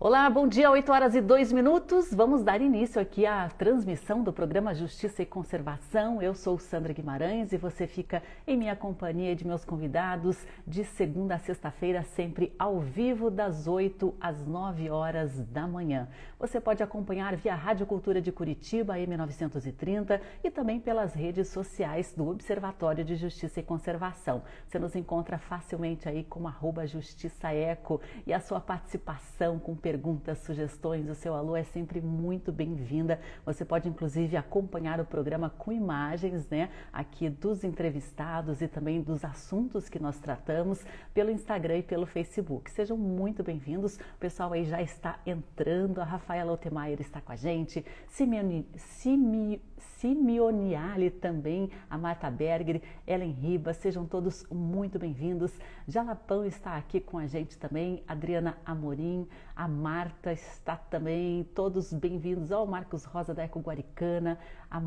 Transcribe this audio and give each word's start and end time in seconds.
Olá, 0.00 0.30
bom 0.30 0.46
dia, 0.46 0.70
8 0.70 0.92
horas 0.92 1.16
e 1.16 1.20
2 1.20 1.52
minutos. 1.52 2.14
Vamos 2.14 2.44
dar 2.44 2.60
início 2.60 3.02
aqui 3.02 3.26
à 3.26 3.48
transmissão 3.48 4.22
do 4.22 4.32
programa 4.32 4.72
Justiça 4.72 5.24
e 5.24 5.26
Conservação. 5.26 6.22
Eu 6.22 6.36
sou 6.36 6.56
Sandra 6.56 6.92
Guimarães 6.92 7.52
e 7.52 7.56
você 7.56 7.84
fica 7.84 8.22
em 8.46 8.56
minha 8.56 8.76
companhia 8.76 9.34
de 9.34 9.44
meus 9.44 9.64
convidados 9.64 10.46
de 10.64 10.84
segunda 10.84 11.34
a 11.34 11.38
sexta-feira, 11.40 12.04
sempre 12.04 12.54
ao 12.56 12.78
vivo, 12.78 13.28
das 13.28 13.66
8 13.66 14.14
às 14.20 14.46
9 14.46 14.88
horas 14.88 15.36
da 15.46 15.66
manhã. 15.66 16.06
Você 16.38 16.60
pode 16.60 16.80
acompanhar 16.80 17.34
via 17.34 17.56
Rádio 17.56 17.84
Cultura 17.84 18.22
de 18.22 18.30
Curitiba, 18.30 18.94
M930, 18.94 20.20
e 20.44 20.48
também 20.48 20.78
pelas 20.78 21.12
redes 21.12 21.48
sociais 21.48 22.14
do 22.16 22.28
Observatório 22.28 23.04
de 23.04 23.16
Justiça 23.16 23.58
e 23.58 23.64
Conservação. 23.64 24.44
Você 24.64 24.78
nos 24.78 24.94
encontra 24.94 25.38
facilmente 25.38 26.08
aí 26.08 26.22
como 26.22 26.46
arroba 26.46 26.86
Justiça 26.86 27.52
Eco 27.52 28.00
e 28.24 28.32
a 28.32 28.38
sua 28.38 28.60
participação 28.60 29.58
com 29.58 29.74
perguntas, 29.88 30.40
sugestões, 30.40 31.08
o 31.08 31.14
seu 31.14 31.32
alô 31.32 31.56
é 31.56 31.62
sempre 31.62 31.98
muito 31.98 32.52
bem-vinda. 32.52 33.18
Você 33.46 33.64
pode 33.64 33.88
inclusive 33.88 34.36
acompanhar 34.36 35.00
o 35.00 35.04
programa 35.06 35.48
com 35.48 35.72
imagens, 35.72 36.46
né, 36.50 36.68
aqui 36.92 37.30
dos 37.30 37.64
entrevistados 37.64 38.60
e 38.60 38.68
também 38.68 39.00
dos 39.00 39.24
assuntos 39.24 39.88
que 39.88 39.98
nós 39.98 40.18
tratamos 40.18 40.84
pelo 41.14 41.30
Instagram 41.30 41.78
e 41.78 41.82
pelo 41.82 42.04
Facebook. 42.04 42.70
Sejam 42.70 42.98
muito 42.98 43.42
bem-vindos. 43.42 43.96
O 43.96 44.18
pessoal 44.20 44.52
aí 44.52 44.66
já 44.66 44.82
está 44.82 45.20
entrando. 45.24 46.02
A 46.02 46.04
Rafaela 46.04 46.52
Otemeyer 46.52 47.00
está 47.00 47.22
com 47.22 47.32
a 47.32 47.36
gente. 47.36 47.82
Simeone, 48.08 48.68
Simi, 48.76 49.58
Simeoniale 49.78 51.10
também, 51.10 51.70
a 51.88 51.96
Marta 51.96 52.30
Berger, 52.30 52.80
Ellen 53.06 53.32
Ribas, 53.32 53.76
sejam 53.78 54.06
todos 54.06 54.46
muito 54.50 54.98
bem-vindos. 54.98 55.52
Jalapão 55.86 56.44
está 56.44 56.76
aqui 56.76 57.00
com 57.00 57.18
a 57.18 57.26
gente 57.26 57.58
também, 57.58 58.02
Adriana 58.06 58.58
Amorim, 58.64 59.26
a 59.56 59.66
Marta 59.78 60.32
está 60.32 60.76
também, 60.76 61.44
todos 61.54 61.92
bem-vindos 61.92 62.50
ao 62.50 62.66
Marcos 62.66 63.04
Rosa 63.04 63.32
da 63.32 63.44
Eco 63.44 63.60
Guaricana, 63.60 64.36
a, 64.68 64.80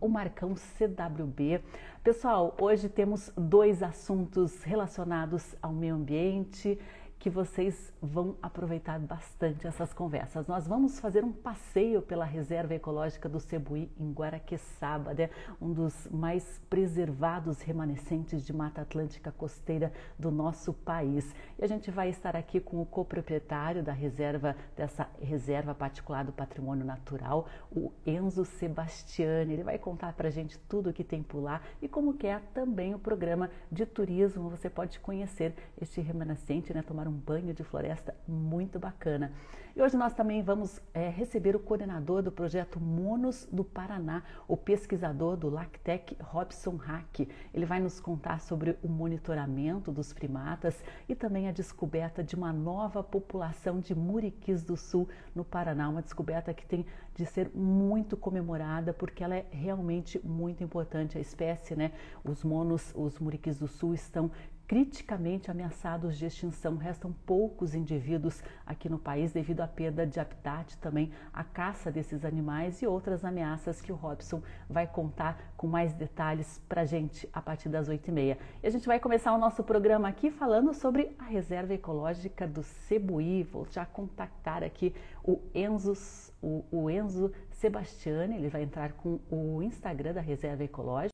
o 0.00 0.08
Marcão 0.08 0.54
CWB. 0.54 1.60
Pessoal, 2.04 2.56
hoje 2.60 2.88
temos 2.88 3.32
dois 3.36 3.82
assuntos 3.82 4.62
relacionados 4.62 5.56
ao 5.60 5.72
meio 5.72 5.96
ambiente 5.96 6.78
que 7.26 7.30
vocês 7.30 7.92
vão 8.00 8.36
aproveitar 8.40 9.00
bastante 9.00 9.66
essas 9.66 9.92
conversas. 9.92 10.46
Nós 10.46 10.68
vamos 10.68 11.00
fazer 11.00 11.24
um 11.24 11.32
passeio 11.32 12.00
pela 12.00 12.24
Reserva 12.24 12.72
Ecológica 12.72 13.28
do 13.28 13.40
Cebuí 13.40 13.90
em 13.98 14.12
Guaraqueçaba, 14.12 15.12
né? 15.12 15.28
um 15.60 15.72
dos 15.72 16.06
mais 16.06 16.60
preservados 16.70 17.60
remanescentes 17.62 18.46
de 18.46 18.52
Mata 18.52 18.82
Atlântica 18.82 19.32
costeira 19.32 19.92
do 20.16 20.30
nosso 20.30 20.72
país. 20.72 21.34
E 21.58 21.64
a 21.64 21.66
gente 21.66 21.90
vai 21.90 22.10
estar 22.10 22.36
aqui 22.36 22.60
com 22.60 22.80
o 22.80 22.86
coproprietário 22.86 23.82
da 23.82 23.92
reserva, 23.92 24.54
dessa 24.76 25.08
reserva 25.20 25.74
particular 25.74 26.24
do 26.24 26.30
patrimônio 26.30 26.86
natural, 26.86 27.48
o 27.72 27.90
Enzo 28.06 28.44
Sebastiani. 28.44 29.54
Ele 29.54 29.64
vai 29.64 29.80
contar 29.80 30.12
para 30.12 30.28
a 30.28 30.30
gente 30.30 30.60
tudo 30.68 30.90
o 30.90 30.92
que 30.92 31.02
tem 31.02 31.24
por 31.24 31.40
lá 31.40 31.60
e 31.82 31.88
como 31.88 32.14
que 32.14 32.28
é 32.28 32.38
também 32.54 32.94
o 32.94 33.00
programa 33.00 33.50
de 33.72 33.84
turismo. 33.84 34.48
Você 34.48 34.70
pode 34.70 35.00
conhecer 35.00 35.56
este 35.80 36.00
remanescente, 36.00 36.72
né? 36.72 36.82
tomar 36.82 37.08
um 37.08 37.15
banho 37.16 37.52
de 37.52 37.64
floresta 37.64 38.14
muito 38.28 38.78
bacana. 38.78 39.32
E 39.76 39.82
hoje 39.82 39.94
nós 39.94 40.14
também 40.14 40.42
vamos 40.42 40.80
é, 40.94 41.10
receber 41.10 41.54
o 41.54 41.60
coordenador 41.60 42.22
do 42.22 42.32
projeto 42.32 42.80
Monos 42.80 43.46
do 43.52 43.62
Paraná, 43.62 44.22
o 44.48 44.56
pesquisador 44.56 45.36
do 45.36 45.50
Lactec, 45.50 46.16
Robson 46.18 46.76
Hack. 46.76 47.28
Ele 47.52 47.66
vai 47.66 47.78
nos 47.78 48.00
contar 48.00 48.40
sobre 48.40 48.78
o 48.82 48.88
monitoramento 48.88 49.92
dos 49.92 50.14
primatas 50.14 50.82
e 51.06 51.14
também 51.14 51.46
a 51.46 51.52
descoberta 51.52 52.24
de 52.24 52.34
uma 52.34 52.54
nova 52.54 53.02
população 53.02 53.78
de 53.78 53.94
muriquis 53.94 54.64
do 54.64 54.78
sul 54.78 55.10
no 55.34 55.44
Paraná, 55.44 55.90
uma 55.90 56.00
descoberta 56.00 56.54
que 56.54 56.64
tem 56.64 56.86
de 57.14 57.26
ser 57.26 57.50
muito 57.54 58.16
comemorada 58.16 58.94
porque 58.94 59.22
ela 59.22 59.36
é 59.36 59.46
realmente 59.50 60.18
muito 60.24 60.64
importante 60.64 61.18
a 61.18 61.20
espécie, 61.20 61.76
né? 61.76 61.92
Os 62.24 62.42
monos, 62.42 62.94
os 62.94 63.18
muriquis 63.18 63.58
do 63.58 63.68
sul 63.68 63.92
estão 63.92 64.30
criticamente 64.66 65.50
ameaçados 65.50 66.16
de 66.16 66.26
extinção. 66.26 66.76
Restam 66.76 67.12
poucos 67.24 67.74
indivíduos 67.74 68.42
aqui 68.66 68.88
no 68.88 68.98
país 68.98 69.32
devido 69.32 69.60
à 69.60 69.68
perda 69.68 70.06
de 70.06 70.18
habitat, 70.18 70.76
também 70.78 71.12
a 71.32 71.44
caça 71.44 71.90
desses 71.90 72.24
animais 72.24 72.82
e 72.82 72.86
outras 72.86 73.24
ameaças 73.24 73.80
que 73.80 73.92
o 73.92 73.94
Robson 73.94 74.42
vai 74.68 74.86
contar 74.86 75.52
com 75.56 75.66
mais 75.66 75.92
detalhes 75.94 76.60
para 76.68 76.82
a 76.82 76.84
gente 76.84 77.28
a 77.32 77.40
partir 77.40 77.68
das 77.68 77.88
oito 77.88 78.08
e 78.08 78.12
meia. 78.12 78.38
E 78.62 78.66
a 78.66 78.70
gente 78.70 78.86
vai 78.86 78.98
começar 78.98 79.32
o 79.32 79.38
nosso 79.38 79.62
programa 79.62 80.08
aqui 80.08 80.30
falando 80.30 80.74
sobre 80.74 81.14
a 81.18 81.24
reserva 81.24 81.74
ecológica 81.74 82.46
do 82.46 82.62
Cebuí. 82.62 83.42
Vou 83.44 83.66
já 83.70 83.86
contactar 83.86 84.62
aqui 84.62 84.94
o 85.22 85.40
Enzo, 85.54 85.94
o, 86.42 86.64
o 86.70 86.90
Enzo 86.90 87.32
Sebastiani, 87.50 88.36
ele 88.36 88.48
vai 88.48 88.62
entrar 88.62 88.92
com 88.92 89.18
o 89.30 89.62
Instagram 89.62 90.12
da 90.12 90.20
reserva 90.20 90.62
ecológica 90.62 91.10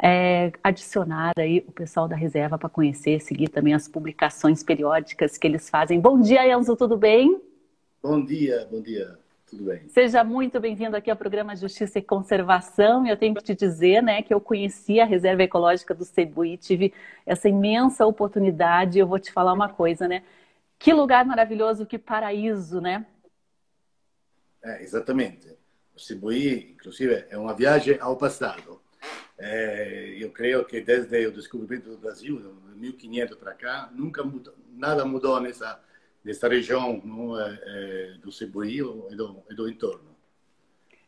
é, 0.00 0.52
adicionar 0.62 1.32
aí 1.36 1.64
o 1.66 1.72
pessoal 1.72 2.06
da 2.06 2.14
reserva 2.14 2.56
para 2.56 2.68
conhecer, 2.68 3.20
seguir 3.20 3.48
também 3.48 3.74
as 3.74 3.88
publicações 3.88 4.62
periódicas 4.62 5.36
que 5.36 5.46
eles 5.46 5.68
fazem. 5.68 6.00
Bom 6.00 6.20
dia, 6.20 6.46
Enzo, 6.48 6.76
tudo 6.76 6.96
bem? 6.96 7.40
Bom 8.02 8.24
dia, 8.24 8.66
bom 8.70 8.80
dia. 8.80 9.18
Tudo 9.48 9.64
bem. 9.64 9.88
Seja 9.88 10.22
muito 10.22 10.60
bem-vindo 10.60 10.94
aqui 10.94 11.10
ao 11.10 11.16
programa 11.16 11.56
Justiça 11.56 11.98
e 11.98 12.02
Conservação. 12.02 13.06
Eu 13.06 13.16
tenho 13.16 13.34
que 13.34 13.42
te 13.42 13.54
dizer, 13.54 14.02
né, 14.02 14.22
que 14.22 14.32
eu 14.32 14.40
conheci 14.40 15.00
a 15.00 15.06
Reserva 15.06 15.42
Ecológica 15.42 15.94
do 15.94 16.04
Cebuí, 16.04 16.58
tive 16.58 16.92
essa 17.24 17.48
imensa 17.48 18.06
oportunidade. 18.06 18.98
Eu 18.98 19.06
vou 19.06 19.18
te 19.18 19.32
falar 19.32 19.54
uma 19.54 19.68
coisa, 19.68 20.06
né? 20.06 20.22
Que 20.78 20.92
lugar 20.92 21.24
maravilhoso, 21.24 21.86
que 21.86 21.98
paraíso, 21.98 22.80
né? 22.80 23.06
É, 24.62 24.82
exatamente. 24.82 25.48
O 25.96 25.98
Cebuí, 25.98 26.72
inclusive, 26.74 27.24
é 27.30 27.38
uma 27.38 27.54
viagem 27.54 27.96
ao 28.00 28.16
passado. 28.16 28.78
É, 29.38 30.16
eu 30.18 30.30
creio 30.30 30.64
que 30.64 30.80
desde 30.80 31.26
o 31.26 31.32
descobrimento 31.32 31.90
do 31.90 31.96
Brasil, 31.96 32.38
de 32.38 32.80
1500 32.80 33.36
para 33.36 33.54
cá, 33.54 33.88
nunca 33.94 34.24
mudou, 34.24 34.54
nada 34.72 35.04
mudou 35.04 35.40
nessa 35.40 36.48
região 36.48 37.00
não, 37.04 37.40
é, 37.40 37.60
é, 37.62 38.18
do 38.20 38.32
Cebuí 38.32 38.78
e 38.78 39.14
do, 39.14 39.42
e 39.48 39.54
do 39.54 39.68
entorno. 39.68 40.08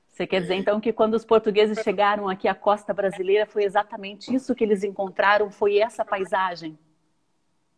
Você 0.07 0.27
quer 0.27 0.43
dizer 0.43 0.55
então 0.55 0.81
que 0.81 0.93
quando 0.93 1.15
os 1.15 1.25
portugueses 1.25 1.83
chegaram 1.83 2.29
aqui 2.29 2.47
à 2.47 2.55
costa 2.55 2.93
brasileira 2.93 3.47
foi 3.47 3.65
exatamente 3.65 4.35
isso 4.35 4.55
que 4.55 4.65
eles 4.65 4.85
encontraram? 4.85 5.51
Foi 5.51 5.79
essa 5.79 6.05
paisagem? 6.05 6.79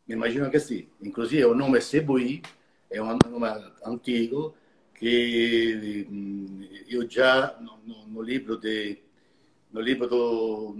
Imagino 0.08 0.50
que 0.50 0.58
sim. 0.58 0.88
Inclusive 1.00 1.44
o 1.44 1.54
nome 1.54 1.80
Cebuí 1.80 2.42
é 2.90 3.00
um 3.00 3.16
nome 3.16 3.46
antigo 3.84 4.54
que 4.94 6.06
hum, 6.10 6.68
eu 6.88 7.08
já 7.08 7.56
no, 7.60 7.78
no, 7.78 8.06
no 8.08 8.22
livro 8.22 8.56
de 8.56 8.98
no 9.72 9.80
livro 9.80 10.06
do, 10.06 10.76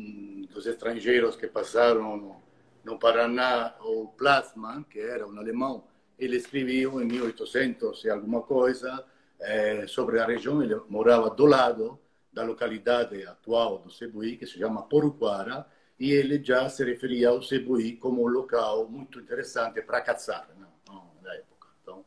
dos 0.50 0.66
estrangeiros 0.66 1.34
que 1.34 1.47
passaram 1.47 2.16
no, 2.16 2.42
no 2.84 2.98
Paraná, 2.98 3.75
o 3.80 4.08
Plasman, 4.08 4.82
que 4.84 5.00
era 5.00 5.26
um 5.26 5.38
alemão, 5.38 5.84
ele 6.19 6.36
escreveu 6.36 7.00
em 7.00 7.06
1800 7.06 8.04
e 8.04 8.10
alguma 8.10 8.42
coisa 8.42 9.04
é, 9.41 9.86
sobre 9.86 10.20
a 10.20 10.26
região. 10.26 10.62
Ele 10.62 10.76
morava 10.88 11.30
do 11.30 11.47
lado 11.47 11.98
da 12.32 12.44
localidade 12.44 13.26
atual 13.26 13.78
do 13.78 13.91
Cebuí, 13.91 14.36
que 14.36 14.47
se 14.47 14.58
chama 14.58 14.82
Poruquara, 14.82 15.66
e 15.98 16.12
ele 16.12 16.42
já 16.42 16.69
se 16.69 16.84
referia 16.84 17.30
ao 17.30 17.42
Cebuí 17.42 17.97
como 17.97 18.22
um 18.22 18.28
local 18.28 18.88
muito 18.88 19.20
interessante 19.20 19.82
para 19.82 20.00
caçar 20.00 20.48
não? 20.59 21.12
na 21.22 21.34
época. 21.34 21.69
Então, 21.82 22.04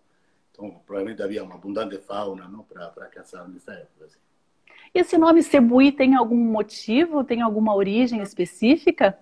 então, 0.51 0.81
provavelmente 0.85 1.21
havia 1.21 1.43
uma 1.43 1.55
abundante 1.55 1.97
fauna 1.99 2.49
para 2.67 3.07
caçar 3.07 3.47
nessa 3.47 3.73
época. 3.73 4.05
Assim. 4.05 4.24
Esse 4.95 5.17
nome 5.17 5.43
Cebuí 5.43 5.91
tem 5.91 6.15
algum 6.15 6.37
motivo, 6.37 7.21
tem 7.21 7.41
alguma 7.41 7.75
origem 7.75 8.21
específica? 8.21 9.19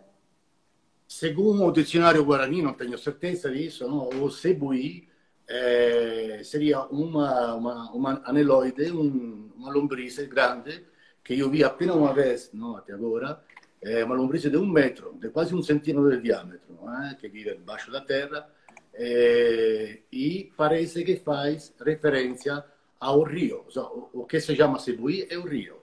Segundo 1.08 1.66
o 1.66 1.72
dicionário 1.72 2.24
guarani, 2.24 2.62
não 2.62 2.74
tenho 2.74 2.96
certeza 2.96 3.50
disso, 3.50 3.88
não? 3.88 4.08
o 4.22 4.30
Cebuí 4.30 5.08
é, 5.50 6.42
seria 6.44 6.82
uma, 6.82 7.56
uma, 7.56 7.92
uma 7.92 8.22
aneloide, 8.24 8.92
um, 8.92 9.50
uma 9.58 9.74
lombriz 9.74 10.16
grande, 10.28 10.86
que 11.24 11.40
eu 11.40 11.50
vi 11.50 11.64
apenas 11.64 11.96
uma 11.96 12.14
vez, 12.14 12.52
não, 12.54 12.78
até 12.78 12.94
agora, 12.94 13.44
é 13.82 14.06
uma 14.06 14.14
lombriz 14.14 14.44
de 14.44 14.56
um 14.56 14.68
metro, 14.68 15.18
de 15.20 15.30
quase 15.30 15.56
um 15.56 15.64
centímetro 15.64 16.12
de 16.12 16.22
diâmetro, 16.22 16.78
é? 17.10 17.16
que 17.16 17.28
vive 17.28 17.56
debaixo 17.56 17.92
da 17.92 18.00
terra, 18.00 18.48
é, 18.94 20.02
e 20.12 20.52
parece 20.56 21.04
que 21.04 21.16
faz 21.16 21.74
referência 21.84 22.64
ao 23.04 23.22
rio. 23.24 23.66
O 24.14 24.26
que 24.26 24.40
se 24.40 24.56
chama 24.56 24.80
Cebuí 24.80 25.28
é 25.30 25.38
o 25.38 25.46
rio, 25.46 25.76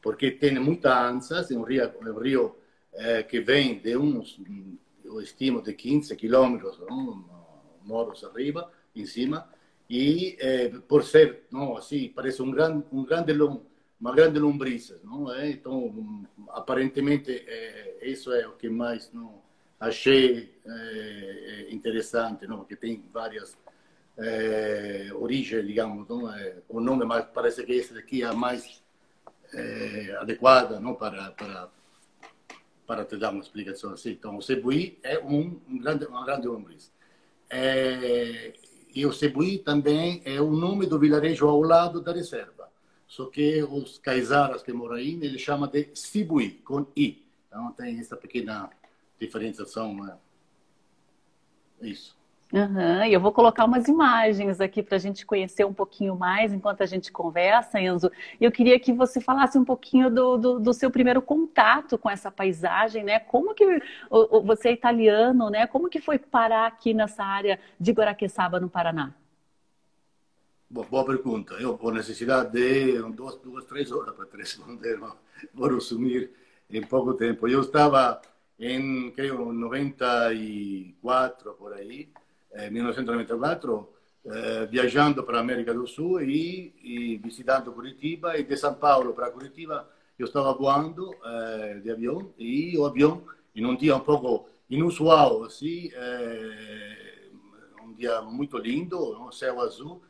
porque 0.00 0.30
tem 0.30 0.58
muita 0.58 1.06
anças, 1.06 1.50
é 1.50 1.54
um 1.54 1.62
rio, 1.62 1.82
é 1.82 2.10
um 2.10 2.18
rio 2.18 2.56
é, 2.94 3.22
que 3.22 3.40
vem 3.40 3.78
de 3.78 3.94
uns, 3.94 4.40
eu 5.04 5.20
estimo, 5.20 5.60
de 5.60 5.74
15 5.74 6.16
quilômetros, 6.16 6.80
moros 7.84 8.24
arriba, 8.24 8.72
em 8.96 9.04
cima, 9.04 9.46
e 9.88 10.34
é, 10.40 10.70
por 10.88 11.04
ser, 11.04 11.42
não, 11.50 11.76
assim, 11.76 12.10
parece 12.14 12.40
um 12.40 12.50
grande, 12.50 12.84
um 12.90 13.04
grande 13.04 13.34
lom, 13.34 13.60
uma 14.00 14.14
grande 14.14 14.38
lombriz, 14.38 14.94
não 15.04 15.30
é? 15.30 15.50
Então, 15.50 16.26
aparentemente, 16.48 17.30
é, 17.46 17.98
isso 18.02 18.32
é 18.32 18.48
o 18.48 18.52
que 18.52 18.70
mais 18.70 19.12
não 19.12 19.42
achei 19.78 20.54
é, 20.64 21.66
interessante, 21.70 22.46
não? 22.46 22.64
Que 22.64 22.76
tem 22.76 23.04
várias 23.12 23.56
é, 24.18 25.08
origem, 25.14 25.64
digamos, 25.64 26.08
não 26.08 26.32
é 26.32 26.56
o 26.68 26.80
nome, 26.80 27.04
mas 27.04 27.26
parece 27.32 27.64
que 27.64 27.72
esse 27.72 27.94
daqui 27.94 28.22
é 28.22 28.26
a 28.26 28.32
mais 28.32 28.82
é, 29.52 30.16
adequada 30.20 30.80
não 30.80 30.94
para 30.94 31.30
para 31.32 31.70
para 32.86 33.04
te 33.04 33.16
dar 33.16 33.30
uma 33.30 33.40
explicação 33.40 33.92
assim. 33.92 34.10
Então, 34.10 34.36
o 34.36 34.42
cebuí 34.42 34.98
é 35.02 35.18
um, 35.18 35.60
um 35.68 35.78
grande 35.78 36.04
uma 36.06 36.24
grande 36.24 36.46
lombriz. 36.46 36.92
É, 37.48 38.54
e 38.94 39.06
o 39.06 39.12
cebuí 39.12 39.58
também 39.58 40.20
é 40.24 40.40
o 40.40 40.50
nome 40.50 40.86
do 40.86 40.98
vilarejo 40.98 41.46
ao 41.46 41.62
lado 41.62 42.00
da 42.00 42.12
reserva. 42.12 42.70
Só 43.12 43.26
que 43.26 43.62
os 43.62 43.98
caizaras 43.98 44.62
que 44.62 44.72
moram 44.72 44.96
aí, 44.96 45.18
eles 45.22 45.40
chamam 45.40 45.68
de 45.68 45.90
Sibuí, 45.94 46.52
com 46.64 46.86
I. 46.96 47.22
Então, 47.46 47.70
tem 47.72 47.98
essa 47.98 48.16
pequena 48.16 48.70
diferenciação. 49.20 49.94
Né? 49.94 50.16
Isso. 51.82 52.16
Uhum, 52.52 53.04
eu 53.06 53.18
vou 53.18 53.32
colocar 53.32 53.64
umas 53.64 53.88
imagens 53.88 54.60
aqui 54.60 54.82
para 54.82 54.96
a 54.96 54.98
gente 54.98 55.24
conhecer 55.24 55.64
um 55.64 55.72
pouquinho 55.72 56.14
mais 56.14 56.52
enquanto 56.52 56.82
a 56.82 56.86
gente 56.86 57.10
conversa, 57.10 57.80
Enzo. 57.80 58.12
Eu 58.38 58.52
queria 58.52 58.78
que 58.78 58.92
você 58.92 59.22
falasse 59.22 59.58
um 59.58 59.64
pouquinho 59.64 60.10
do, 60.10 60.36
do, 60.36 60.60
do, 60.60 60.74
seu 60.74 60.90
primeiro 60.90 61.22
contato 61.22 61.96
com 61.96 62.10
essa 62.10 62.30
paisagem, 62.30 63.04
né? 63.04 63.20
Como 63.20 63.54
que 63.54 63.64
você 64.44 64.68
é 64.68 64.72
italiano, 64.72 65.48
né? 65.48 65.66
Como 65.66 65.88
que 65.88 65.98
foi 65.98 66.18
parar 66.18 66.66
aqui 66.66 66.92
nessa 66.92 67.24
área 67.24 67.58
de 67.80 67.90
Guaraqueçaba, 67.90 68.60
no 68.60 68.68
Paraná? 68.68 69.14
Boa, 70.68 70.86
boa 70.86 71.06
pergunta. 71.06 71.54
Eu 71.54 71.74
vou 71.78 71.90
necessidade 71.90 72.50
de 72.50 72.98
duas, 73.12 73.36
duas, 73.36 73.64
três 73.64 73.90
horas 73.90 74.14
para 74.14 74.26
responder, 74.36 75.00
vou 75.54 75.70
resumir 75.70 76.30
em 76.68 76.82
pouco 76.82 77.14
tempo. 77.14 77.48
Eu 77.48 77.62
estava 77.62 78.20
em, 78.58 79.10
creio, 79.12 79.50
94, 79.54 81.54
por 81.54 81.72
aí, 81.72 82.10
eh, 82.52 82.70
1994, 82.70 83.88
eh, 84.24 84.66
viajando 84.66 85.24
para 85.24 85.38
a 85.38 85.40
América 85.40 85.74
do 85.74 85.84
Sul 85.84 86.22
e, 86.22 86.72
e, 86.80 87.16
visitando 87.16 87.72
Curitiba. 87.72 88.38
E 88.38 88.44
de 88.44 88.56
São 88.56 88.74
Paulo 88.74 89.12
para 89.14 89.30
Curitiba 89.30 89.88
eu 90.18 90.26
estava 90.26 90.52
voando 90.52 91.12
eh, 91.24 91.80
de 91.82 91.90
avião 91.90 92.32
e 92.38 92.78
o 92.78 92.86
avião, 92.86 93.24
em 93.54 93.66
um 93.66 93.74
dia 93.74 93.96
um 93.96 94.00
pouco 94.00 94.48
inusual, 94.70 95.44
assim, 95.44 95.90
eh, 95.92 97.28
um 97.82 97.94
dia 97.94 98.22
muito 98.22 98.56
lindo, 98.58 98.96
um 99.20 99.32
céu 99.32 99.60
azul, 99.60 100.02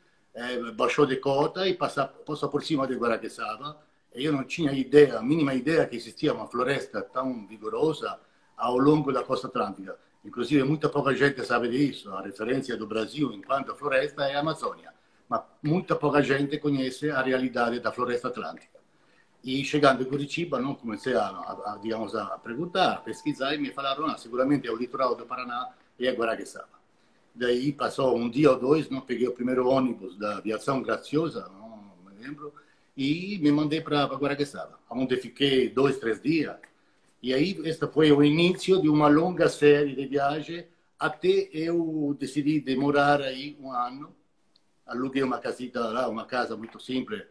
baixou 0.75 1.07
de 1.07 1.17
cota 1.17 1.67
e 1.67 1.75
passou, 1.75 2.07
passou 2.27 2.49
por 2.49 2.63
cima 2.63 2.87
de 2.87 2.95
Guaraqueçaba. 2.95 3.79
E 4.15 4.25
eu 4.25 4.33
não 4.33 4.45
tinha 4.45 4.73
ideia, 4.73 5.19
a 5.19 5.23
mínima 5.23 5.55
ideia 5.55 5.87
que 5.87 5.97
existia 5.97 6.35
uma 6.35 6.47
floresta 6.47 7.01
tão 7.01 7.47
vigorosa 7.47 8.19
ao 8.57 8.77
longo 8.79 9.11
da 9.13 9.23
costa 9.23 9.47
atlântica. 9.47 9.99
Inclusive, 10.25 10.63
muita 10.63 10.89
pouca 10.89 11.15
gente 11.15 11.45
sabe 11.45 11.69
disso. 11.69 12.13
A 12.13 12.23
referência 12.23 12.77
do 12.77 12.87
Brasil 12.87 13.33
enquanto 13.33 13.75
floresta 13.75 14.25
é 14.25 14.37
a 14.37 14.41
Amazônia. 14.41 14.93
Mas 15.29 15.43
muita 15.63 15.97
pouca 15.97 16.23
gente 16.23 16.59
conhece 16.59 17.11
a 17.11 17.23
realidade 17.23 17.81
da 17.81 17.91
floresta 17.91 18.29
atlântica. 18.29 18.81
E 19.43 19.65
chegando 19.65 20.03
em 20.03 20.07
Curitiba, 20.07 20.61
não 20.61 20.75
comecei 20.75 21.15
a, 21.15 21.27
a, 21.27 21.73
a, 21.73 21.79
digamos, 21.83 22.15
a 22.15 22.39
perguntar, 22.39 22.93
a 22.93 22.97
pesquisar, 22.99 23.55
e 23.55 23.59
me 23.59 23.73
falaram, 23.73 24.07
ah, 24.07 24.17
seguramente 24.17 24.69
é 24.69 24.71
o 24.71 24.77
litoral 24.77 25.17
do 25.17 25.27
Paraná 25.27 25.71
e 25.99 26.07
é 26.07 26.13
Guaraqueçaba. 26.13 26.81
Daí 27.35 27.73
passou 27.73 28.17
um 28.17 28.31
dia 28.31 28.53
ou 28.53 28.59
dois, 28.59 28.89
não 28.89 29.01
peguei 29.01 29.27
o 29.27 29.33
primeiro 29.33 29.69
ônibus 29.69 30.17
da 30.17 30.37
aviação 30.37 30.81
graciosa, 30.81 31.49
não 31.49 31.93
me 32.07 32.23
lembro, 32.23 32.53
e 32.97 33.39
me 33.43 33.51
mandei 33.51 33.81
para 33.81 34.05
Guaraqueçaba, 34.05 34.79
onde 34.89 35.17
fiquei 35.17 35.69
dois, 35.69 35.99
três 35.99 36.23
dias, 36.23 36.55
e 37.23 37.33
aí, 37.33 37.59
este 37.65 37.87
foi 37.87 38.11
o 38.13 38.23
início 38.23 38.81
de 38.83 38.89
uma 38.89 39.09
longa 39.09 39.49
série 39.49 39.95
de 39.95 40.07
viagens 40.07 40.65
até 41.03 41.49
eu 41.53 42.17
decidi 42.17 42.61
demorar 42.61 43.21
aí 43.21 43.57
um 43.61 43.73
ano. 43.73 44.15
Aluguei 44.87 45.23
uma 45.25 45.41
casita 45.41 45.81
lá, 45.81 46.09
uma 46.09 46.25
casa 46.27 46.57
muito 46.57 46.79
simples, 46.79 47.25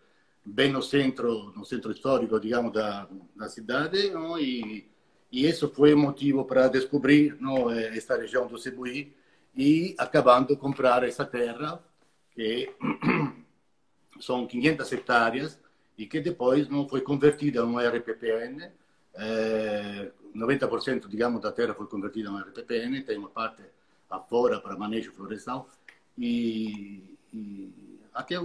bem 0.45 0.69
no 0.69 0.81
centro, 0.81 1.53
no 1.55 1.63
centro 1.63 1.89
histórico, 1.91 2.37
digamos, 2.37 2.73
da, 2.73 3.07
da 3.33 3.47
cidade. 3.47 4.09
Não? 4.09 4.37
E, 4.37 4.89
e 5.31 5.47
isso 5.47 5.69
foi 5.69 5.93
o 5.93 5.97
motivo 5.97 6.43
para 6.43 6.67
descobrir 6.67 7.37
não, 7.39 7.71
esta 7.71 8.17
região 8.17 8.45
do 8.45 8.57
Cebuí 8.57 9.15
e 9.55 9.95
acabando 9.97 10.57
comprar 10.57 11.03
essa 11.05 11.23
terra, 11.23 11.81
que 12.31 12.69
são 14.19 14.45
500 14.45 14.91
hectares, 14.91 15.59
e 15.97 16.05
que 16.05 16.19
depois 16.19 16.67
não 16.67 16.89
foi 16.89 16.99
convertida 16.99 17.61
em 17.61 17.63
um 17.63 17.79
RPPN, 19.15 20.11
90% 20.35 21.05
eh, 21.05 21.07
digamos, 21.09 21.41
da 21.41 21.51
terra 21.51 21.73
foi 21.73 21.87
convertida 21.87 22.29
em 22.29 22.39
RPPN, 22.39 23.01
tem 23.03 23.17
uma 23.17 23.29
parte 23.29 23.61
afora 24.09 24.59
para 24.59 24.77
manejo 24.77 25.11
florestal 25.13 25.69
e, 26.17 27.17
e 27.33 27.71
até, 28.13 28.35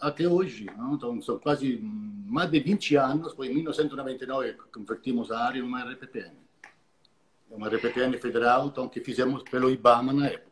até 0.00 0.28
hoje, 0.28 0.66
não? 0.76 0.94
então 0.94 1.20
são 1.22 1.38
quase 1.38 1.78
mais 2.26 2.50
de 2.50 2.60
20 2.60 2.96
anos, 2.96 3.32
foi 3.34 3.48
em 3.48 3.54
1999 3.54 4.52
que 4.54 4.58
convertimos 4.72 5.30
a 5.30 5.40
área 5.44 5.58
em 5.58 5.62
uma 5.62 5.82
RPPN. 5.82 6.36
Uma 7.50 7.68
RPPN 7.68 8.16
federal 8.18 8.68
então, 8.68 8.88
que 8.88 9.00
fizemos 9.00 9.42
pelo 9.42 9.70
IBAMA 9.70 10.12
na 10.12 10.26
época 10.28 10.51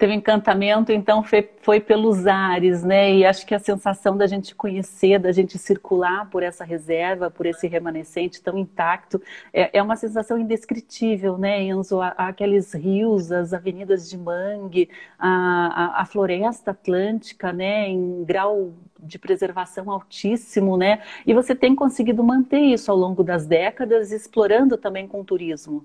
teve 0.00 0.14
encantamento, 0.14 0.90
então 0.92 1.22
foi, 1.22 1.46
foi, 1.60 1.78
pelos 1.78 2.26
ares, 2.26 2.82
né? 2.82 3.14
E 3.14 3.22
acho 3.22 3.44
que 3.44 3.54
a 3.54 3.58
sensação 3.58 4.16
da 4.16 4.26
gente 4.26 4.54
conhecer, 4.54 5.18
da 5.18 5.30
gente 5.30 5.58
circular 5.58 6.30
por 6.30 6.42
essa 6.42 6.64
reserva, 6.64 7.30
por 7.30 7.44
esse 7.44 7.66
remanescente 7.66 8.42
tão 8.42 8.56
intacto, 8.56 9.20
é, 9.52 9.76
é 9.76 9.82
uma 9.82 9.96
sensação 9.96 10.38
indescritível, 10.38 11.36
né, 11.36 11.62
Enzo? 11.64 12.00
Aqueles 12.00 12.72
rios, 12.72 13.30
as 13.30 13.52
avenidas 13.52 14.08
de 14.08 14.16
mangue, 14.16 14.88
a, 15.18 15.28
a, 15.28 16.00
a 16.00 16.04
floresta 16.06 16.70
atlântica, 16.70 17.52
né, 17.52 17.86
em 17.86 18.24
grau 18.24 18.72
de 18.98 19.18
preservação 19.18 19.90
altíssimo, 19.90 20.78
né? 20.78 21.02
E 21.26 21.34
você 21.34 21.54
tem 21.54 21.76
conseguido 21.76 22.24
manter 22.24 22.60
isso 22.60 22.90
ao 22.90 22.96
longo 22.96 23.22
das 23.22 23.44
décadas, 23.44 24.12
explorando 24.12 24.78
também 24.78 25.06
com 25.06 25.22
turismo. 25.22 25.84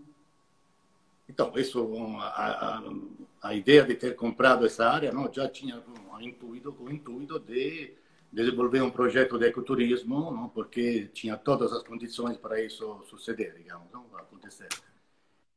Então, 1.28 1.52
isso, 1.58 1.86
a, 2.18 2.78
a 2.78 2.84
a 3.45 3.53
ideia 3.53 3.83
de 3.83 3.94
ter 3.94 4.15
comprado 4.15 4.65
essa 4.65 4.89
área 4.89 5.12
não, 5.12 5.31
já 5.31 5.47
tinha 5.47 5.81
um 6.12 6.19
intuito, 6.19 6.75
o 6.80 6.92
intuito 6.92 7.39
de 7.39 7.94
desenvolver 8.31 8.81
um 8.81 8.89
projeto 8.89 9.38
de 9.38 9.45
ecoturismo, 9.45 10.31
não, 10.31 10.50
porque 10.50 11.12
tinha 11.13 11.38
todas 11.38 11.71
as 11.71 11.83
condições 11.83 12.38
para 12.38 12.59
isso 12.59 13.03
suceder, 13.07 13.53
digamos, 13.56 13.88
não, 13.94 14.03
acontecer. 14.18 14.68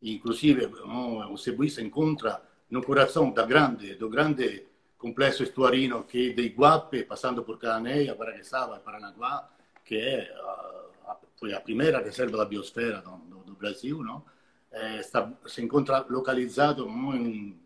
Inclusive, 0.03 0.67
não, 0.67 1.33
o 1.33 1.39
Cebuí 1.39 1.71
se 1.71 1.83
encontra 1.83 2.43
no 2.71 2.83
coração 2.83 3.31
da 3.31 3.47
grande, 3.47 3.95
do 3.95 4.11
grande 4.11 4.67
complexo 4.99 5.43
estuarino 5.43 6.05
que 6.05 6.35
de 6.35 6.43
Iguape, 6.43 7.05
passando 7.05 7.43
por 7.43 7.59
Cananéia, 7.59 8.15
Guaraqueçaba 8.15 8.77
e 8.77 8.81
Paranaguá, 8.81 9.49
que 9.83 9.97
é 9.97 10.31
a, 10.37 11.13
a, 11.13 11.17
foi 11.37 11.55
a 11.55 11.61
primeira 11.61 12.03
reserva 12.03 12.37
da 12.37 12.45
biosfera 12.45 13.01
do, 13.01 13.17
do, 13.17 13.39
do 13.45 13.55
Brasil, 13.55 14.03
não? 14.03 14.23
É, 14.71 15.01
está, 15.01 15.33
se 15.47 15.63
encontra 15.63 16.05
localizado 16.09 16.87
em, 16.89 17.59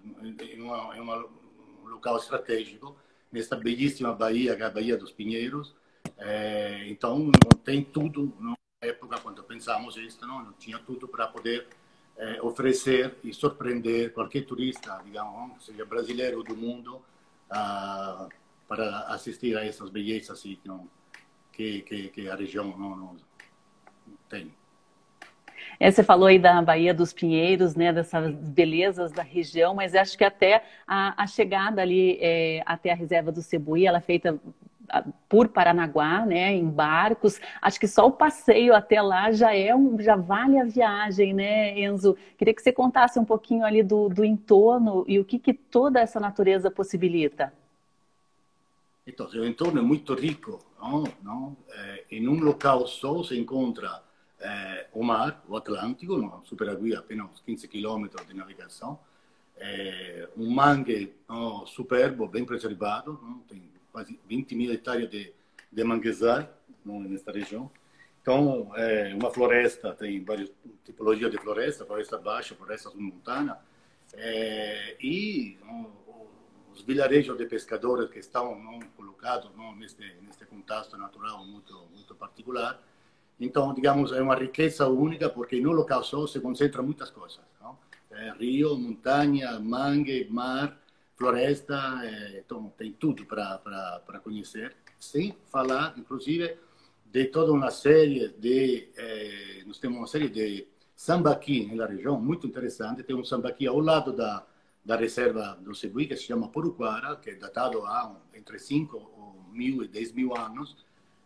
uma, 0.56 0.94
um 0.94 1.88
local 1.88 2.16
estratégico, 2.16 2.96
nesta 3.30 3.56
belíssima 3.56 4.12
baía, 4.12 4.54
que 4.54 4.62
é 4.62 4.66
a 4.66 4.70
Baía 4.70 4.96
dos 4.96 5.10
Pinheiros. 5.10 5.74
É, 6.16 6.84
então, 6.88 7.30
tem 7.64 7.82
tudo, 7.82 8.32
na 8.38 8.54
época, 8.80 9.18
quando 9.20 9.42
pensamos 9.42 9.96
isso, 9.96 10.24
não, 10.26 10.44
não 10.44 10.52
tinha 10.52 10.78
tudo 10.78 11.08
para 11.08 11.26
poder 11.26 11.66
é, 12.16 12.40
oferecer 12.42 13.16
e 13.24 13.32
surpreender 13.32 14.12
qualquer 14.12 14.44
turista, 14.44 15.00
digamos, 15.04 15.64
seja 15.64 15.84
brasileiro 15.84 16.42
do 16.42 16.56
mundo, 16.56 17.02
ah, 17.50 18.28
para 18.68 19.00
assistir 19.08 19.56
a 19.56 19.64
essas 19.64 19.90
belezas 19.90 20.42
não, 20.64 20.88
que, 21.52 21.82
que, 21.82 22.08
que 22.08 22.28
a 22.28 22.34
região 22.34 22.76
não, 22.76 22.96
não 22.96 23.16
tem. 24.28 24.54
É, 25.82 25.90
você 25.90 26.04
falou 26.04 26.28
aí 26.28 26.38
da 26.38 26.62
Baía 26.62 26.94
dos 26.94 27.12
Pinheiros, 27.12 27.74
né, 27.74 27.92
dessas 27.92 28.32
belezas 28.32 29.10
da 29.10 29.24
região, 29.24 29.74
mas 29.74 29.96
acho 29.96 30.16
que 30.16 30.22
até 30.22 30.62
a, 30.86 31.20
a 31.20 31.26
chegada 31.26 31.82
ali 31.82 32.18
é, 32.20 32.62
até 32.64 32.92
a 32.92 32.94
reserva 32.94 33.32
do 33.32 33.42
Cebuí, 33.42 33.84
ela 33.84 33.98
é 33.98 34.00
feita 34.00 34.40
por 35.28 35.48
Paranaguá, 35.48 36.24
né, 36.24 36.52
em 36.52 36.70
barcos. 36.70 37.40
Acho 37.60 37.80
que 37.80 37.88
só 37.88 38.06
o 38.06 38.12
passeio 38.12 38.76
até 38.76 39.02
lá 39.02 39.32
já 39.32 39.56
é 39.56 39.74
um, 39.74 40.00
já 40.00 40.14
vale 40.14 40.56
a 40.56 40.64
viagem, 40.64 41.34
né, 41.34 41.76
Enzo? 41.80 42.16
Queria 42.38 42.54
que 42.54 42.62
você 42.62 42.72
contasse 42.72 43.18
um 43.18 43.24
pouquinho 43.24 43.64
ali 43.64 43.82
do, 43.82 44.08
do 44.08 44.24
entorno 44.24 45.04
e 45.08 45.18
o 45.18 45.24
que, 45.24 45.36
que 45.36 45.52
toda 45.52 45.98
essa 45.98 46.20
natureza 46.20 46.70
possibilita. 46.70 47.52
Então, 49.04 49.26
o 49.26 49.44
entorno 49.44 49.80
é 49.80 49.82
muito 49.82 50.14
rico, 50.14 50.60
não? 50.80 51.02
não? 51.24 51.56
É, 51.74 52.04
em 52.12 52.28
um 52.28 52.38
local 52.38 52.86
só 52.86 53.20
se 53.24 53.36
encontra 53.36 54.00
eh, 54.42 54.88
o 54.92 55.02
mar, 55.04 55.44
o 55.48 55.56
Atlântico, 55.56 56.16
no, 56.16 56.44
superagui 56.44 56.94
apenas 56.94 57.30
uns 57.30 57.40
15 57.40 57.68
quilômetros 57.68 58.26
de 58.26 58.34
navegação, 58.34 58.98
eh, 59.56 60.28
mangue 60.36 61.14
no, 61.28 61.64
superbo, 61.66 62.26
bem 62.26 62.44
preservado, 62.44 63.18
não? 63.22 63.38
tem 63.40 63.70
quase 63.92 64.18
20 64.26 64.54
mil 64.54 64.72
hectares 64.72 65.08
de, 65.08 65.32
de 65.70 65.84
manguezal 65.84 66.48
nesta 66.84 67.30
região. 67.30 67.70
Então, 68.20 68.70
é 68.76 69.14
uma 69.14 69.30
floresta, 69.30 69.92
tem 69.94 70.24
várias 70.24 70.50
tipologias 70.84 71.30
de 71.30 71.38
floresta, 71.38 71.84
floresta 71.84 72.18
baixa, 72.18 72.54
floresta 72.54 72.90
submontana, 72.90 73.58
é, 74.14 74.96
e 75.00 75.58
os 76.72 76.82
vilarejos 76.82 77.36
de 77.36 77.46
pescadores 77.46 78.10
que 78.10 78.18
estão 78.18 78.58
não, 78.58 78.80
colocados 78.96 79.50
não, 79.56 79.74
neste, 79.76 80.02
neste 80.22 80.44
contexto 80.46 80.96
natural 80.96 81.44
muito, 81.44 81.86
muito 81.92 82.14
particular. 82.14 82.80
Então, 83.44 83.74
digamos, 83.74 84.12
é 84.12 84.22
uma 84.22 84.34
riqueza 84.34 84.88
única 84.88 85.28
porque 85.28 85.60
no 85.60 85.72
local 85.72 86.02
só 86.02 86.26
se 86.26 86.40
concentra 86.40 86.82
muitas 86.82 87.10
coisas. 87.10 87.40
É, 88.10 88.30
rio, 88.38 88.76
montanha, 88.76 89.58
mangue, 89.58 90.28
mar, 90.30 90.78
floresta, 91.16 92.00
é, 92.04 92.38
então 92.38 92.72
tem 92.76 92.92
tudo 92.92 93.24
para 93.24 94.20
conhecer. 94.22 94.76
Sem 94.98 95.34
falar, 95.50 95.94
inclusive, 95.96 96.56
de 97.06 97.24
toda 97.26 97.52
uma 97.52 97.70
série 97.70 98.28
de... 98.28 98.88
É, 98.96 99.62
nós 99.66 99.78
temos 99.78 99.98
uma 99.98 100.06
série 100.06 100.28
de 100.28 100.66
sambaqui 100.94 101.74
na 101.74 101.86
região, 101.86 102.20
muito 102.20 102.46
interessante. 102.46 103.02
Tem 103.02 103.16
um 103.16 103.24
sambaqui 103.24 103.66
ao 103.66 103.80
lado 103.80 104.12
da 104.12 104.46
da 104.84 104.96
reserva 104.96 105.56
do 105.60 105.74
Sebui, 105.74 106.06
que 106.06 106.16
se 106.16 106.24
chama 106.24 106.48
Poruquara, 106.48 107.16
que 107.16 107.30
é 107.30 107.34
datado 107.36 107.86
há 107.86 108.16
entre 108.34 108.58
5 108.58 109.50
mil 109.52 109.84
e 109.84 109.88
10 109.88 110.12
mil 110.12 110.36
anos, 110.36 110.76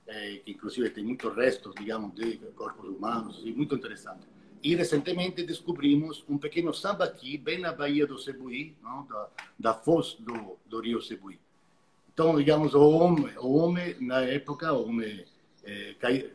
eh, 0.06 0.40
que 0.44 0.52
inclusive 0.52 0.90
tem 0.90 1.04
muitos 1.04 1.34
restos, 1.34 1.74
digamos, 1.74 2.14
de 2.14 2.36
corpos 2.54 2.88
humanos, 2.88 3.42
e 3.44 3.52
muito 3.52 3.74
interessante. 3.74 4.26
E 4.62 4.74
recentemente 4.74 5.44
descobrimos 5.44 6.24
um 6.28 6.38
pequeno 6.38 6.72
sambaqui 6.72 7.36
bem 7.38 7.60
na 7.60 7.72
Baía 7.72 8.06
do 8.06 8.18
Sebui, 8.18 8.74
não? 8.82 9.04
Da, 9.06 9.28
da 9.58 9.74
foz 9.74 10.16
do, 10.18 10.58
do 10.66 10.80
rio 10.80 11.00
Sebui. 11.02 11.38
Então, 12.12 12.36
digamos, 12.36 12.74
o 12.74 12.88
homem, 12.88 13.36
o 13.38 13.56
homem 13.56 13.96
na 14.00 14.20
época, 14.22 14.72
o 14.72 14.88
homem, 14.88 15.24
eh, 15.64 15.94
cai, 15.98 16.30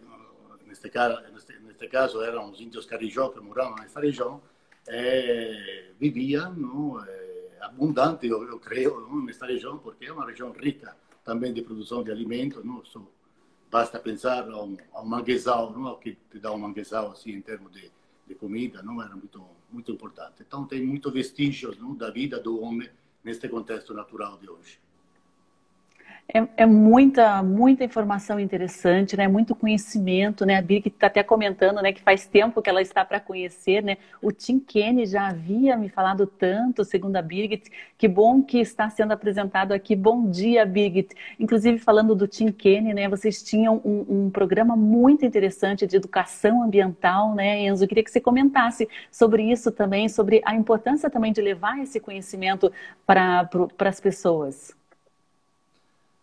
neste, 0.67 0.91
neste, 1.33 1.59
neste 1.59 1.87
caso 1.87 2.21
eram 2.21 2.51
os 2.51 2.61
índios 2.61 2.85
carijó 2.85 3.29
que 3.29 3.39
moravam 3.39 3.75
nessa 3.75 3.99
região, 3.99 4.41
é, 4.87 5.91
vivia 5.99 6.49
no, 6.49 7.03
é, 7.03 7.57
abundante, 7.61 8.27
eu, 8.27 8.43
eu 8.43 8.59
creio, 8.59 9.07
nesta 9.23 9.45
região, 9.45 9.77
porque 9.77 10.05
é 10.05 10.13
uma 10.13 10.25
região 10.25 10.51
rica 10.51 10.95
também 11.23 11.53
de 11.53 11.61
produção 11.61 12.03
de 12.03 12.11
alimentos. 12.11 12.63
Não? 12.63 12.83
So, 12.85 13.07
basta 13.71 13.97
pensar 13.97 14.47
a 14.49 14.61
um, 14.61 14.77
a 14.93 15.01
um 15.01 15.05
manguezal, 15.05 15.71
não? 15.71 15.95
que 15.95 16.17
te 16.29 16.37
dá 16.37 16.51
um 16.51 16.57
manguezal 16.57 17.11
assim, 17.11 17.31
em 17.31 17.41
termos 17.41 17.71
de, 17.71 17.89
de 18.27 18.35
comida, 18.35 18.83
não 18.83 19.01
era 19.01 19.15
muito, 19.15 19.41
muito 19.71 19.91
importante. 19.91 20.43
Então, 20.45 20.65
tem 20.65 20.85
muitos 20.85 21.11
vestígios 21.13 21.77
da 21.97 22.11
vida 22.11 22.37
do 22.37 22.61
homem 22.61 22.89
neste 23.23 23.47
contexto 23.47 23.93
natural 23.93 24.37
de 24.37 24.49
hoje. 24.49 24.77
É, 26.33 26.63
é, 26.63 26.65
muita, 26.65 27.43
muita 27.43 27.83
informação 27.83 28.39
interessante, 28.39 29.17
né? 29.17 29.27
Muito 29.27 29.53
conhecimento, 29.53 30.45
né? 30.45 30.55
A 30.55 30.61
Birgit 30.61 30.87
está 30.87 31.07
até 31.07 31.21
comentando, 31.23 31.81
né? 31.81 31.91
Que 31.91 32.01
faz 32.01 32.25
tempo 32.25 32.61
que 32.61 32.69
ela 32.69 32.81
está 32.81 33.03
para 33.03 33.19
conhecer, 33.19 33.83
né? 33.83 33.97
O 34.21 34.31
Tim 34.31 34.57
Kenny 34.57 35.05
já 35.05 35.27
havia 35.27 35.75
me 35.75 35.89
falado 35.89 36.25
tanto, 36.25 36.85
segundo 36.85 37.17
a 37.17 37.21
Birgit. 37.21 37.69
Que 37.97 38.07
bom 38.07 38.41
que 38.41 38.59
está 38.59 38.89
sendo 38.89 39.11
apresentado 39.11 39.73
aqui. 39.73 39.93
Bom 39.93 40.29
dia, 40.29 40.65
Birgit. 40.65 41.13
Inclusive 41.37 41.77
falando 41.79 42.15
do 42.15 42.25
Tim 42.25 42.49
Kenny, 42.49 42.93
né? 42.93 43.09
Vocês 43.09 43.43
tinham 43.43 43.81
um, 43.83 44.25
um 44.25 44.29
programa 44.29 44.73
muito 44.73 45.25
interessante 45.25 45.85
de 45.85 45.97
educação 45.97 46.63
ambiental, 46.63 47.35
né, 47.35 47.59
Enzo? 47.65 47.83
Eu 47.83 47.89
queria 47.89 48.05
que 48.05 48.11
você 48.11 48.21
comentasse 48.21 48.87
sobre 49.11 49.43
isso 49.51 49.69
também, 49.69 50.07
sobre 50.07 50.41
a 50.45 50.55
importância 50.55 51.09
também 51.09 51.33
de 51.33 51.41
levar 51.41 51.77
esse 51.79 51.99
conhecimento 51.99 52.71
para 53.05 53.49
as 53.79 53.99
pessoas. 53.99 54.79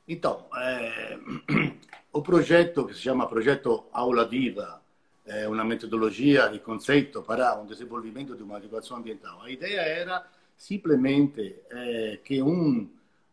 Então, 0.08 0.46
é, 0.56 1.18
o 2.10 2.22
projeto 2.22 2.86
que 2.86 2.94
se 2.94 3.00
chama 3.00 3.28
Projeto 3.28 3.84
Aula 3.92 4.24
Viva 4.24 4.80
é 5.26 5.46
uma 5.46 5.62
metodologia 5.62 6.50
e 6.54 6.58
conceito 6.58 7.22
para 7.22 7.60
o 7.60 7.66
desenvolvimento 7.66 8.34
de 8.34 8.42
uma 8.42 8.56
educação 8.56 8.96
ambiental. 8.96 9.42
A 9.42 9.50
ideia 9.50 9.80
era 9.80 10.26
simplesmente 10.56 11.56
é, 11.70 12.18
que 12.24 12.42
um 12.42 12.88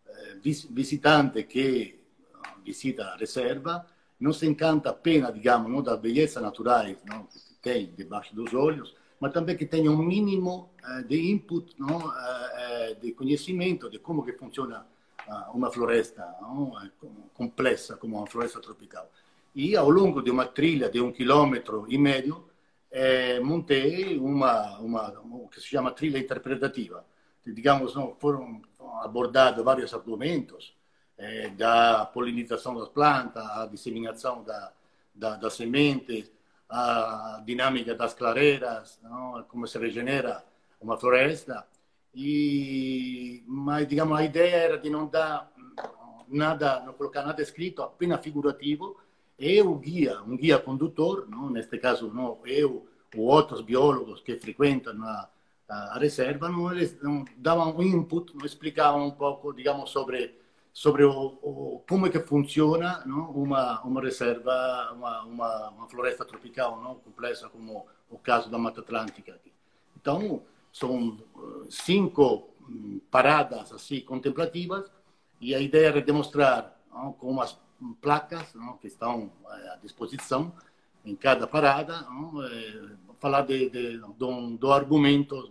é, 0.06 0.36
visitante 0.70 1.44
que 1.44 1.98
visita 2.66 3.06
a 3.06 3.16
reserva 3.16 3.86
não 4.20 4.34
se 4.34 4.46
encanta 4.46 4.90
apenas, 4.90 5.34
digamos, 5.34 5.72
não 5.72 5.82
das 5.82 5.98
belezas 5.98 6.44
naturais 6.44 6.98
não, 7.06 7.24
que 7.24 7.40
tem 7.62 7.94
debaixo 7.96 8.36
dos 8.36 8.54
olhos, 8.54 8.94
mas 9.18 9.32
também 9.32 9.56
que 9.56 9.66
tenha 9.66 9.90
um 9.90 10.04
mínimo 10.04 10.72
é, 10.84 11.04
de 11.04 11.32
input, 11.32 11.74
não, 11.80 12.14
é, 12.14 12.92
é, 12.92 12.94
de 12.96 13.14
conhecimento 13.14 13.90
de 13.90 13.98
como 13.98 14.26
que 14.26 14.34
funciona 14.34 14.86
uma 15.54 15.72
floresta 15.72 16.24
complessa 17.34 17.98
como 17.98 18.18
uma 18.18 18.28
floresta 18.28 18.60
tropical. 18.60 19.10
E 19.54 19.76
ao 19.76 19.90
longo 19.90 20.22
de 20.22 20.30
uma 20.30 20.46
trilha 20.46 20.90
de 20.90 21.00
um 21.00 21.12
quilômetro 21.12 21.86
e 21.90 21.98
meio, 21.98 22.48
eh, 22.92 23.40
montei 23.40 24.18
uma, 24.18 24.78
uma, 24.80 25.10
o 25.22 25.48
que 25.48 25.60
se 25.62 25.68
chama 25.68 25.92
trilha 25.92 26.20
interpretativa. 26.20 27.06
Digamos, 27.46 27.96
não, 27.96 28.16
foram 28.16 28.62
abordados 29.02 29.64
vários 29.64 29.94
argumentos, 29.94 30.76
eh, 31.18 31.50
da 31.50 32.06
polinização 32.06 32.76
das 32.78 32.90
plantas, 32.90 33.44
a 33.44 33.66
disseminação 33.68 34.44
da, 34.44 34.72
da, 35.14 35.36
das 35.38 35.54
sementes, 35.54 36.32
a 36.70 37.42
dinâmica 37.46 37.96
das 37.96 38.14
clareiras, 38.14 39.00
não? 39.02 39.44
como 39.44 39.68
se 39.68 39.78
regenera 39.78 40.44
uma 40.82 40.98
floresta, 40.98 41.66
e, 42.16 43.44
mas, 43.46 43.86
digamos, 43.88 44.18
a 44.18 44.24
ideia 44.24 44.56
era 44.56 44.78
de 44.78 44.90
não 44.90 45.06
dar 45.06 45.52
nada, 46.30 46.80
não 46.86 46.94
colocar 46.94 47.24
nada 47.24 47.42
escrito, 47.42 47.84
apenas 47.84 48.24
figurativo. 48.24 48.96
E 49.38 49.62
o 49.62 49.76
guia, 49.76 50.22
um 50.22 50.38
guia 50.38 50.58
condutor, 50.58 51.28
não? 51.30 51.50
neste 51.50 51.78
caso 51.78 52.10
não, 52.14 52.40
eu 52.46 52.88
ou 53.18 53.26
outros 53.26 53.62
biólogos 53.62 54.22
que 54.22 54.38
frequentam 54.38 55.02
a, 55.04 55.30
a 55.70 56.00
reserva, 56.00 56.50
não, 56.50 56.72
eles 56.72 56.98
não, 57.02 57.26
davam 57.38 57.76
um 57.78 57.84
input, 57.84 58.36
não 58.36 58.46
explicavam 58.46 59.06
um 59.08 59.12
pouco, 59.12 59.54
digamos, 59.54 59.90
sobre 59.92 60.36
sobre 60.74 61.06
o, 61.06 61.38
o, 61.42 61.84
como 61.88 62.06
é 62.06 62.10
que 62.10 62.20
funciona 62.20 63.02
não? 63.06 63.32
uma 63.32 63.82
uma 63.82 64.02
reserva, 64.02 64.92
uma, 64.94 65.24
uma, 65.24 65.70
uma 65.70 65.88
floresta 65.90 66.26
tropical, 66.26 66.82
não 66.82 66.96
complexa 66.96 67.48
como 67.50 67.86
o 68.10 68.18
caso 68.18 68.50
da 68.50 68.58
Mata 68.58 68.82
Atlântica. 68.82 69.40
Então 69.96 70.44
são 70.76 71.18
eh, 71.18 71.68
cinco 71.70 72.50
hum, 72.68 73.00
paradas 73.10 73.72
assim 73.72 74.02
contemplativas 74.02 74.92
e 75.40 75.56
a 75.56 75.60
ideia 75.62 75.88
é 75.88 76.02
demonstrar 76.02 76.78
não, 76.92 77.16
umas 77.22 77.58
placas 78.02 78.54
não, 78.54 78.76
que 78.78 78.88
estão 78.88 79.32
eh, 79.50 79.70
à 79.74 79.76
disposição 79.78 80.52
em 81.06 81.16
cada 81.16 81.48
parada, 81.48 82.02
não, 82.02 82.44
é, 82.44 82.74
falar 83.20 83.44
de, 83.44 83.70
de, 83.70 84.00
de, 84.00 84.58
do 84.58 84.72
argumento 84.74 85.48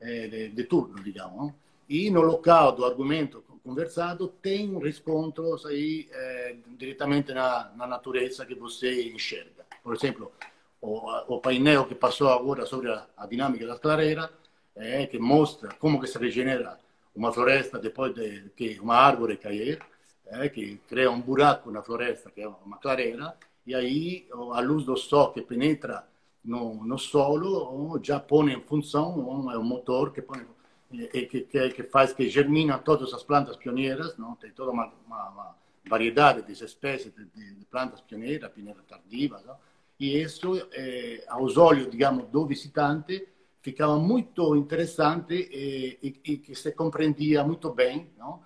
é, 0.00 0.26
de, 0.26 0.48
de 0.48 0.64
turno, 0.64 1.00
digamos. 1.02 1.52
E 1.86 2.10
no 2.10 2.22
local 2.22 2.72
do 2.72 2.84
argumento 2.86 3.44
conversado 3.62 4.26
tem 4.40 4.78
riscontros 4.78 5.66
aí 5.66 6.08
é, 6.10 6.56
diretamente 6.78 7.32
na, 7.34 7.70
na 7.76 7.86
natureza 7.86 8.46
que 8.46 8.54
você 8.54 9.12
enxerga. 9.12 9.66
Por 9.82 9.94
exemplo, 9.94 10.32
o, 10.80 11.34
o 11.34 11.40
painel 11.40 11.84
que 11.84 11.94
passou 11.94 12.28
agora 12.28 12.64
sobre 12.64 12.90
a, 12.90 13.06
a 13.18 13.26
dinâmica 13.26 13.66
das 13.66 13.78
clareiras 13.78 14.39
é, 14.80 15.06
que 15.06 15.18
mostra 15.18 15.68
como 15.78 16.04
se 16.06 16.18
regenera 16.18 16.78
uma 17.14 17.32
floresta 17.32 17.78
depois 17.78 18.14
de 18.14 18.50
que 18.56 18.78
uma 18.80 18.96
árvore 18.96 19.36
cair, 19.36 19.78
é, 20.26 20.48
que 20.48 20.76
cria 20.88 21.10
um 21.10 21.20
buraco 21.20 21.70
na 21.70 21.82
floresta, 21.82 22.30
que 22.30 22.40
é 22.40 22.48
uma 22.48 22.78
clareira, 22.78 23.36
e 23.66 23.74
aí 23.74 24.26
a 24.54 24.60
luz 24.60 24.84
do 24.84 24.96
sol 24.96 25.32
que 25.32 25.42
penetra 25.42 26.06
no, 26.44 26.82
no 26.84 26.98
solo 26.98 28.00
já 28.02 28.18
põe 28.18 28.52
em 28.52 28.60
função 28.62 29.50
é 29.52 29.58
um 29.58 29.62
motor 29.62 30.12
que, 30.12 30.22
põe, 30.22 30.46
que, 30.90 31.26
que, 31.26 31.70
que 31.70 31.82
faz 31.84 32.12
que 32.12 32.28
germina 32.28 32.78
todas 32.78 33.12
as 33.12 33.22
plantas 33.22 33.56
pioneiras, 33.56 34.16
não? 34.16 34.34
tem 34.36 34.50
toda 34.50 34.70
uma, 34.70 34.90
uma, 35.06 35.28
uma 35.28 35.56
variedade 35.88 36.42
de 36.42 36.52
espécies 36.64 37.12
de, 37.14 37.24
de, 37.26 37.64
plantas 37.66 38.00
pioneiras, 38.00 38.50
pioneiras 38.50 38.84
tardivas, 38.88 39.44
não? 39.44 39.56
e 39.98 40.22
isso, 40.22 40.56
é, 40.72 41.24
aos 41.28 41.58
olhos, 41.58 41.90
digamos, 41.90 42.26
do 42.28 42.46
visitante, 42.46 43.28
ficava 43.62 43.98
muito 43.98 44.56
interessante 44.56 45.34
e, 45.34 45.98
e, 46.02 46.32
e, 46.32 46.36
que 46.38 46.54
se 46.54 46.72
compreendia 46.72 47.44
muito 47.44 47.72
bem, 47.72 48.10
não? 48.18 48.40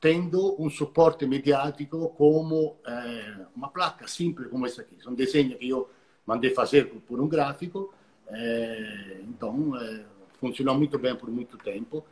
tendo 0.00 0.56
um 0.60 0.70
suporte 0.70 1.26
mediático 1.26 2.08
como 2.10 2.78
eh, 2.86 3.46
uma 3.54 3.68
placa 3.68 4.08
simples 4.08 4.48
como 4.48 4.64
essa 4.64 4.80
aqui. 4.80 4.96
São 5.02 5.12
desenhos 5.12 5.58
que 5.58 5.68
eu 5.68 5.90
mandei 6.24 6.50
fazer 6.50 6.86
por, 7.06 7.20
um 7.20 7.28
gráfico, 7.28 7.92
eh, 8.28 9.20
então 9.28 9.76
eh, 9.76 10.04
funcionou 10.40 10.74
muito 10.74 10.98
bem 10.98 11.14
por 11.14 11.28
muito 11.30 11.58
tempo. 11.58 12.02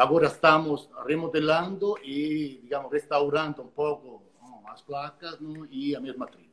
agora 0.00 0.28
estamos 0.28 0.88
remodelando 1.06 1.98
e, 2.02 2.60
digamos, 2.62 2.90
restaurando 2.90 3.60
um 3.60 3.66
pouco 3.66 4.22
as 4.66 4.80
placas 4.80 5.38
não, 5.40 5.66
e 5.70 5.94
a 5.94 6.00
mesma 6.00 6.26
trilha. 6.26 6.48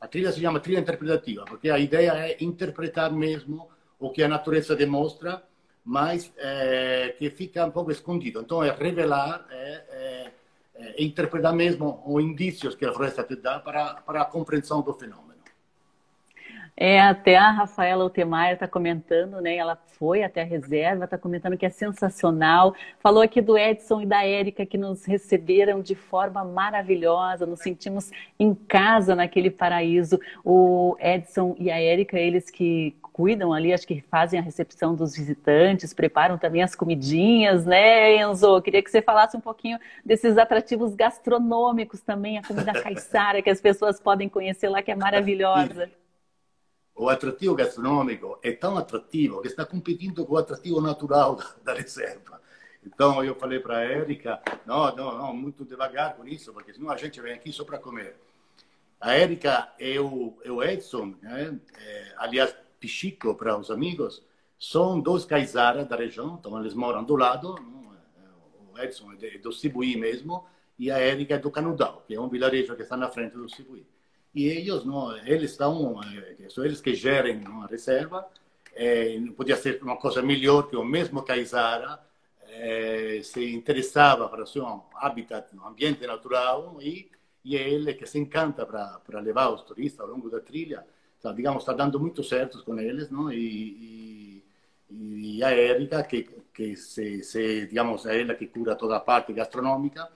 A 0.00 0.06
trilha 0.06 0.30
se 0.30 0.40
chama 0.40 0.60
trilha 0.60 0.78
interpretativa, 0.78 1.44
porque 1.44 1.68
a 1.70 1.78
ideia 1.78 2.12
é 2.12 2.36
interpretar 2.44 3.10
mesmo 3.10 3.68
o 3.98 4.10
que 4.10 4.22
a 4.22 4.28
natureza 4.28 4.74
demonstra, 4.74 5.42
mas 5.84 6.32
é, 6.38 7.14
que 7.18 7.28
fica 7.30 7.64
um 7.64 7.70
pouco 7.70 7.90
escondido. 7.90 8.40
Então, 8.40 8.62
é 8.62 8.70
revelar, 8.70 9.46
é, 9.50 9.82
é, 9.90 10.30
é 10.76 11.04
interpretar 11.04 11.52
mesmo 11.52 12.02
os 12.06 12.22
indícios 12.22 12.74
que 12.74 12.84
a 12.84 12.92
floresta 12.92 13.22
te 13.22 13.36
dá 13.36 13.58
para, 13.58 13.94
para 13.94 14.22
a 14.22 14.24
compreensão 14.24 14.80
do 14.82 14.94
fenômeno. 14.94 15.34
É, 16.76 17.00
até 17.00 17.36
a 17.36 17.52
Rafaela 17.52 18.02
Altemar 18.02 18.52
está 18.52 18.66
comentando, 18.66 19.40
né? 19.40 19.54
Ela 19.56 19.76
foi 19.76 20.24
até 20.24 20.42
a 20.42 20.44
reserva, 20.44 21.04
está 21.04 21.16
comentando 21.16 21.56
que 21.56 21.64
é 21.64 21.70
sensacional. 21.70 22.74
Falou 22.98 23.22
aqui 23.22 23.40
do 23.40 23.56
Edson 23.56 24.00
e 24.00 24.06
da 24.06 24.24
Érica 24.26 24.66
que 24.66 24.76
nos 24.76 25.04
receberam 25.04 25.80
de 25.80 25.94
forma 25.94 26.44
maravilhosa, 26.44 27.46
nos 27.46 27.60
sentimos 27.60 28.10
em 28.40 28.52
casa 28.52 29.14
naquele 29.14 29.52
paraíso. 29.52 30.18
O 30.44 30.96
Edson 30.98 31.54
e 31.60 31.70
a 31.70 31.80
Érica, 31.80 32.18
eles 32.18 32.50
que 32.50 32.96
cuidam 33.14 33.52
ali, 33.52 33.72
acho 33.72 33.86
que 33.86 34.02
fazem 34.10 34.40
a 34.40 34.42
recepção 34.42 34.92
dos 34.92 35.16
visitantes, 35.16 35.94
preparam 35.94 36.36
também 36.36 36.64
as 36.64 36.74
comidinhas, 36.74 37.64
né, 37.64 38.16
Enzo? 38.16 38.60
Queria 38.60 38.82
que 38.82 38.90
você 38.90 39.00
falasse 39.00 39.36
um 39.36 39.40
pouquinho 39.40 39.78
desses 40.04 40.36
atrativos 40.36 40.96
gastronômicos 40.96 42.00
também, 42.00 42.38
a 42.38 42.42
comida 42.42 42.72
caiçara 42.82 43.40
que 43.40 43.48
as 43.48 43.60
pessoas 43.60 44.00
podem 44.00 44.28
conhecer 44.28 44.68
lá, 44.68 44.82
que 44.82 44.90
é 44.90 44.96
maravilhosa 44.96 45.88
o 46.94 47.08
atrativo 47.08 47.54
gastronômico 47.54 48.38
é 48.42 48.52
tão 48.52 48.78
atrativo 48.78 49.42
que 49.42 49.48
está 49.48 49.66
competindo 49.66 50.24
com 50.24 50.34
o 50.34 50.38
atrativo 50.38 50.80
natural 50.80 51.38
da, 51.64 51.74
reserva. 51.74 52.40
Então 52.86 53.24
eu 53.24 53.34
falei 53.34 53.58
para 53.58 53.78
a 53.78 53.84
Érica, 53.84 54.40
não, 54.64 54.94
não, 54.94 55.18
não, 55.18 55.34
muito 55.34 55.64
devagar 55.64 56.14
com 56.14 56.26
isso, 56.26 56.52
porque 56.52 56.72
senão 56.72 56.90
a 56.90 56.96
gente 56.96 57.20
vem 57.20 57.32
aqui 57.32 57.52
só 57.52 57.64
para 57.64 57.78
comer. 57.78 58.16
A 59.00 59.14
Érica 59.14 59.72
e 59.78 59.98
o, 59.98 60.38
e 60.44 60.50
o 60.50 60.62
Edson, 60.62 61.14
né? 61.20 61.58
é, 61.78 62.14
aliás, 62.16 62.54
Pichico 62.84 63.34
para 63.34 63.56
os 63.56 63.70
amigos, 63.70 64.22
são 64.58 65.00
dois 65.00 65.24
caizaras 65.24 65.88
da 65.88 65.96
região, 65.96 66.36
então 66.38 66.58
eles 66.60 66.74
moram 66.74 67.02
do 67.02 67.16
lado, 67.16 67.54
o 68.72 68.78
Edson 68.78 69.12
é 69.20 69.38
do 69.38 69.52
Sibuí 69.52 69.96
mesmo, 69.96 70.44
e 70.78 70.90
a 70.90 70.98
Érica 70.98 71.34
é 71.34 71.38
do 71.38 71.50
Canudal, 71.50 72.04
que 72.06 72.14
é 72.14 72.20
um 72.20 72.28
vilarejo 72.28 72.74
que 72.76 72.82
está 72.82 72.96
na 72.96 73.08
frente 73.08 73.36
do 73.36 73.48
Sibuí 73.48 73.86
e 74.34 74.48
eles 74.48 74.84
não 74.84 75.16
eles 75.18 75.52
estão 75.52 76.00
eh, 76.02 76.48
são 76.50 76.64
eles 76.64 76.80
que 76.80 76.94
gerem 76.94 77.42
a 77.46 77.66
reserva 77.66 78.26
é, 78.74 79.16
podia 79.36 79.56
ser 79.56 79.80
uma 79.82 79.96
coisa 79.96 80.20
melhor 80.20 80.68
que 80.68 80.76
o 80.76 80.84
mesmo 80.84 81.22
Caizara 81.22 82.00
é, 82.48 83.20
se 83.22 83.54
interessava 83.54 84.28
para 84.28 84.42
o 84.42 84.46
seu 84.46 84.66
habitat 84.96 85.48
ambiente 85.64 86.06
natural 86.06 86.78
e 86.80 87.10
e 87.44 87.56
é 87.56 87.68
ele 87.68 87.94
que 87.94 88.06
se 88.06 88.18
encanta 88.18 88.66
para 88.66 88.98
para 89.06 89.20
levar 89.20 89.50
os 89.50 89.62
turistas 89.62 90.00
ao 90.00 90.12
longo 90.12 90.28
da 90.28 90.40
trilha 90.40 90.84
tá, 91.28 91.32
digamos 91.32 91.62
está 91.62 91.72
dando 91.72 91.98
muito 91.98 92.22
certo 92.22 92.62
com 92.64 92.78
eles 92.78 93.10
não 93.10 93.32
e, 93.32 94.42
e, 94.90 95.36
e 95.38 95.44
a 95.44 95.50
Érica 95.50 96.02
que 96.04 96.22
que 96.52 96.76
se, 96.76 97.22
se 97.22 97.66
digamos 97.66 98.06
é 98.06 98.20
ela 98.20 98.34
que 98.34 98.46
cura 98.46 98.76
toda 98.76 98.96
a 98.96 99.00
parte 99.00 99.32
gastronômica 99.32 100.08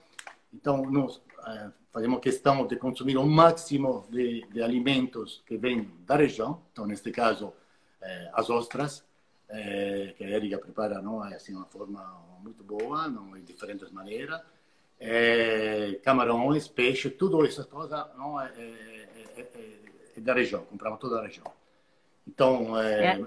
então 0.53 0.83
nós 0.83 1.21
eh, 1.47 1.69
fazemos 1.91 2.19
questão 2.19 2.65
de 2.67 2.75
consumir 2.75 3.17
o 3.17 3.25
máximo 3.25 4.05
de, 4.09 4.45
de, 4.51 4.61
alimentos 4.61 5.43
que 5.45 5.57
vêm 5.57 5.89
da 6.05 6.15
região, 6.15 6.61
então, 6.71 6.85
neste 6.85 7.11
caso, 7.11 7.53
eh, 8.01 8.29
as 8.33 8.49
ostras, 8.49 9.03
eh, 9.49 10.13
que 10.17 10.23
a 10.23 10.29
Erika 10.29 10.57
prepara 10.57 11.01
não, 11.01 11.25
é 11.25 11.35
assim, 11.35 11.53
uma 11.53 11.65
forma 11.65 12.01
muito 12.41 12.63
boa, 12.63 13.07
não, 13.07 13.31
de 13.31 13.41
diferentes 13.41 13.91
maneiras, 13.91 14.41
eh, 14.99 15.99
camarões, 16.03 16.67
peixe, 16.67 17.09
tudo 17.09 17.43
isso 17.45 17.65
coisa 17.67 18.09
não, 18.17 18.39
é, 18.39 18.51
é, 18.57 19.09
é, 19.37 19.41
é, 19.41 19.78
da 20.21 20.33
região, 20.33 20.63
compramos 20.65 20.99
toda 20.99 21.19
a 21.19 21.23
região. 21.23 21.45
Então, 22.27 22.79
é. 22.79 23.19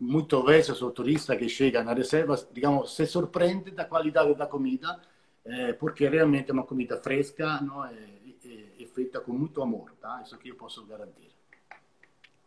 muitas 0.00 0.44
vezes 0.44 0.82
o 0.82 0.90
turista 0.90 1.36
que 1.36 1.48
chega 1.48 1.82
na 1.82 1.92
reserva, 1.92 2.36
digamos, 2.52 2.94
se 2.94 3.06
surpreende 3.06 3.70
da 3.70 3.84
qualidade 3.84 4.34
da 4.34 4.46
comida, 4.46 5.00
é, 5.44 5.72
porque 5.74 6.08
realmente 6.08 6.50
é 6.50 6.54
uma 6.54 6.64
comida 6.64 6.96
fresca, 6.96 7.60
não 7.60 7.84
é, 7.84 7.94
é, 8.44 8.82
é 8.82 8.86
feita 8.86 9.20
com 9.20 9.32
muito 9.32 9.62
amor, 9.62 9.92
tá? 10.00 10.22
Isso 10.24 10.34
aqui 10.34 10.48
eu 10.48 10.56
posso 10.56 10.84
garantir 10.86 11.35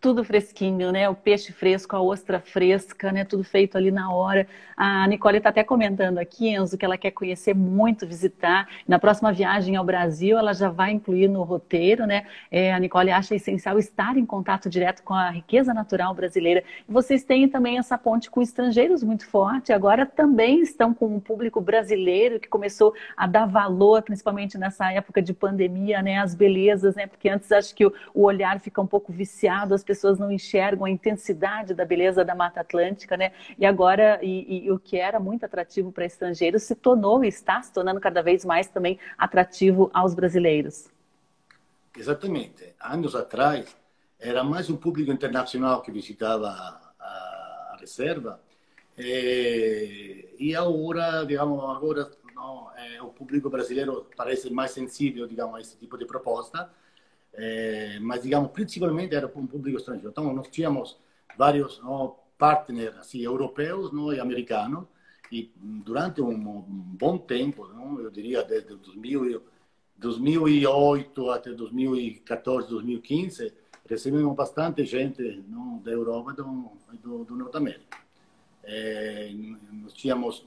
tudo 0.02 0.24
fresquinho, 0.24 0.92
né? 0.92 1.10
O 1.10 1.16
peixe 1.16 1.52
fresco, 1.52 1.94
a 1.96 2.02
ostra 2.02 2.40
fresca, 2.40 3.12
né? 3.12 3.26
Tudo 3.26 3.44
feito 3.44 3.78
ali 3.78 3.92
na 3.92 4.14
hora. 4.14 4.48
A 4.78 5.06
Nicole 5.08 5.38
está 5.38 5.50
até 5.50 5.62
comentando 5.62 6.20
aqui, 6.20 6.48
Enzo, 6.48 6.78
que 6.78 6.86
ela 6.86 6.98
quer 6.98 7.12
conhecer 7.12 7.54
muito, 7.54 8.08
visitar. 8.08 8.68
Na 8.88 8.98
próxima 8.98 9.34
viagem 9.34 9.76
ao 9.76 9.84
Brasil, 9.84 10.38
ela 10.38 10.54
já 10.54 10.70
vai 10.70 10.92
incluir 10.92 11.28
no 11.28 11.44
roteiro, 11.44 12.06
né? 12.06 12.26
É, 12.50 12.74
a 12.74 12.80
Nicole 12.80 13.12
acha 13.12 13.36
essencial 13.36 13.78
estar 13.78 14.16
em 14.16 14.26
contato 14.26 14.70
direto 14.70 15.04
com 15.04 15.14
a 15.14 15.30
riqueza 15.30 15.74
natural 15.74 16.14
brasileira. 16.14 16.64
Vocês 16.88 17.26
têm 17.26 17.50
também 17.50 17.78
essa 17.78 17.98
ponte 17.98 18.32
com 18.32 18.42
estrangeiros 18.42 19.04
muito 19.04 19.28
forte. 19.28 19.74
Agora 19.74 20.06
também 20.06 20.62
estão 20.62 20.94
com 20.94 21.14
um 21.14 21.20
público 21.20 21.60
brasileiro 21.60 22.40
que 22.40 22.48
começou 22.48 22.94
a 23.18 23.28
dar 23.28 23.46
valor, 23.48 24.02
principalmente 24.02 24.58
nessa 24.58 24.90
época 24.94 25.22
de 25.22 25.34
pandemia, 25.34 26.02
né? 26.02 26.20
As 26.20 26.34
belezas, 26.34 26.96
né? 26.96 27.06
Porque 27.06 27.28
antes 27.28 27.52
acho 27.52 27.76
que 27.76 27.86
o, 27.86 27.94
o 28.14 28.24
olhar 28.24 28.62
fica 28.62 28.82
um 28.82 28.88
pouco 28.88 29.12
viciado, 29.12 29.74
as 29.74 29.89
pessoas 29.90 30.20
não 30.20 30.32
enxergam 30.32 30.86
a 30.86 30.90
intensidade 30.92 31.74
da 31.74 31.84
beleza 31.84 32.24
da 32.24 32.36
Mata 32.36 32.62
Atlântica, 32.62 33.18
né? 33.18 33.32
E 33.58 33.66
agora, 33.66 34.20
e, 34.22 34.66
e 34.66 34.72
o 34.72 34.78
que 34.78 35.00
era 35.00 35.20
muito 35.20 35.44
atrativo 35.44 35.92
para 35.92 36.06
estrangeiros 36.06 36.62
se 36.62 36.76
tornou 36.76 37.24
e 37.26 37.28
está 37.28 37.60
se 37.60 37.74
tornando 37.74 38.00
cada 38.00 38.22
vez 38.22 38.46
mais 38.46 38.68
também 38.68 39.00
atrativo 39.18 39.90
aos 39.92 40.14
brasileiros. 40.14 40.92
Exatamente. 41.98 42.76
Anos 42.80 43.16
atrás, 43.16 43.76
era 44.20 44.44
mais 44.44 44.70
um 44.70 44.78
público 44.78 45.12
internacional 45.12 45.82
que 45.82 45.92
visitava 45.92 46.50
a, 46.50 47.74
a 47.74 47.78
reserva. 47.80 48.40
E, 48.96 50.36
e 50.38 50.56
agora, 50.56 51.24
digamos, 51.26 51.64
agora 51.64 52.12
não, 52.36 52.70
é, 52.78 53.02
o 53.02 53.08
público 53.08 53.50
brasileiro 53.50 54.06
parece 54.16 54.54
mais 54.54 54.70
sensível, 54.70 55.26
digamos, 55.26 55.56
a 55.56 55.62
esse 55.62 55.76
tipo 55.78 55.98
de 55.98 56.06
proposta 56.06 56.70
eh, 57.34 57.98
mas 58.02 58.24
digamos 58.24 58.52
principalmente 58.52 59.16
era 59.16 59.28
um 59.28 59.48
público 59.48 59.78
estrangeiro. 59.78 60.10
Então 60.10 60.34
nós 60.34 60.48
tínhamos 60.50 60.98
vários 61.38 61.82
partners 62.38 62.96
assim, 62.98 63.22
europeus 63.22 63.92
no, 63.92 64.14
e 64.14 64.20
americanos 64.20 64.86
e 65.32 65.52
durante 65.56 66.22
um, 66.22 66.34
bom 66.34 67.18
tempo, 67.18 67.68
não, 67.68 68.00
eu 68.00 68.10
diria 68.10 68.44
desde 68.44 68.76
2000, 68.76 69.44
2008 69.98 71.30
até 71.30 71.52
2014, 71.52 72.68
2015, 72.70 73.54
recebemos 73.88 74.36
bastante 74.36 74.84
gente 74.86 75.44
não, 75.48 75.78
da 75.80 75.92
Europa 75.92 76.32
e 76.32 76.98
do, 76.98 77.24
do, 77.26 77.36
Norte 77.36 77.58
América. 77.58 77.98
Eh, 78.64 79.32
nós 79.72 79.94
tínhamos 79.94 80.46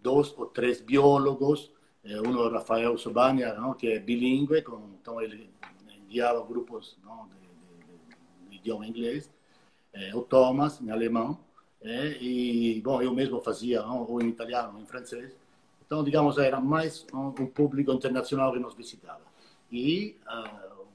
dois 0.00 0.32
ou 0.36 0.46
três 0.46 0.80
biólogos, 0.80 1.72
eh, 2.04 2.20
um 2.20 2.36
o 2.36 2.48
Rafael 2.48 2.96
Sobania, 2.98 3.54
não, 3.54 3.74
que 3.74 3.88
é 3.88 3.98
bilíngue, 3.98 4.58
então 5.00 5.20
ele 5.20 5.51
guiava 6.12 6.44
grupos 6.44 6.98
não, 7.02 7.26
de, 7.28 7.34
de, 7.34 8.50
de, 8.50 8.56
idioma 8.56 8.86
inglês, 8.86 9.30
é, 9.92 10.14
o 10.14 10.22
Thomas, 10.22 10.80
em 10.80 10.90
alemão, 10.90 11.38
é, 11.80 12.16
e, 12.20 12.80
bom, 12.80 13.02
eu 13.02 13.12
mesmo 13.14 13.40
fazia 13.40 13.82
não, 13.82 14.04
ou 14.08 14.20
em 14.20 14.28
italiano 14.28 14.74
ou 14.74 14.80
em 14.80 14.86
francês. 14.86 15.34
Então, 15.84 16.04
digamos, 16.04 16.38
era 16.38 16.60
mais 16.60 17.06
um, 17.12 17.28
um 17.28 17.46
público 17.46 17.92
internacional 17.92 18.52
que 18.52 18.58
nos 18.58 18.74
visitava. 18.74 19.20
E 19.70 20.16
uh, 20.26 20.86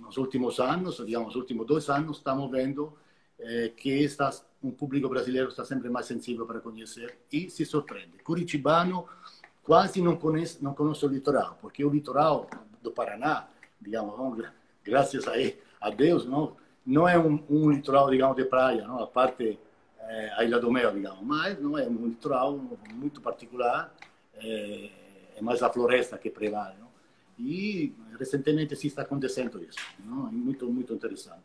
nos 0.00 0.16
últimos 0.16 0.58
anos, 0.58 0.96
digamos, 1.04 1.28
nos 1.28 1.36
últimos 1.36 1.66
dois 1.66 1.88
anos, 1.90 2.16
estamos 2.16 2.50
vendo 2.50 2.92
eh, 3.38 3.72
que 3.76 3.90
está, 4.02 4.30
um 4.62 4.70
público 4.72 5.08
brasileiro 5.08 5.48
está 5.48 5.64
sempre 5.64 5.88
mais 5.88 6.06
sensível 6.06 6.44
para 6.44 6.60
conhecer 6.60 7.18
e 7.30 7.48
se 7.48 7.64
surpreende. 7.64 8.18
Curitibano 8.24 9.06
quase 9.62 10.02
não 10.02 10.16
conhece, 10.16 10.62
não 10.62 10.74
conhece 10.74 11.06
o 11.06 11.08
litoral, 11.08 11.56
porque 11.60 11.84
o 11.84 11.90
litoral 11.90 12.48
do 12.82 12.90
Paraná 12.90 13.46
digamos, 13.80 14.44
graças 14.84 15.24
a, 15.80 15.90
Deus, 15.90 16.24
não, 16.24 16.56
não 16.84 17.08
é 17.08 17.18
um, 17.18 17.42
um 17.48 17.70
litoral, 17.70 18.10
digamos, 18.10 18.36
de 18.36 18.44
praia, 18.44 18.86
não, 18.86 19.02
a 19.02 19.06
parte 19.06 19.58
é, 20.00 20.32
a 20.36 20.44
Ilha 20.44 20.58
do 20.58 20.70
Mel, 20.70 20.92
digamos, 20.92 21.22
mas 21.22 21.60
não 21.60 21.76
é 21.76 21.86
um 21.86 22.06
litoral 22.06 22.58
muito 22.92 23.20
particular, 23.20 23.94
é, 24.34 24.90
é 25.36 25.42
mais 25.42 25.62
a 25.62 25.70
floresta 25.70 26.16
que 26.18 26.30
prevale, 26.30 26.76
não? 26.78 26.88
E 27.38 27.94
recentemente 28.18 28.74
sim 28.74 28.88
está 28.88 29.02
acontecendo 29.02 29.62
isso, 29.62 29.78
não? 30.04 30.26
É 30.26 30.30
muito 30.30 30.68
muito 30.70 30.92
interessante. 30.92 31.42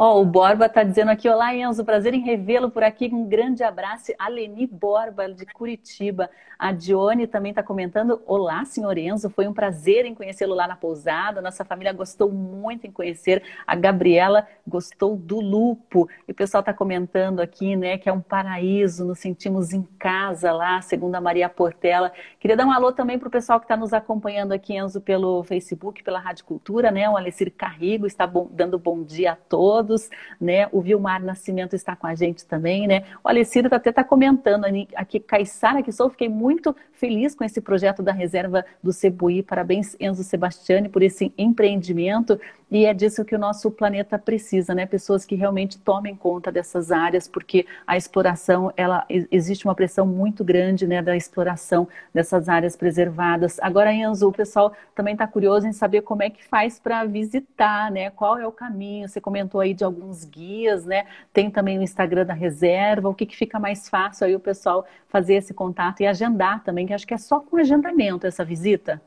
Ó, 0.00 0.14
oh, 0.14 0.20
o 0.20 0.24
Borba 0.24 0.66
está 0.66 0.84
dizendo 0.84 1.10
aqui, 1.10 1.28
olá 1.28 1.52
Enzo, 1.52 1.84
prazer 1.84 2.14
em 2.14 2.20
revê-lo 2.20 2.70
por 2.70 2.84
aqui, 2.84 3.10
um 3.12 3.26
grande 3.28 3.64
abraço. 3.64 4.12
A 4.16 4.28
Leni 4.28 4.64
Borba, 4.64 5.28
de 5.28 5.44
Curitiba. 5.44 6.30
A 6.56 6.70
Dione 6.70 7.26
também 7.26 7.50
está 7.50 7.64
comentando, 7.64 8.20
olá 8.24 8.64
senhor 8.64 8.96
Enzo, 8.96 9.28
foi 9.30 9.48
um 9.48 9.52
prazer 9.52 10.04
em 10.04 10.14
conhecê-lo 10.14 10.54
lá 10.54 10.68
na 10.68 10.76
pousada, 10.76 11.40
nossa 11.40 11.64
família 11.64 11.92
gostou 11.92 12.30
muito 12.30 12.86
em 12.86 12.92
conhecer. 12.92 13.42
A 13.66 13.74
Gabriela 13.74 14.46
gostou 14.66 15.16
do 15.16 15.40
lupo. 15.40 16.08
E 16.28 16.32
o 16.32 16.34
pessoal 16.34 16.60
está 16.60 16.72
comentando 16.72 17.40
aqui, 17.40 17.74
né, 17.74 17.98
que 17.98 18.08
é 18.08 18.12
um 18.12 18.20
paraíso, 18.20 19.04
nos 19.04 19.18
sentimos 19.18 19.72
em 19.72 19.82
casa 19.98 20.52
lá, 20.52 20.80
segundo 20.80 21.16
a 21.16 21.20
Maria 21.20 21.48
Portela. 21.48 22.12
Queria 22.38 22.56
dar 22.56 22.66
um 22.66 22.72
alô 22.72 22.92
também 22.92 23.18
para 23.18 23.28
o 23.28 23.32
pessoal 23.32 23.58
que 23.58 23.64
está 23.64 23.76
nos 23.76 23.92
acompanhando 23.92 24.52
aqui, 24.52 24.76
Enzo, 24.76 25.00
pelo 25.00 25.42
Facebook, 25.42 26.04
pela 26.04 26.20
Rádio 26.20 26.44
Cultura, 26.44 26.92
né, 26.92 27.08
o 27.10 27.16
Alessir 27.16 27.52
Carrigo 27.56 28.06
está 28.06 28.28
bom, 28.28 28.48
dando 28.50 28.78
bom 28.78 29.02
dia 29.02 29.32
a 29.32 29.36
todos 29.36 29.87
todos, 29.88 30.10
né? 30.38 30.68
O 30.70 30.82
Vilmar 30.82 31.24
Nascimento 31.24 31.74
está 31.74 31.96
com 31.96 32.06
a 32.06 32.14
gente 32.14 32.44
também, 32.44 32.86
né? 32.86 33.04
O 33.24 33.28
Alessandro 33.28 33.74
até 33.74 33.88
está 33.88 34.04
comentando 34.04 34.66
aqui, 34.94 35.18
Caissara 35.18 35.82
que 35.82 35.90
sou, 35.90 36.10
fiquei 36.10 36.28
muito 36.28 36.76
feliz 36.92 37.34
com 37.34 37.42
esse 37.42 37.60
projeto 37.60 38.02
da 38.02 38.12
reserva 38.12 38.64
do 38.82 38.92
Cebuí. 38.92 39.42
Parabéns, 39.42 39.96
Enzo 39.98 40.22
Sebastiani, 40.22 40.88
por 40.88 41.02
esse 41.02 41.32
empreendimento. 41.38 42.38
E 42.70 42.84
é 42.84 42.92
disso 42.92 43.24
que 43.24 43.34
o 43.34 43.38
nosso 43.38 43.70
planeta 43.70 44.18
precisa, 44.18 44.74
né? 44.74 44.84
Pessoas 44.84 45.24
que 45.24 45.34
realmente 45.34 45.78
tomem 45.78 46.14
conta 46.14 46.52
dessas 46.52 46.92
áreas, 46.92 47.26
porque 47.26 47.66
a 47.86 47.96
exploração, 47.96 48.72
ela 48.76 49.06
existe 49.08 49.64
uma 49.64 49.74
pressão 49.74 50.06
muito 50.06 50.44
grande, 50.44 50.86
né, 50.86 51.00
da 51.00 51.16
exploração 51.16 51.88
dessas 52.12 52.48
áreas 52.48 52.76
preservadas. 52.76 53.58
Agora, 53.60 53.92
Enzo, 53.92 54.28
o 54.28 54.32
pessoal 54.32 54.74
também 54.94 55.14
está 55.14 55.26
curioso 55.26 55.66
em 55.66 55.72
saber 55.72 56.02
como 56.02 56.22
é 56.22 56.28
que 56.28 56.44
faz 56.44 56.78
para 56.78 57.04
visitar, 57.04 57.90
né? 57.90 58.10
Qual 58.10 58.36
é 58.36 58.46
o 58.46 58.52
caminho? 58.52 59.08
Você 59.08 59.20
comentou 59.20 59.60
aí 59.60 59.72
de 59.72 59.84
alguns 59.84 60.24
guias, 60.24 60.84
né? 60.84 61.06
Tem 61.32 61.50
também 61.50 61.78
o 61.78 61.82
Instagram 61.82 62.26
da 62.26 62.34
reserva. 62.34 63.08
O 63.08 63.14
que, 63.14 63.24
que 63.24 63.36
fica 63.36 63.58
mais 63.58 63.88
fácil 63.88 64.26
aí 64.26 64.36
o 64.36 64.40
pessoal 64.40 64.86
fazer 65.08 65.34
esse 65.34 65.54
contato 65.54 66.00
e 66.00 66.06
agendar 66.06 66.62
também, 66.62 66.86
que 66.86 66.92
acho 66.92 67.06
que 67.06 67.14
é 67.14 67.18
só 67.18 67.40
com 67.40 67.56
agendamento 67.56 68.26
essa 68.26 68.44
visita? 68.44 69.00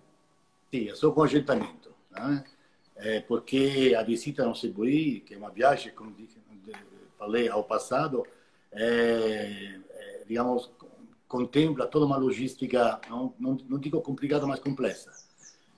Sim, 0.71 0.89
é 0.89 0.95
só 0.95 1.11
com 1.11 1.21
agendamento. 1.21 1.91
Né? 2.11 2.43
É 3.03 3.19
porque 3.19 3.95
a 3.97 4.03
visita 4.03 4.45
no 4.45 4.55
Cebuí, 4.55 5.21
que 5.21 5.33
é 5.33 5.37
uma 5.37 5.49
viagem, 5.49 5.91
como 5.91 6.15
falei 7.17 7.49
ao 7.49 7.63
passado, 7.63 8.23
é, 8.71 9.79
é, 9.89 10.23
digamos, 10.27 10.71
contempla 11.27 11.87
toda 11.87 12.05
uma 12.05 12.17
logística, 12.17 13.01
não, 13.09 13.33
não, 13.39 13.57
não 13.67 13.79
digo 13.79 13.99
complicada, 14.01 14.45
mas 14.45 14.59
complexa. 14.59 15.11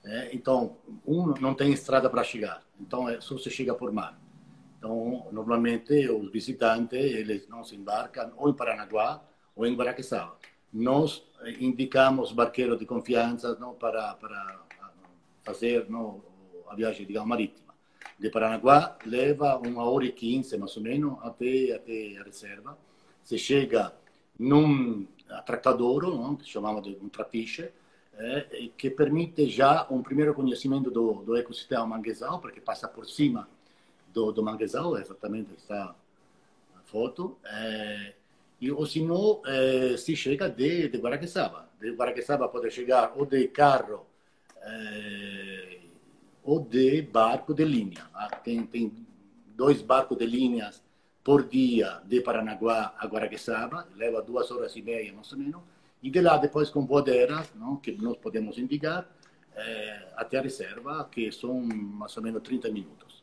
É, 0.04 0.34
então, 0.34 0.76
um 1.06 1.28
não 1.40 1.54
tem 1.54 1.72
estrada 1.72 2.10
para 2.10 2.22
chegar, 2.22 2.62
então 2.78 3.08
é 3.08 3.20
só 3.22 3.38
se 3.38 3.50
chega 3.50 3.74
por 3.74 3.90
mar. 3.90 4.20
Então, 4.76 5.26
normalmente 5.32 6.06
os 6.10 6.30
visitantes 6.30 6.98
eles 6.98 7.48
não 7.48 7.64
se 7.64 7.74
embarcam 7.74 8.32
ou 8.36 8.50
em 8.50 8.54
Paranaguá 8.54 9.22
ou 9.56 9.64
em 9.64 9.74
Guaraqueçaba. 9.74 10.36
Nós 10.70 11.22
indicamos 11.58 12.32
barqueiros 12.32 12.78
de 12.78 12.84
confiança 12.84 13.56
não, 13.58 13.72
para, 13.74 14.12
para 14.14 14.60
fazer 15.42 15.88
não, 15.88 16.20
a 16.68 16.74
viagem 16.74 17.06
digamos, 17.06 17.28
marítima. 17.28 17.74
De 18.18 18.30
Paranaguá 18.30 18.96
leva 19.04 19.58
uma 19.58 19.84
hora 19.84 20.04
e 20.04 20.12
quinze, 20.12 20.56
mais 20.56 20.76
ou 20.76 20.82
menos, 20.82 21.18
até, 21.22 21.72
até 21.72 22.16
a 22.18 22.22
reserva. 22.22 22.78
Se 23.22 23.38
chega 23.38 23.92
num 24.38 25.06
atracadouro, 25.28 26.36
que 26.36 26.48
chamamos 26.48 26.82
de 26.82 26.96
um 27.02 27.08
trapiche, 27.08 27.70
é, 28.16 28.68
que 28.76 28.90
permite 28.90 29.48
já 29.48 29.86
um 29.90 30.02
primeiro 30.02 30.34
conhecimento 30.34 30.90
do, 30.90 31.24
do 31.24 31.36
ecossistema 31.36 31.86
manguezal, 31.86 32.38
porque 32.38 32.60
passa 32.60 32.86
por 32.86 33.08
cima 33.08 33.48
do, 34.12 34.30
do 34.30 34.42
manguezal, 34.42 34.96
exatamente 34.96 35.52
está 35.54 35.94
a 36.76 36.82
foto. 36.84 37.36
É, 37.44 38.14
e, 38.60 38.70
ou 38.70 38.86
se 38.86 39.02
não, 39.02 39.42
é, 39.44 39.96
se 39.96 40.14
chega 40.14 40.48
de, 40.48 40.88
de 40.88 40.98
Guaraqueçaba. 40.98 41.68
De 41.80 41.90
Guaraqueçaba 41.90 42.48
pode 42.48 42.70
chegar 42.70 43.12
ou 43.16 43.26
de 43.26 43.48
carro 43.48 44.06
é, 44.62 45.80
ou 46.44 46.60
de 46.60 47.02
barco 47.02 47.54
de 47.54 47.64
linha. 47.64 48.08
Ah, 48.14 48.28
tem, 48.28 48.64
tem 48.66 48.92
dois 49.56 49.80
barcos 49.80 50.18
de 50.18 50.26
linhas 50.26 50.84
por 51.24 51.48
dia 51.48 52.02
de 52.04 52.20
Paranaguá 52.20 52.94
a 52.98 53.06
Guaraqueçaba, 53.06 53.88
leva 53.96 54.20
duas 54.20 54.50
horas 54.50 54.76
e 54.76 54.82
meia, 54.82 55.12
mais 55.12 55.32
ou 55.32 55.38
menos, 55.38 55.62
e 56.02 56.10
de 56.10 56.20
lá 56.20 56.36
depois 56.36 56.68
com 56.68 56.84
bodeiras, 56.84 57.50
não, 57.54 57.76
que 57.76 57.92
nós 57.92 58.18
podemos 58.18 58.58
indicar, 58.58 59.08
é, 59.56 60.12
até 60.16 60.38
a 60.38 60.42
reserva, 60.42 61.08
que 61.10 61.32
são 61.32 61.58
mais 61.62 62.14
ou 62.18 62.22
menos 62.22 62.42
30 62.42 62.70
minutos. 62.70 63.13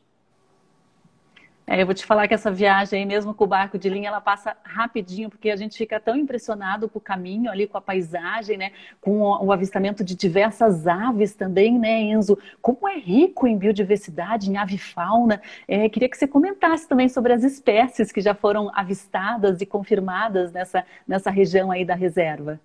É, 1.66 1.80
eu 1.80 1.86
vou 1.86 1.94
te 1.94 2.04
falar 2.04 2.26
que 2.26 2.34
essa 2.34 2.50
viagem 2.50 3.00
aí, 3.00 3.06
mesmo 3.06 3.32
com 3.32 3.44
o 3.44 3.46
barco 3.46 3.78
de 3.78 3.88
linha, 3.88 4.08
ela 4.08 4.20
passa 4.20 4.56
rapidinho, 4.64 5.30
porque 5.30 5.48
a 5.48 5.56
gente 5.56 5.78
fica 5.78 6.00
tão 6.00 6.16
impressionado 6.16 6.88
com 6.88 6.98
o 6.98 7.02
caminho 7.02 7.50
ali, 7.50 7.68
com 7.68 7.78
a 7.78 7.80
paisagem, 7.80 8.56
né? 8.56 8.72
Com 9.00 9.20
o, 9.20 9.52
avistamento 9.52 10.02
de 10.02 10.16
diversas 10.16 10.86
aves 10.86 11.34
também, 11.34 11.78
né, 11.78 12.00
Enzo? 12.00 12.36
Como 12.60 12.88
é 12.88 12.98
rico 12.98 13.46
em 13.46 13.56
biodiversidade, 13.56 14.50
em 14.50 14.56
avifauna. 14.56 15.40
É, 15.68 15.88
queria 15.88 16.08
que 16.08 16.16
você 16.16 16.26
comentasse 16.26 16.88
também 16.88 17.08
sobre 17.08 17.32
as 17.32 17.44
espécies 17.44 18.10
que 18.10 18.20
já 18.20 18.34
foram 18.34 18.70
avistadas 18.74 19.60
e 19.60 19.66
confirmadas 19.66 20.50
nessa, 20.52 20.84
nessa 21.06 21.30
região 21.30 21.70
aí 21.70 21.84
da 21.84 21.94
reserva. 21.94 22.60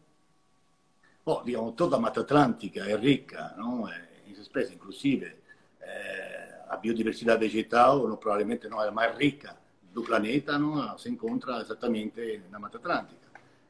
Bom, 1.23 1.43
digamos, 1.43 1.75
toda 1.75 1.97
a 1.97 1.99
Mata 1.99 2.21
Atlântica 2.21 2.79
é 2.79 2.95
rica, 2.95 3.53
não? 3.57 3.87
É, 3.87 4.01
em 4.27 4.31
espécies, 4.31 4.73
inclusive. 4.73 5.35
É 5.81 6.36
a 6.69 6.77
biodiversidade 6.77 7.39
vegetal 7.39 8.17
provavelmente 8.17 8.67
não 8.67 8.81
é 8.81 8.87
a 8.87 8.91
mais 8.91 9.17
rica 9.17 9.57
do 9.93 10.03
planeta, 10.03 10.59
não 10.59 10.97
se 10.97 11.09
encontra 11.09 11.61
exatamente 11.61 12.41
na 12.51 12.59
Mata 12.59 12.77
Atlântica, 12.77 13.27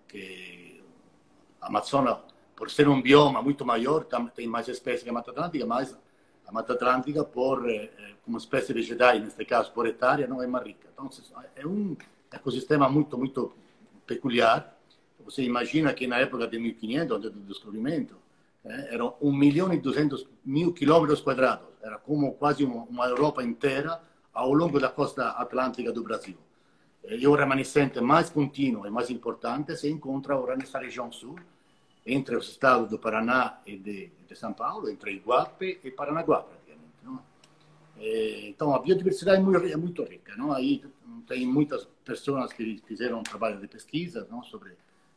que 0.07 0.83
a 1.62 1.67
Amazônia, 1.67 2.17
por 2.55 2.69
ser 2.69 2.88
um 2.88 3.01
bioma 3.01 3.41
muito 3.41 3.65
maior, 3.65 4.05
tem 4.36 4.47
mais 4.47 4.67
espécies 4.67 5.03
que 5.03 5.10
a 5.10 5.13
Mata 5.13 5.31
Atlântica, 5.31 5.65
mas 5.65 5.97
a 6.45 6.51
Mata 6.51 6.73
Atlântica, 6.73 7.23
por, 7.23 7.69
eh, 7.69 7.89
como 8.23 8.38
espécie 8.38 8.73
vegetais, 8.73 9.21
neste 9.21 9.45
caso 9.45 9.71
por 9.71 9.86
hectare, 9.86 10.27
não 10.27 10.41
é 10.41 10.47
mais 10.47 10.65
rica. 10.65 10.88
Então, 10.93 11.10
é 11.55 11.65
um 11.67 11.95
ecossistema 12.31 12.89
muito, 12.89 13.17
muito 13.17 13.53
peculiar. 14.05 14.77
Você 15.25 15.43
imagina 15.43 15.93
que 15.93 16.07
na 16.07 16.19
época 16.19 16.47
de 16.47 16.57
1500, 16.57 17.21
do 17.21 17.29
descobrimento, 17.41 18.15
eh, 18.67 18.93
eram 18.93 19.15
1 19.21 19.32
milhão 19.32 19.73
e 19.73 19.77
200 19.80 20.27
mil 20.45 20.73
quilômetros 20.73 21.21
quadrados. 21.21 21.67
Era 21.82 21.97
como 21.97 22.34
quase 22.34 22.65
uma, 22.65 23.06
Europa 23.08 23.41
inteira 23.43 24.01
ao 24.34 24.53
longo 24.53 24.80
da 24.80 24.89
costa 24.89 25.30
atlântica 25.30 25.91
do 25.91 26.03
Brasil. 26.03 26.38
E 27.03 27.25
o 27.25 27.34
remanescente 27.34 28.01
mais 28.01 28.30
contínuo 28.30 28.86
e 28.86 28.89
mais 28.89 29.10
importante 29.10 29.75
se 29.77 29.89
encontra 29.89 30.36
agora 30.36 30.58
nessa 30.58 30.80
região 30.80 31.10
sul, 31.12 31.38
entre 32.06 32.36
os 32.36 32.49
estados 32.49 32.89
do 32.89 32.99
Paraná 32.99 33.60
e 33.65 33.77
de, 33.77 34.12
de 34.27 34.36
São 34.36 34.51
Paulo, 34.53 34.89
entre 34.89 35.13
Iguape 35.13 35.80
e 35.84 35.89
Paranaguá, 35.91 36.41
praticamente. 36.41 36.93
Não? 37.03 37.19
E, 37.97 38.49
então, 38.49 38.75
a 38.75 38.80
biodiversidade 38.80 39.39
é 39.39 39.43
muito, 39.43 39.65
é 39.65 39.77
muito 39.77 40.03
rica. 40.03 40.36
Não? 40.36 40.51
Aí 40.51 40.84
tem 41.25 41.45
muitas 41.45 41.88
pessoas 42.03 42.51
que 42.51 42.82
fizeram 42.86 43.19
um 43.19 43.23
trabalho 43.23 43.60
de 43.60 43.67
pesquisa 43.67 44.27
não? 44.30 44.43
sobre 44.43 44.71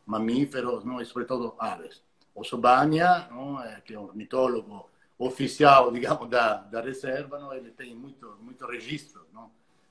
mamíferos 0.05 0.85
não? 0.85 1.01
e, 1.01 1.05
sobretudo, 1.05 1.53
aves. 1.59 2.01
O 2.33 2.43
Sobania? 2.43 3.27
É, 3.65 3.81
que 3.81 3.93
é 3.93 3.99
um 3.99 4.03
ornitólogo 4.03 4.89
oficial, 5.17 5.91
digamos, 5.91 6.29
da, 6.29 6.55
da 6.55 6.81
reserva, 6.81 7.55
ele 7.55 7.71
tem 7.71 7.95
muito, 7.95 8.37
muito 8.41 8.65
registro? 8.65 9.25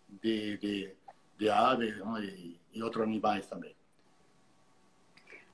De, 0.08 0.58
de, 0.58 0.92
de 1.38 1.50
aves? 1.50 1.94
E, 2.22 2.58
e 2.72 2.82
outros 2.82 3.04
animais 3.04 3.46
também. 3.46 3.74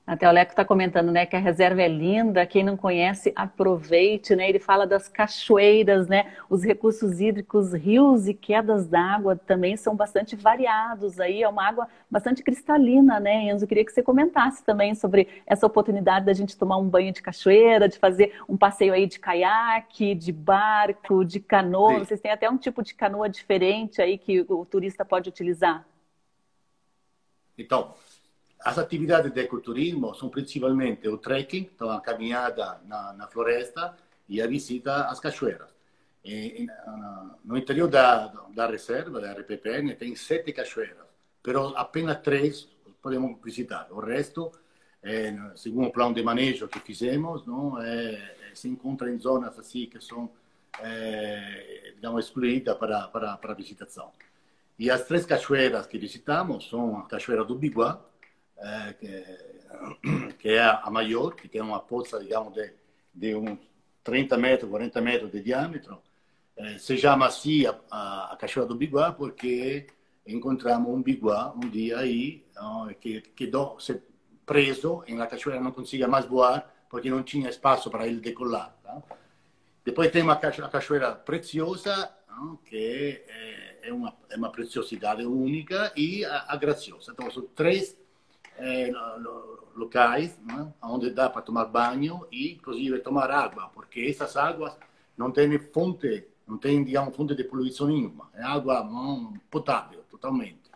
Até 0.07 0.25
o 0.25 0.31
Leco 0.31 0.53
está 0.53 0.63
comentando, 0.63 1.11
né, 1.11 1.25
que 1.25 1.35
a 1.35 1.39
reserva 1.39 1.81
é 1.81 1.87
linda, 1.89 2.45
quem 2.45 2.63
não 2.63 2.77
conhece, 2.77 3.33
aproveite, 3.35 4.37
né? 4.37 4.47
Ele 4.47 4.57
fala 4.57 4.87
das 4.87 5.09
cachoeiras, 5.09 6.07
né? 6.07 6.31
Os 6.49 6.63
recursos 6.63 7.19
hídricos, 7.19 7.73
rios 7.73 8.25
e 8.25 8.33
quedas 8.33 8.87
d'água 8.87 9.35
também 9.35 9.75
são 9.75 9.97
bastante 9.97 10.33
variados 10.33 11.19
aí, 11.19 11.43
é 11.43 11.49
uma 11.49 11.67
água 11.67 11.89
bastante 12.09 12.41
cristalina, 12.41 13.19
né, 13.19 13.49
Enzo? 13.49 13.65
Eu 13.65 13.67
queria 13.67 13.83
que 13.83 13.91
você 13.91 14.01
comentasse 14.01 14.63
também 14.63 14.95
sobre 14.95 15.27
essa 15.45 15.67
oportunidade 15.67 16.25
da 16.25 16.33
gente 16.33 16.57
tomar 16.57 16.77
um 16.77 16.87
banho 16.87 17.11
de 17.11 17.21
cachoeira, 17.21 17.89
de 17.89 17.99
fazer 17.99 18.33
um 18.47 18.55
passeio 18.55 18.93
aí 18.93 19.07
de 19.07 19.19
caiaque, 19.19 20.15
de 20.15 20.31
barco, 20.31 21.25
de 21.25 21.41
canoa. 21.41 21.95
Sim. 21.95 22.05
Vocês 22.05 22.21
têm 22.21 22.31
até 22.31 22.49
um 22.49 22.57
tipo 22.57 22.81
de 22.81 22.93
canoa 22.93 23.27
diferente 23.27 24.01
aí 24.01 24.17
que 24.17 24.45
o 24.47 24.65
turista 24.65 25.03
pode 25.03 25.27
utilizar. 25.27 25.85
Então, 27.57 27.93
as 28.59 28.77
atividades 28.77 29.31
de 29.31 29.39
ecoturismo 29.39 30.13
são 30.15 30.29
principalmente 30.29 31.07
o 31.07 31.17
trekking, 31.17 31.69
então 31.73 31.89
a 31.89 32.01
caminhada 32.01 32.79
na, 32.85 33.13
na 33.13 33.27
floresta 33.27 33.95
e 34.27 34.41
a 34.41 34.47
visita 34.47 35.05
às 35.05 35.19
cachoeiras. 35.19 35.69
E, 36.23 36.67
no 37.45 37.57
interior 37.57 37.87
da, 37.87 38.27
da 38.53 38.67
reserva, 38.67 39.21
da 39.21 39.31
RPPN, 39.31 39.95
tem 39.95 40.15
sete 40.15 40.51
cachoeiras, 40.51 41.05
mas 41.45 41.55
apenas 41.75 42.19
três 42.21 42.67
podemos 43.01 43.39
visitar. 43.41 43.87
O 43.91 43.99
resto, 43.99 44.51
é, 45.01 45.33
segundo 45.55 45.87
o 45.87 45.91
plano 45.91 46.13
de 46.13 46.21
manejo 46.21 46.67
que 46.67 46.79
fizemos, 46.79 47.45
não, 47.45 47.81
é, 47.81 48.35
se 48.53 48.67
encontra 48.67 49.09
em 49.09 49.17
zonas 49.17 49.57
assim 49.57 49.85
que 49.85 50.01
são 50.01 50.29
é, 50.81 51.93
digamos, 51.95 52.25
excluídas 52.25 52.77
para, 52.77 53.07
para, 53.07 53.37
para 53.37 53.53
visitação. 53.53 54.11
E 54.77 54.91
as 54.91 55.05
três 55.05 55.25
cachoeiras 55.25 55.87
que 55.87 55.97
visitamos 55.97 56.69
são 56.69 56.99
a 56.99 57.07
Cachoeira 57.07 57.43
do 57.43 57.55
Biguá, 57.55 57.99
é, 58.59 58.93
que, 58.93 60.33
que, 60.39 60.49
é 60.49 60.61
a 60.61 60.89
maior, 60.89 61.35
que 61.35 61.47
tem 61.47 61.61
uma 61.61 61.79
poça, 61.79 62.19
digamos, 62.19 62.53
de, 62.53 62.73
de 63.13 63.35
uns 63.35 63.59
30 64.03 64.37
metros, 64.37 64.69
40 64.69 65.01
metros 65.01 65.31
de 65.31 65.41
diâmetro. 65.41 66.01
É, 66.55 66.77
se 66.77 66.97
chama 66.97 67.27
assim 67.27 67.65
a, 67.65 67.75
a, 67.91 68.33
a 68.33 68.37
Cachoeira 68.37 68.67
do 68.67 68.75
Biguá 68.75 69.11
porque 69.11 69.87
encontramos 70.25 70.93
um 70.93 71.01
biguá 71.01 71.53
um 71.55 71.69
dia 71.69 71.99
aí 71.99 72.43
que 72.99 73.21
quedou 73.21 73.79
se 73.79 74.01
preso 74.45 75.03
na 75.09 75.27
cachoeira, 75.27 75.61
não 75.61 75.71
conseguia 75.71 76.07
mais 76.07 76.25
voar 76.25 76.73
porque 76.89 77.09
não 77.09 77.21
tinha 77.21 77.49
espaço 77.49 77.89
para 77.89 78.07
ele 78.07 78.19
decolar. 78.19 78.75
Tá? 78.83 79.01
Depois 79.83 80.11
tem 80.11 80.21
uma 80.21 80.35
cachoeira 80.35 81.13
preciosa, 81.13 82.11
que 82.65 83.23
é, 83.27 83.79
é, 83.83 83.93
uma, 83.93 84.13
é 84.29 84.35
uma 84.35 84.51
preciosidade 84.51 85.25
única, 85.25 85.91
e 85.95 86.23
a, 86.23 86.45
a 86.49 86.55
graciosa. 86.55 87.11
Então, 87.11 87.29
são 87.31 87.43
três 87.43 87.97
é, 88.57 88.91
locais 89.75 90.37
né, 90.39 90.73
onde 90.81 91.09
dá 91.11 91.29
para 91.29 91.41
tomar 91.41 91.65
banho 91.65 92.27
e, 92.31 92.53
inclusive, 92.53 92.99
tomar 92.99 93.29
água, 93.31 93.69
porque 93.73 94.01
essas 94.01 94.35
águas 94.35 94.77
não 95.17 95.31
têm 95.31 95.57
fonte 95.59 96.27
não 96.47 96.57
tem, 96.57 96.83
digamos, 96.83 97.15
fonte 97.15 97.35
de 97.35 97.43
poluição 97.43 97.87
nenhuma. 97.87 98.29
É 98.33 98.41
água 98.41 98.81
hum, 98.81 99.33
potável, 99.51 100.03
totalmente. 100.09 100.71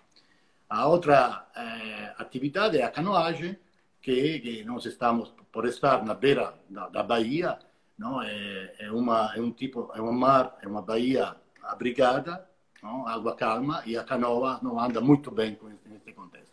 A 0.70 0.88
outra 0.88 1.48
eh, 1.56 2.14
atividade 2.18 2.78
é 2.78 2.84
a 2.84 2.92
canoagem, 2.92 3.58
que, 4.02 4.40
que, 4.40 4.64
nós 4.64 4.86
estamos, 4.86 5.34
por 5.52 5.66
estar 5.66 6.04
na 6.04 6.14
beira 6.14 6.54
da, 6.70 6.90
da 6.90 7.04
Bahia, 7.04 7.58
não 7.98 8.22
é, 8.22 8.74
é, 8.80 8.92
uma, 8.92 9.34
é 9.36 9.42
um 9.42 9.52
tipo, 9.52 9.92
é 9.94 10.02
um 10.02 10.12
mar, 10.12 10.58
é 10.62 10.68
uma 10.68 10.82
baía 10.82 11.36
abrigada, 11.64 12.48
não? 12.82 13.08
água 13.08 13.36
calma, 13.36 13.84
e 13.86 13.96
a 13.96 14.04
canoa 14.04 14.60
não 14.62 14.80
anda 14.80 15.00
muito 15.00 15.30
bem 15.30 15.58
nesse 15.86 16.12
contexto. 16.14 16.51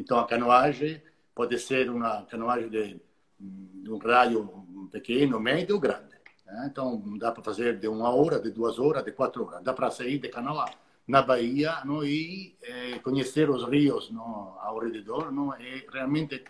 Então, 0.00 0.18
a 0.18 0.26
canoagem 0.26 1.02
pode 1.34 1.58
ser 1.58 1.90
uma 1.90 2.22
canoagem 2.22 2.70
de, 2.70 3.00
de 3.38 3.90
um 3.90 3.98
raio 3.98 4.66
pequeno, 4.90 5.38
médio 5.38 5.74
ou 5.74 5.80
grande. 5.80 6.16
Né? 6.46 6.68
Então, 6.70 7.18
dá 7.18 7.30
para 7.30 7.42
fazer 7.42 7.78
de 7.78 7.86
uma 7.86 8.08
hora, 8.08 8.40
de 8.40 8.50
duas 8.50 8.78
horas, 8.78 9.04
de 9.04 9.12
quatro 9.12 9.44
horas. 9.44 9.62
Dá 9.62 9.74
para 9.74 9.90
sair 9.90 10.18
de 10.18 10.28
canoa 10.30 10.64
na 11.06 11.20
Bahia 11.20 11.82
não? 11.84 12.02
e 12.02 12.56
eh, 12.62 12.98
conhecer 13.00 13.50
os 13.50 13.62
rios 13.64 14.10
não? 14.10 14.56
ao 14.58 14.78
redor. 14.78 15.30
Não? 15.30 15.52
É, 15.54 15.84
realmente 15.92 16.42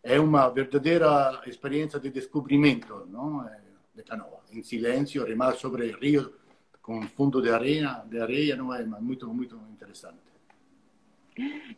é 0.00 0.20
uma 0.20 0.48
verdadeira 0.48 1.42
experiência 1.46 1.98
de 1.98 2.08
descobrimento 2.08 3.04
não? 3.10 3.44
de 3.92 4.02
canoa. 4.04 4.38
Em 4.52 4.62
silêncio, 4.62 5.26
remar 5.26 5.54
sobre 5.56 5.90
o 5.90 5.98
rio 5.98 6.34
com 6.80 7.02
fundo 7.08 7.42
de 7.42 7.50
areia, 7.50 8.04
de 8.08 8.20
areia 8.20 8.54
não 8.54 8.72
é 8.72 8.84
muito, 8.84 9.26
muito 9.32 9.56
interessante. 9.72 10.31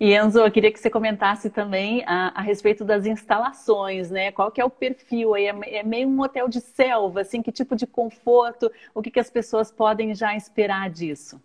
E 0.00 0.12
Enzo, 0.14 0.40
eu 0.40 0.50
queria 0.50 0.72
que 0.72 0.80
você 0.80 0.90
comentasse 0.90 1.48
também 1.48 2.02
a, 2.06 2.38
a, 2.38 2.40
respeito 2.40 2.84
das 2.84 3.06
instalações, 3.06 4.10
né? 4.10 4.32
Qual 4.32 4.50
que 4.50 4.60
é 4.60 4.64
o 4.64 4.70
perfil 4.70 5.34
aí? 5.34 5.46
É, 5.46 5.76
é, 5.76 5.82
meio 5.82 6.08
um 6.08 6.20
hotel 6.20 6.48
de 6.48 6.60
selva, 6.60 7.20
assim, 7.20 7.40
que 7.40 7.52
tipo 7.52 7.76
de 7.76 7.86
conforto, 7.86 8.70
o 8.92 9.00
que, 9.00 9.10
que 9.10 9.20
as 9.20 9.30
pessoas 9.30 9.70
podem 9.70 10.14
já 10.14 10.36
esperar 10.36 10.90
disso? 10.90 11.40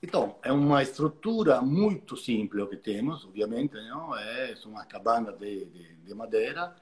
Então, 0.00 0.36
é 0.42 0.52
uma 0.52 0.82
estrutura 0.82 1.60
muito 1.60 2.16
simples 2.16 2.68
que 2.68 2.76
temos, 2.76 3.24
obviamente, 3.24 3.74
não? 3.74 4.16
É 4.16 4.54
uma 4.64 4.84
cabana 4.84 5.32
de, 5.32 5.64
de, 5.64 5.94
de 5.96 6.14
madeira. 6.14 6.76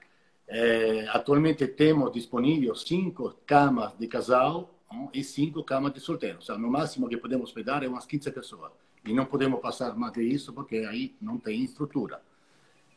É, 0.46 1.06
atualmente 1.08 1.66
temos 1.66 2.12
disponíveis 2.12 2.82
cinco 2.82 3.34
camas 3.46 3.96
de 3.96 4.06
casal 4.06 4.74
não? 4.92 5.08
e 5.14 5.24
cinco 5.24 5.64
camas 5.64 5.94
de 5.94 6.00
solteiro. 6.00 6.36
Ou 6.36 6.42
seja, 6.42 6.58
no 6.58 6.70
máximo 6.70 7.08
que 7.08 7.16
podemos 7.16 7.48
hospedar 7.48 7.82
é 7.82 7.88
umas 7.88 8.04
15 8.04 8.30
pessoas. 8.30 8.83
E 9.04 9.12
não 9.12 9.26
podemos 9.26 9.60
passar 9.60 9.94
mais 9.96 10.12
de 10.12 10.22
isso 10.22 10.52
porque 10.52 10.76
aí 10.76 11.14
não 11.20 11.38
tem 11.38 11.62
estrutura. 11.62 12.22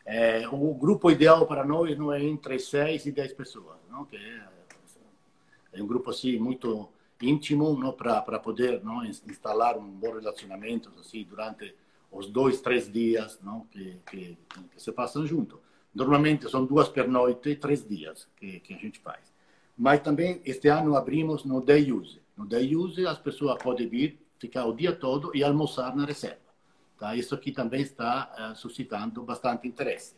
É, 0.04 0.48
o 0.48 0.72
grupo 0.74 1.10
ideal 1.10 1.46
para 1.46 1.64
nós 1.64 1.96
não 1.98 2.10
é 2.10 2.22
entre 2.22 2.58
6 2.58 3.06
e 3.06 3.12
10 3.12 3.34
pessoas, 3.34 3.76
não? 3.90 4.06
que 4.06 4.16
é, 4.16 4.48
é 5.74 5.82
um 5.82 5.86
grupo 5.86 6.10
assim 6.10 6.38
muito 6.38 6.88
íntimo 7.20 7.78
não? 7.78 7.92
para 7.92 8.38
poder 8.38 8.82
não? 8.82 9.04
instalar 9.04 9.76
um 9.76 9.86
bom 9.86 10.14
relacionamento 10.14 10.90
assim, 10.98 11.24
durante 11.24 11.74
os 12.10 12.26
dois, 12.26 12.62
três 12.62 12.90
dias 12.90 13.38
não? 13.42 13.66
Que, 13.66 13.98
que, 14.10 14.38
que 14.72 14.82
se 14.82 14.90
passam 14.92 15.26
junto. 15.26 15.60
Normalmente 15.94 16.48
são 16.48 16.64
duas 16.64 16.88
per 16.88 17.06
noite, 17.06 17.56
três 17.56 17.86
dias 17.86 18.26
que, 18.34 18.60
que 18.60 18.72
a 18.72 18.78
gente 18.78 18.98
faz. 19.00 19.30
Mas 19.76 20.00
também 20.00 20.40
este 20.44 20.68
ano 20.68 20.96
abrimos 20.96 21.44
no 21.44 21.60
day 21.60 21.92
use. 21.92 22.18
No 22.34 22.46
day 22.46 22.74
use 22.74 23.06
as 23.06 23.18
pessoas 23.18 23.62
podem 23.62 23.86
vir 23.86 24.18
ficar 24.38 24.64
o 24.66 24.74
dia 24.74 24.92
todo 24.92 25.30
e 25.34 25.42
almoçar 25.42 25.94
na 25.94 26.04
reserva. 26.04 26.48
Tá? 26.98 27.14
Isso 27.14 27.34
aqui 27.34 27.52
também 27.52 27.82
está 27.82 28.52
uh, 28.52 28.56
suscitando 28.56 29.22
bastante 29.22 29.68
interesse. 29.68 30.16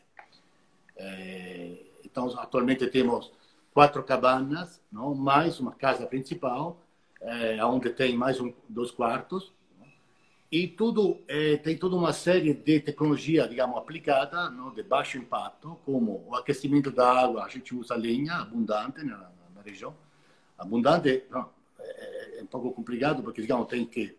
É, 0.96 1.78
então, 2.04 2.26
atualmente 2.38 2.86
temos 2.88 3.32
quatro 3.72 4.02
cabanas, 4.02 4.82
não? 4.90 5.14
mais 5.14 5.60
uma 5.60 5.72
casa 5.72 6.06
principal, 6.06 6.80
é, 7.20 7.64
onde 7.64 7.90
tem 7.90 8.16
mais 8.16 8.40
um, 8.40 8.52
dois 8.68 8.90
quartos. 8.90 9.52
Não? 9.78 9.86
E 10.50 10.68
tudo 10.68 11.20
é, 11.28 11.56
tem 11.58 11.76
toda 11.76 11.96
uma 11.96 12.12
série 12.12 12.52
de 12.54 12.80
tecnologia, 12.80 13.46
digamos, 13.46 13.76
aplicada, 13.76 14.50
não? 14.50 14.72
de 14.72 14.82
baixo 14.82 15.18
impacto, 15.18 15.78
como 15.84 16.24
o 16.28 16.34
aquecimento 16.34 16.90
da 16.90 17.10
água. 17.10 17.44
A 17.44 17.48
gente 17.48 17.74
usa 17.74 17.94
lenha 17.94 18.36
abundante 18.36 19.02
na, 19.04 19.30
na 19.54 19.62
região. 19.62 19.94
Abundante, 20.58 21.24
não, 21.30 21.48
é 22.40 22.44
um 22.44 22.46
pouco 22.46 22.72
complicado 22.72 23.22
porque, 23.22 23.40
digamos, 23.40 23.68
tem 23.68 23.84
que 23.84 24.16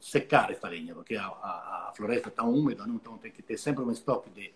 secar 0.00 0.50
esta 0.50 0.68
lenha, 0.68 0.94
porque 0.94 1.16
a, 1.16 1.92
floresta 1.96 2.28
está 2.28 2.42
úmida, 2.42 2.86
não? 2.86 2.96
então 2.96 3.16
tem 3.16 3.30
que 3.30 3.42
ter 3.42 3.56
sempre 3.56 3.82
um 3.82 3.90
estoque 3.90 4.28
de, 4.30 4.52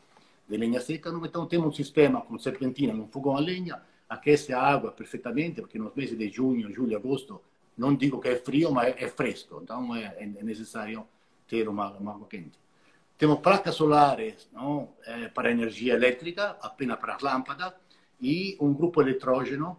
de 0.47 0.57
lenha 0.57 0.81
seca. 0.81 1.11
Não? 1.11 1.25
Então 1.25 1.47
temos 1.47 1.69
um 1.69 1.73
sistema 1.73 2.21
com 2.21 2.39
serpentina 2.39 2.93
um 2.93 3.09
fogão 3.09 3.37
a 3.37 3.41
lenha, 3.41 3.81
aquece 4.09 4.53
a 4.53 4.61
água 4.61 4.93
perfeitamente, 4.93 5.61
porque 5.61 5.79
nos 5.79 5.95
meses 5.95 6.19
de 6.19 6.29
junho, 6.29 6.73
julho, 6.73 6.97
agosto, 6.97 7.41
não 7.77 7.95
digo 7.95 8.21
que 8.21 8.29
é 8.29 8.37
frio, 8.37 8.73
mas 8.73 8.95
é, 8.97 9.09
fresco, 9.09 9.61
então 9.63 9.95
é, 9.95 10.27
necessário 10.43 11.07
ter 11.47 11.69
uma, 11.69 11.93
uma 11.93 12.13
água 12.13 12.27
quente. 12.29 12.59
Temos 13.17 13.41
placas 13.41 13.75
solares? 13.75 14.49
É, 15.07 15.29
para 15.29 15.51
energia 15.51 15.95
elétrica, 15.95 16.57
apenas 16.61 16.99
para 16.99 17.17
as 17.17 17.23
lâmpadas, 17.23 17.73
e 18.21 18.57
um 18.61 18.73
grupo 18.73 19.01
eletrógeno, 19.01 19.79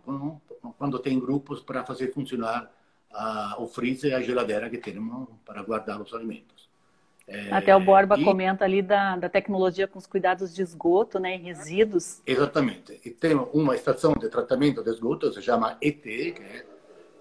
quando 0.78 0.99
tem 0.99 1.19
grupos 1.19 1.62
para 1.62 1.84
fazer 1.84 2.13
funcionar 2.13 2.71
o 3.58 3.67
freezer 3.67 4.12
e 4.12 4.13
a 4.13 4.21
geladeira 4.21 4.69
que 4.69 4.78
temos 4.78 5.28
para 5.45 5.62
guardar 5.63 6.02
os 6.02 6.13
alimentos. 6.13 6.69
É, 7.28 7.52
Até 7.52 7.75
o 7.75 7.80
Borba 7.80 8.19
e, 8.19 8.23
comenta 8.23 8.65
ali 8.65 8.82
da, 8.82 9.15
da 9.15 9.30
tecnologia 9.30 9.88
com 9.88 9.99
os 9.99 10.08
cuidados 10.08 10.54
de 10.54 10.63
esgoto, 10.63 11.19
né, 11.19 11.36
resíduos. 11.36 12.21
Exatamente. 12.25 12.99
E 13.06 13.12
temos 13.12 13.49
uma 13.54 13.75
estação 13.75 14.13
de 14.13 14.28
tratamento 14.30 14.84
de 14.84 14.89
esgoto, 14.89 15.32
se 15.32 15.41
chama 15.41 15.78
ET, 15.80 16.02
que 16.02 16.41
é 16.41 16.65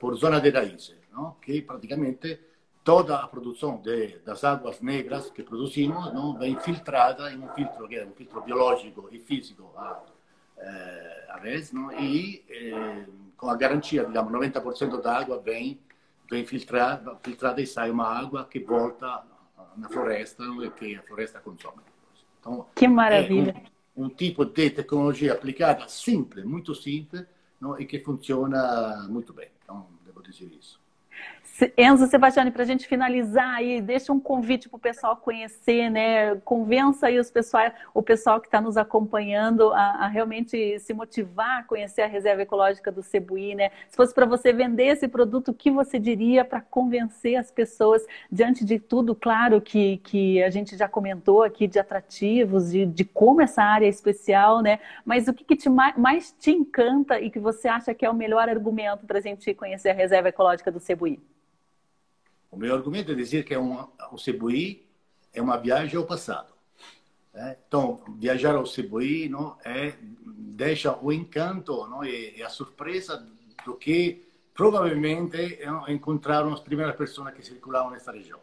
por 0.01 0.15
zona 0.15 0.41
de 0.41 0.49
raízes, 0.49 0.97
não? 1.13 1.37
que 1.43 1.61
praticamente 1.61 2.41
toda 2.83 3.17
a 3.17 3.29
produção 3.29 3.83
de, 3.83 4.19
das 4.21 4.45
águas 4.45 4.81
negras 4.81 5.31
que 5.31 5.43
produzimos 5.43 6.13
não, 6.15 6.39
vem 6.39 6.59
filtrada 6.59 7.31
em 7.31 7.39
um 7.39 7.49
filtro 7.49 7.87
que 7.87 7.97
é 7.97 8.07
um 8.07 8.13
filtro 8.13 8.41
biológico 8.41 9.09
e 9.13 9.19
físico 9.19 9.71
a, 9.77 10.01
é, 10.59 11.27
a 11.29 11.39
vez, 11.39 11.73
não? 11.73 11.93
e 11.93 12.45
é, 12.49 13.07
com 13.37 13.49
a 13.49 13.57
garantia, 13.57 14.05
digamos, 14.05 14.33
90% 14.33 15.01
da 15.01 15.19
água 15.19 15.39
vem, 15.41 15.81
vem 16.31 16.45
filtrada, 16.45 17.17
filtrada 17.23 17.61
e 17.61 17.67
sai 17.67 17.91
uma 17.91 18.07
água 18.07 18.45
que 18.45 18.59
volta 18.59 19.25
na 19.77 19.89
floresta 19.89 20.43
e 20.65 20.71
que 20.71 20.97
a 20.97 21.03
floresta 21.03 21.41
consome. 21.41 21.79
Então, 22.41 22.67
que 22.75 22.89
maravilha! 22.89 23.55
É 23.57 24.01
um, 24.01 24.07
um, 24.07 24.09
tipo 24.09 24.45
de 24.45 24.71
tecnologia 24.71 25.33
aplicada 25.33 25.89
simples, 25.89 26.45
muito 26.45 26.75
simples, 26.75 27.25
não? 27.61 27.79
e 27.81 27.87
que 27.87 28.01
funciona 28.01 29.07
muito 29.09 29.33
bem. 29.33 29.49
Então, 29.63 29.87
devo 30.05 30.23
dizer 30.23 30.51
isso. 30.59 30.81
Enzo 31.77 32.07
Sebastiani, 32.07 32.53
para 32.53 32.63
a 32.63 32.67
gente 32.67 32.87
finalizar 32.87 33.57
aí, 33.57 33.81
deixa 33.81 34.13
um 34.13 34.21
convite 34.21 34.69
para 34.69 34.77
o 34.77 34.81
pessoal 34.81 35.17
conhecer, 35.17 35.91
né? 35.91 36.37
Convença 36.45 37.09
aí 37.09 37.19
os 37.19 37.33
pessoal, 37.33 37.73
o 37.93 38.01
pessoal 38.01 38.41
que 38.41 38.47
está 38.47 38.61
nos 38.61 38.77
acompanhando 38.77 39.73
a, 39.73 40.05
a, 40.05 40.07
realmente 40.07 40.79
se 40.79 40.95
motivar 40.95 41.61
a 41.61 41.63
conhecer 41.65 42.03
a 42.03 42.07
reserva 42.07 42.43
ecológica 42.43 42.93
do 42.93 43.03
Cebuí, 43.03 43.57
né? 43.57 43.71
Se 43.89 43.97
fosse 43.97 44.15
para 44.15 44.25
você 44.25 44.53
vender 44.53 44.85
esse 44.85 45.09
produto, 45.09 45.49
o 45.49 45.55
que 45.55 45.69
você 45.69 45.99
diria 45.99 46.45
para 46.45 46.61
convencer 46.61 47.35
as 47.35 47.51
pessoas, 47.51 48.07
diante 48.31 48.65
de 48.65 48.79
tudo, 48.79 49.13
claro, 49.15 49.61
que, 49.61 49.97
que 49.99 50.41
a 50.45 50.51
gente 50.51 50.77
já 50.77 50.89
comentou 50.89 51.43
aqui 51.43 51.67
de 51.67 51.81
atrativos, 51.81 52.71
de, 52.71 52.87
de 52.87 53.05
como 53.05 53.41
essa 53.41 53.65
área 53.65 53.87
é 53.87 53.89
especial, 53.89 54.63
né? 54.63 54.79
Mas 55.05 55.27
o 55.27 55.35
que, 55.35 55.43
que 55.43 55.57
te, 55.57 55.69
mais 55.69 56.31
te 56.39 56.53
encanta 56.53 57.21
e 57.21 57.31
que 57.31 57.41
você 57.41 57.67
acha 57.67 57.93
que 57.95 58.07
é 58.07 58.11
o 58.11 58.15
melhor 58.15 58.49
argumento 58.49 59.07
para 59.07 59.19
a 59.19 59.23
gente 59.23 59.53
conhecer 59.55 59.91
a 59.91 59.95
reserva 59.95 60.29
ecológica 60.29 60.71
do 60.71 60.79
Cebuí? 60.79 61.19
O 62.51 62.57
meu 62.57 62.75
argumento 62.75 63.13
é 63.13 63.15
dizer 63.15 63.45
que 63.45 63.55
é 63.55 63.59
um, 63.59 63.87
o 64.11 64.19
Cebuí 64.19 64.87
é 65.33 65.43
uma 65.43 65.57
viagem 65.57 65.97
ao 65.97 66.07
passado. 66.07 66.53
Né? 67.33 67.57
Então, 67.67 68.03
viajar 68.19 68.55
ao 68.55 68.67
Cebuí 68.67 69.29
não, 69.29 69.57
é, 69.65 69.95
deixa 70.01 70.97
o 70.99 71.13
encanto 71.13 71.87
não, 71.87 72.05
e, 72.05 72.39
e 72.39 72.43
a 72.43 72.49
surpresa 72.49 73.27
do 73.65 73.75
que 73.75 74.27
provavelmente 74.55 75.65
não, 75.65 75.89
encontraram 75.89 76.53
as 76.53 76.61
primeiras 76.61 76.97
pessoas 76.97 77.33
que 77.35 77.43
circulavam 77.43 77.91
nessa 77.91 78.11
região. 78.11 78.41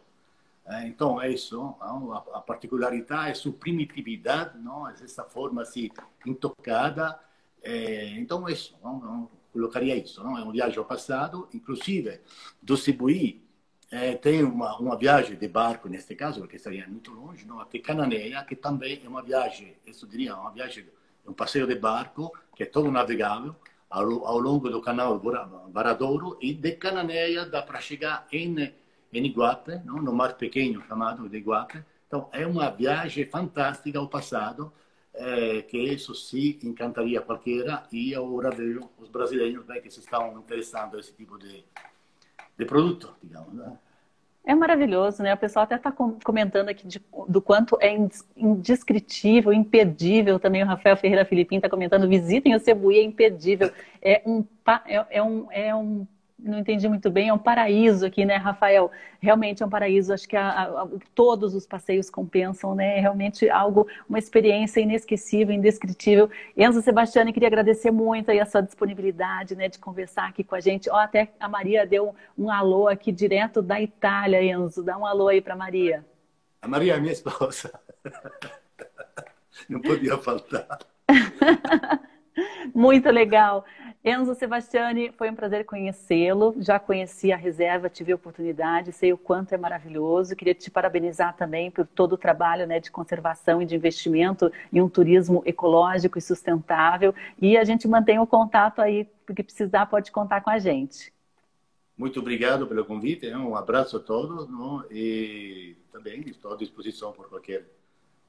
É, 0.64 0.86
então, 0.86 1.20
é 1.20 1.30
isso, 1.30 1.56
não? 1.56 2.12
a, 2.12 2.40
particularidade, 2.40 3.30
a 3.30 3.34
sua 3.34 3.52
primitividade, 3.52 4.58
não? 4.58 4.88
essa 4.88 5.24
forma 5.24 5.62
assim, 5.62 5.90
intocada. 6.24 7.18
É, 7.62 8.10
então, 8.18 8.48
é 8.48 8.52
isso, 8.52 8.76
não? 8.82 9.28
colocaria 9.52 9.96
isso. 9.96 10.22
Não? 10.22 10.36
É 10.36 10.42
um 10.42 10.52
viagem 10.52 10.78
ao 10.78 10.84
passado, 10.84 11.48
inclusive 11.52 12.20
do 12.62 12.76
Cebuí, 12.76 13.45
é, 13.90 14.14
tem 14.14 14.42
uma, 14.42 14.76
uma 14.78 14.96
viagem 14.96 15.36
de 15.36 15.48
barco, 15.48 15.88
neste 15.88 16.14
caso, 16.14 16.40
porque 16.40 16.56
estaria 16.56 16.86
muito 16.88 17.12
longe, 17.12 17.46
não? 17.46 17.60
até 17.60 17.78
Cananeia, 17.78 18.42
que 18.44 18.56
também 18.56 19.00
é 19.04 19.08
uma 19.08 19.22
viagem, 19.22 19.76
eu 19.86 20.08
diria, 20.08 20.34
uma 20.34 20.50
viagem, 20.50 20.86
um 21.26 21.32
passeio 21.32 21.66
de 21.66 21.76
barco, 21.76 22.32
que 22.54 22.64
é 22.64 22.66
todo 22.66 22.90
navegável, 22.90 23.54
ao, 23.88 24.26
ao 24.26 24.38
longo 24.38 24.68
do 24.68 24.80
canal 24.80 25.20
Varadouro, 25.72 26.36
e 26.40 26.52
de 26.52 26.72
Cananeia 26.72 27.46
dá 27.46 27.62
para 27.62 27.80
chegar 27.80 28.26
em, 28.32 28.72
em 29.12 29.26
Iguape, 29.26 29.80
não? 29.84 30.02
no 30.02 30.12
mar 30.12 30.34
pequeno 30.34 30.82
chamado 30.82 31.28
de 31.28 31.36
Iguape. 31.36 31.84
Então, 32.08 32.28
é 32.32 32.46
uma 32.46 32.70
viagem 32.70 33.24
fantástica 33.26 33.98
ao 33.98 34.08
passado, 34.08 34.72
é, 35.14 35.62
que 35.62 35.78
isso 35.78 36.14
sim 36.14 36.58
encantaria 36.62 37.20
qualquer 37.22 37.86
e 37.90 38.14
agora 38.14 38.50
vejo 38.50 38.90
os 38.98 39.08
brasileiros 39.08 39.64
né, 39.66 39.80
que 39.80 39.90
se 39.90 40.00
estão 40.00 40.38
interessando 40.38 40.96
nesse 40.96 41.12
tipo 41.14 41.38
de, 41.38 41.64
de 42.58 42.64
produto, 42.64 43.14
digamos. 43.22 43.52
Né? 43.52 43.72
É 44.44 44.54
maravilhoso, 44.54 45.24
né? 45.24 45.34
O 45.34 45.36
pessoal 45.36 45.64
até 45.64 45.74
está 45.74 45.90
comentando 45.90 46.68
aqui 46.68 46.86
de, 46.86 47.02
do 47.28 47.42
quanto 47.42 47.76
é 47.80 47.96
indescritível, 48.36 49.52
imperdível. 49.52 50.38
Também 50.38 50.62
o 50.62 50.66
Rafael 50.66 50.96
Ferreira 50.96 51.24
Filipim 51.24 51.56
está 51.56 51.68
comentando: 51.68 52.08
visitem 52.08 52.54
o 52.54 52.60
Cebuí, 52.60 52.98
é 52.98 53.02
imperdível. 53.02 53.72
É 54.00 54.22
um, 54.24 54.44
é, 54.86 55.06
é 55.18 55.22
um, 55.22 55.48
é 55.50 55.74
um 55.74 56.06
não 56.38 56.58
entendi 56.58 56.86
muito 56.88 57.10
bem, 57.10 57.28
é 57.28 57.32
um 57.32 57.38
paraíso 57.38 58.04
aqui, 58.04 58.24
né, 58.24 58.36
Rafael? 58.36 58.90
Realmente 59.20 59.62
é 59.62 59.66
um 59.66 59.70
paraíso, 59.70 60.12
acho 60.12 60.28
que 60.28 60.36
a, 60.36 60.64
a, 60.64 60.88
todos 61.14 61.54
os 61.54 61.66
passeios 61.66 62.10
compensam, 62.10 62.74
né? 62.74 62.98
É 62.98 63.00
realmente 63.00 63.48
algo, 63.48 63.86
uma 64.08 64.18
experiência 64.18 64.80
inesquecível, 64.80 65.54
indescritível. 65.54 66.30
Enzo 66.56 66.82
Sebastiani, 66.82 67.32
queria 67.32 67.48
agradecer 67.48 67.90
muito 67.90 68.30
aí 68.30 68.38
a 68.38 68.46
sua 68.46 68.60
disponibilidade, 68.60 69.56
né, 69.56 69.68
de 69.68 69.78
conversar 69.78 70.28
aqui 70.28 70.44
com 70.44 70.54
a 70.54 70.60
gente. 70.60 70.90
Ó, 70.90 70.96
até 70.96 71.32
a 71.40 71.48
Maria 71.48 71.86
deu 71.86 72.14
um, 72.36 72.46
um 72.46 72.50
alô 72.50 72.86
aqui 72.86 73.10
direto 73.10 73.62
da 73.62 73.80
Itália, 73.80 74.42
Enzo. 74.42 74.82
Dá 74.82 74.98
um 74.98 75.06
alô 75.06 75.28
aí 75.28 75.40
para 75.40 75.56
Maria. 75.56 76.04
A 76.60 76.68
Maria 76.68 76.94
é 76.94 77.00
minha 77.00 77.12
esposa. 77.12 77.72
Não 79.68 79.80
podia 79.80 80.18
faltar. 80.18 80.78
Muito 82.74 83.10
legal. 83.10 83.64
Enzo 84.04 84.34
Sebastiani, 84.34 85.10
foi 85.16 85.30
um 85.30 85.34
prazer 85.34 85.64
conhecê-lo. 85.64 86.54
Já 86.58 86.78
conheci 86.78 87.32
a 87.32 87.36
reserva, 87.36 87.88
tive 87.88 88.12
a 88.12 88.14
oportunidade, 88.14 88.92
sei 88.92 89.12
o 89.12 89.18
quanto 89.18 89.52
é 89.52 89.58
maravilhoso. 89.58 90.36
Queria 90.36 90.54
te 90.54 90.70
parabenizar 90.70 91.36
também 91.36 91.70
por 91.70 91.86
todo 91.86 92.12
o 92.12 92.18
trabalho 92.18 92.66
né, 92.66 92.78
de 92.78 92.90
conservação 92.90 93.60
e 93.60 93.66
de 93.66 93.74
investimento 93.74 94.52
em 94.72 94.80
um 94.80 94.88
turismo 94.88 95.42
ecológico 95.44 96.18
e 96.18 96.22
sustentável. 96.22 97.14
E 97.40 97.56
a 97.56 97.64
gente 97.64 97.88
mantém 97.88 98.18
o 98.18 98.26
contato 98.26 98.80
aí, 98.80 99.08
porque 99.24 99.42
precisar 99.42 99.86
pode 99.86 100.12
contar 100.12 100.40
com 100.40 100.50
a 100.50 100.58
gente. 100.58 101.12
Muito 101.96 102.20
obrigado 102.20 102.66
pelo 102.66 102.84
convite, 102.84 103.26
um 103.34 103.56
abraço 103.56 103.96
a 103.96 104.00
todos 104.00 104.46
não? 104.50 104.84
e 104.90 105.74
também 105.90 106.20
estou 106.28 106.52
à 106.52 106.56
disposição 106.56 107.10
por 107.10 107.26
qualquer, 107.26 107.64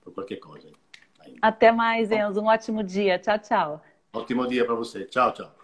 por 0.02 0.14
qualquer 0.14 0.38
coisa. 0.38 0.70
Até 1.42 1.72
mais, 1.72 2.10
Enzo. 2.10 2.42
Um 2.42 2.46
ótimo 2.46 2.82
dia. 2.82 3.20
Tchau, 3.20 3.38
tchau. 3.40 3.84
Ótimo 4.18 4.48
dia 4.48 4.66
para 4.66 4.76
você. 4.76 5.06
Tchau, 5.06 5.32
tchau. 5.34 5.57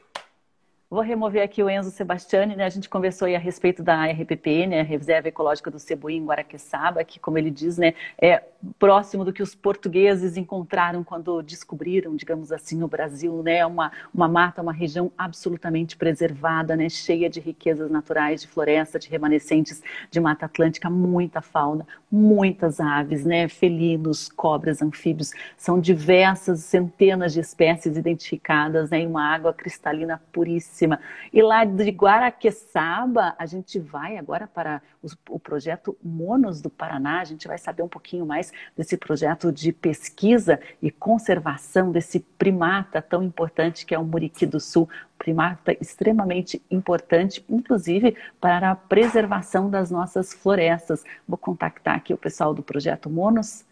Vou 0.93 1.01
remover 1.01 1.41
aqui 1.41 1.63
o 1.63 1.67
Enzo 1.67 1.89
Sebastiani, 1.89 2.56
né? 2.56 2.65
A 2.65 2.69
gente 2.69 2.88
conversou 2.88 3.25
aí 3.25 3.36
a 3.36 3.39
respeito 3.39 3.82
da 3.82 4.06
RPP, 4.06 4.67
né? 4.67 4.84
Reserva 4.84 5.27
Ecológica 5.27 5.71
do 5.71 5.79
Cebuí 5.79 6.17
em 6.17 6.23
Guaraqueçaba, 6.23 7.03
que, 7.03 7.19
como 7.19 7.36
ele 7.36 7.49
diz, 7.49 7.79
né, 7.79 7.95
é 8.21 8.43
próximo 8.77 9.25
do 9.25 9.34
que 9.34 9.41
os 9.41 9.56
portugueses 9.56 10.38
encontraram 10.38 11.03
quando 11.03 11.41
descobriram, 11.41 12.15
digamos 12.15 12.51
assim, 12.51 12.84
o 12.84 12.88
Brasil, 12.88 13.41
né? 13.41 13.65
Uma, 13.65 13.91
uma 14.13 14.27
mata, 14.27 14.62
uma 14.62 14.71
região 14.71 15.12
absolutamente 15.17 15.97
preservada, 15.97 16.75
né? 16.75 16.88
Cheia 16.89 17.27
de 17.27 17.39
riquezas 17.39 17.89
naturais, 17.89 18.41
de 18.41 18.47
floresta, 18.47 18.99
de 18.99 19.10
remanescentes 19.10 19.82
de 20.12 20.19
Mata 20.19 20.45
Atlântica, 20.45 20.91
muita 20.91 21.41
fauna, 21.41 21.88
muitas 22.12 22.79
aves, 22.79 23.25
né? 23.25 23.47
Felinos, 23.47 24.29
cobras, 24.29 24.79
anfíbios, 24.79 25.32
são 25.58 25.79
diversas 25.79 26.60
centenas 26.60 27.34
de 27.34 27.39
espécies 27.39 27.97
identificadas, 27.97 28.91
né? 28.91 28.99
Em 28.99 29.08
uma 29.08 29.25
água 29.25 29.51
cristalina 29.51 30.21
puríssima 30.32 30.82
e 31.31 31.41
lá 31.41 31.63
de 31.65 31.89
Guaraqueçaba, 31.89 33.35
a 33.37 33.45
gente 33.45 33.79
vai 33.79 34.17
agora 34.17 34.47
para 34.47 34.81
o 35.29 35.39
projeto 35.39 35.97
Monos 36.03 36.61
do 36.61 36.69
Paraná. 36.69 37.19
A 37.19 37.23
gente 37.23 37.47
vai 37.47 37.57
saber 37.57 37.83
um 37.83 37.87
pouquinho 37.87 38.25
mais 38.25 38.51
desse 38.75 38.97
projeto 38.97 39.51
de 39.51 39.71
pesquisa 39.71 40.59
e 40.81 40.91
conservação 40.91 41.91
desse 41.91 42.19
primata 42.19 43.01
tão 43.01 43.23
importante 43.23 43.85
que 43.85 43.95
é 43.95 43.99
o 43.99 44.03
Muriqui 44.03 44.45
do 44.45 44.59
Sul, 44.59 44.89
primata 45.17 45.75
extremamente 45.79 46.61
importante, 46.69 47.45
inclusive 47.49 48.15
para 48.39 48.71
a 48.71 48.75
preservação 48.75 49.69
das 49.69 49.89
nossas 49.89 50.33
florestas. 50.33 51.03
Vou 51.27 51.37
contactar 51.37 51.95
aqui 51.95 52.13
o 52.13 52.17
pessoal 52.17 52.53
do 52.53 52.63
projeto 52.63 53.09
Monos 53.09 53.65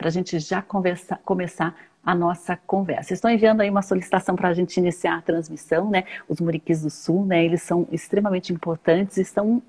para 0.00 0.08
a 0.08 0.10
gente 0.10 0.38
já 0.38 0.62
conversa, 0.62 1.20
começar 1.26 1.76
a 2.04 2.14
nossa 2.14 2.56
conversa. 2.56 3.12
Estão 3.12 3.30
enviando 3.30 3.60
aí 3.60 3.68
uma 3.68 3.82
solicitação 3.82 4.34
para 4.34 4.48
a 4.48 4.54
gente 4.54 4.76
iniciar 4.78 5.18
a 5.18 5.22
transmissão, 5.22 5.90
né? 5.90 6.04
Os 6.28 6.40
muriquis 6.40 6.82
do 6.82 6.90
sul, 6.90 7.26
né? 7.26 7.44
Eles 7.44 7.62
são 7.62 7.86
extremamente 7.92 8.52
importantes 8.52 9.18
e 9.18 9.22
estão 9.22 9.62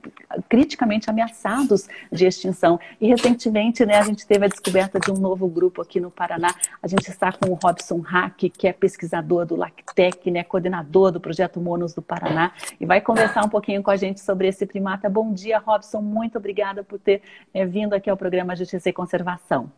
criticamente 0.48 1.10
ameaçados 1.10 1.88
de 2.12 2.26
extinção. 2.26 2.80
E 3.00 3.08
recentemente, 3.08 3.86
né, 3.86 3.98
a 3.98 4.04
gente 4.04 4.26
teve 4.26 4.46
a 4.46 4.48
descoberta 4.48 5.00
de 5.00 5.12
um 5.12 5.16
novo 5.16 5.48
grupo 5.48 5.82
aqui 5.82 6.00
no 6.00 6.10
Paraná. 6.10 6.54
A 6.82 6.88
gente 6.88 7.10
está 7.10 7.32
com 7.32 7.50
o 7.50 7.60
Robson 7.62 8.00
Hack, 8.00 8.50
que 8.50 8.68
é 8.68 8.74
pesquisador 8.74 9.46
do 9.46 9.56
LACTEC, 9.56 10.32
né? 10.32 10.44
Coordenador 10.44 11.12
do 11.12 11.20
projeto 11.20 11.60
Monos 11.60 11.94
do 11.94 12.02
Paraná 12.02 12.54
e 12.80 12.86
vai 12.86 13.02
conversar 13.02 13.44
um 13.46 13.50
pouquinho 13.50 13.84
com 13.84 13.92
a 13.92 13.98
gente 13.98 14.22
sobre 14.22 14.48
esse 14.48 14.66
primata. 14.66 15.10
Bom 15.10 15.34
dia, 15.34 15.60
Robson. 15.60 16.02
Muito 16.02 16.38
obrigada 16.38 16.84
por 16.84 17.00
ter 17.00 17.22
é, 17.54 17.66
vindo 17.66 17.94
aqui 17.94 18.10
ao 18.10 18.18
programa 18.18 18.56
Justiça 18.56 18.90
e 18.90 18.94
Conservação. 18.94 19.72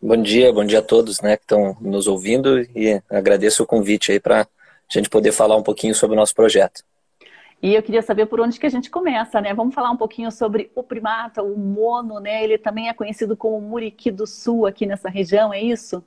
Bom 0.00 0.20
dia, 0.22 0.52
bom 0.52 0.64
dia 0.64 0.80
a 0.80 0.82
todos 0.82 1.20
né, 1.20 1.36
que 1.36 1.44
estão 1.44 1.76
nos 1.80 2.06
ouvindo 2.06 2.60
e 2.76 3.00
agradeço 3.10 3.62
o 3.62 3.66
convite 3.66 4.12
aí 4.12 4.20
para 4.20 4.42
a 4.42 4.46
gente 4.88 5.08
poder 5.08 5.32
falar 5.32 5.56
um 5.56 5.62
pouquinho 5.62 5.94
sobre 5.94 6.14
o 6.14 6.20
nosso 6.20 6.34
projeto. 6.34 6.82
E 7.62 7.74
eu 7.74 7.82
queria 7.82 8.02
saber 8.02 8.26
por 8.26 8.38
onde 8.38 8.60
que 8.60 8.66
a 8.66 8.70
gente 8.70 8.90
começa, 8.90 9.40
né? 9.40 9.54
Vamos 9.54 9.74
falar 9.74 9.90
um 9.90 9.96
pouquinho 9.96 10.30
sobre 10.30 10.70
o 10.74 10.82
primata, 10.82 11.42
o 11.42 11.56
mono, 11.56 12.20
né? 12.20 12.44
Ele 12.44 12.58
também 12.58 12.88
é 12.88 12.92
conhecido 12.92 13.34
como 13.34 13.58
muriqui 13.60 14.10
do 14.10 14.26
sul 14.26 14.66
aqui 14.66 14.84
nessa 14.84 15.08
região, 15.08 15.52
é 15.52 15.60
isso? 15.60 16.04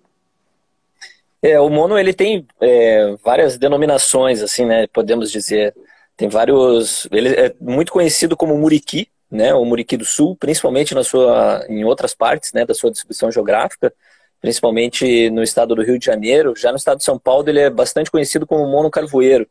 É, 1.42 1.60
o 1.60 1.70
mono 1.70 1.98
ele 1.98 2.14
tem 2.14 2.46
é, 2.62 3.16
várias 3.24 3.58
denominações, 3.58 4.44
assim, 4.44 4.66
né? 4.66 4.86
Podemos 4.88 5.32
dizer, 5.32 5.76
tem 6.16 6.30
vários. 6.30 7.08
Ele 7.12 7.30
é 7.30 7.56
muito 7.60 7.92
conhecido 7.92 8.38
como 8.38 8.56
muriqui, 8.56 9.08
né, 9.30 9.54
o 9.54 9.64
Muriqui 9.64 9.96
do 9.96 10.06
Sul, 10.06 10.36
principalmente 10.36 10.96
na 10.96 11.04
sua, 11.04 11.64
em 11.70 11.84
outras 11.84 12.14
partes 12.16 12.52
né, 12.52 12.66
da 12.66 12.74
sua 12.74 12.90
distribuição 12.90 13.32
geográfica, 13.32 13.94
principalmente 14.42 15.30
no 15.30 15.44
estado 15.44 15.76
do 15.76 15.84
Rio 15.84 16.00
de 16.00 16.06
Janeiro. 16.06 16.56
Já 16.56 16.72
no 16.72 16.78
estado 16.78 16.98
de 16.98 17.04
São 17.04 17.20
Paulo 17.20 17.48
ele 17.48 17.60
é 17.60 17.70
bastante 17.70 18.10
conhecido 18.10 18.48
como 18.48 18.68
mono 18.68 18.90
carvoeiro. 18.90 19.48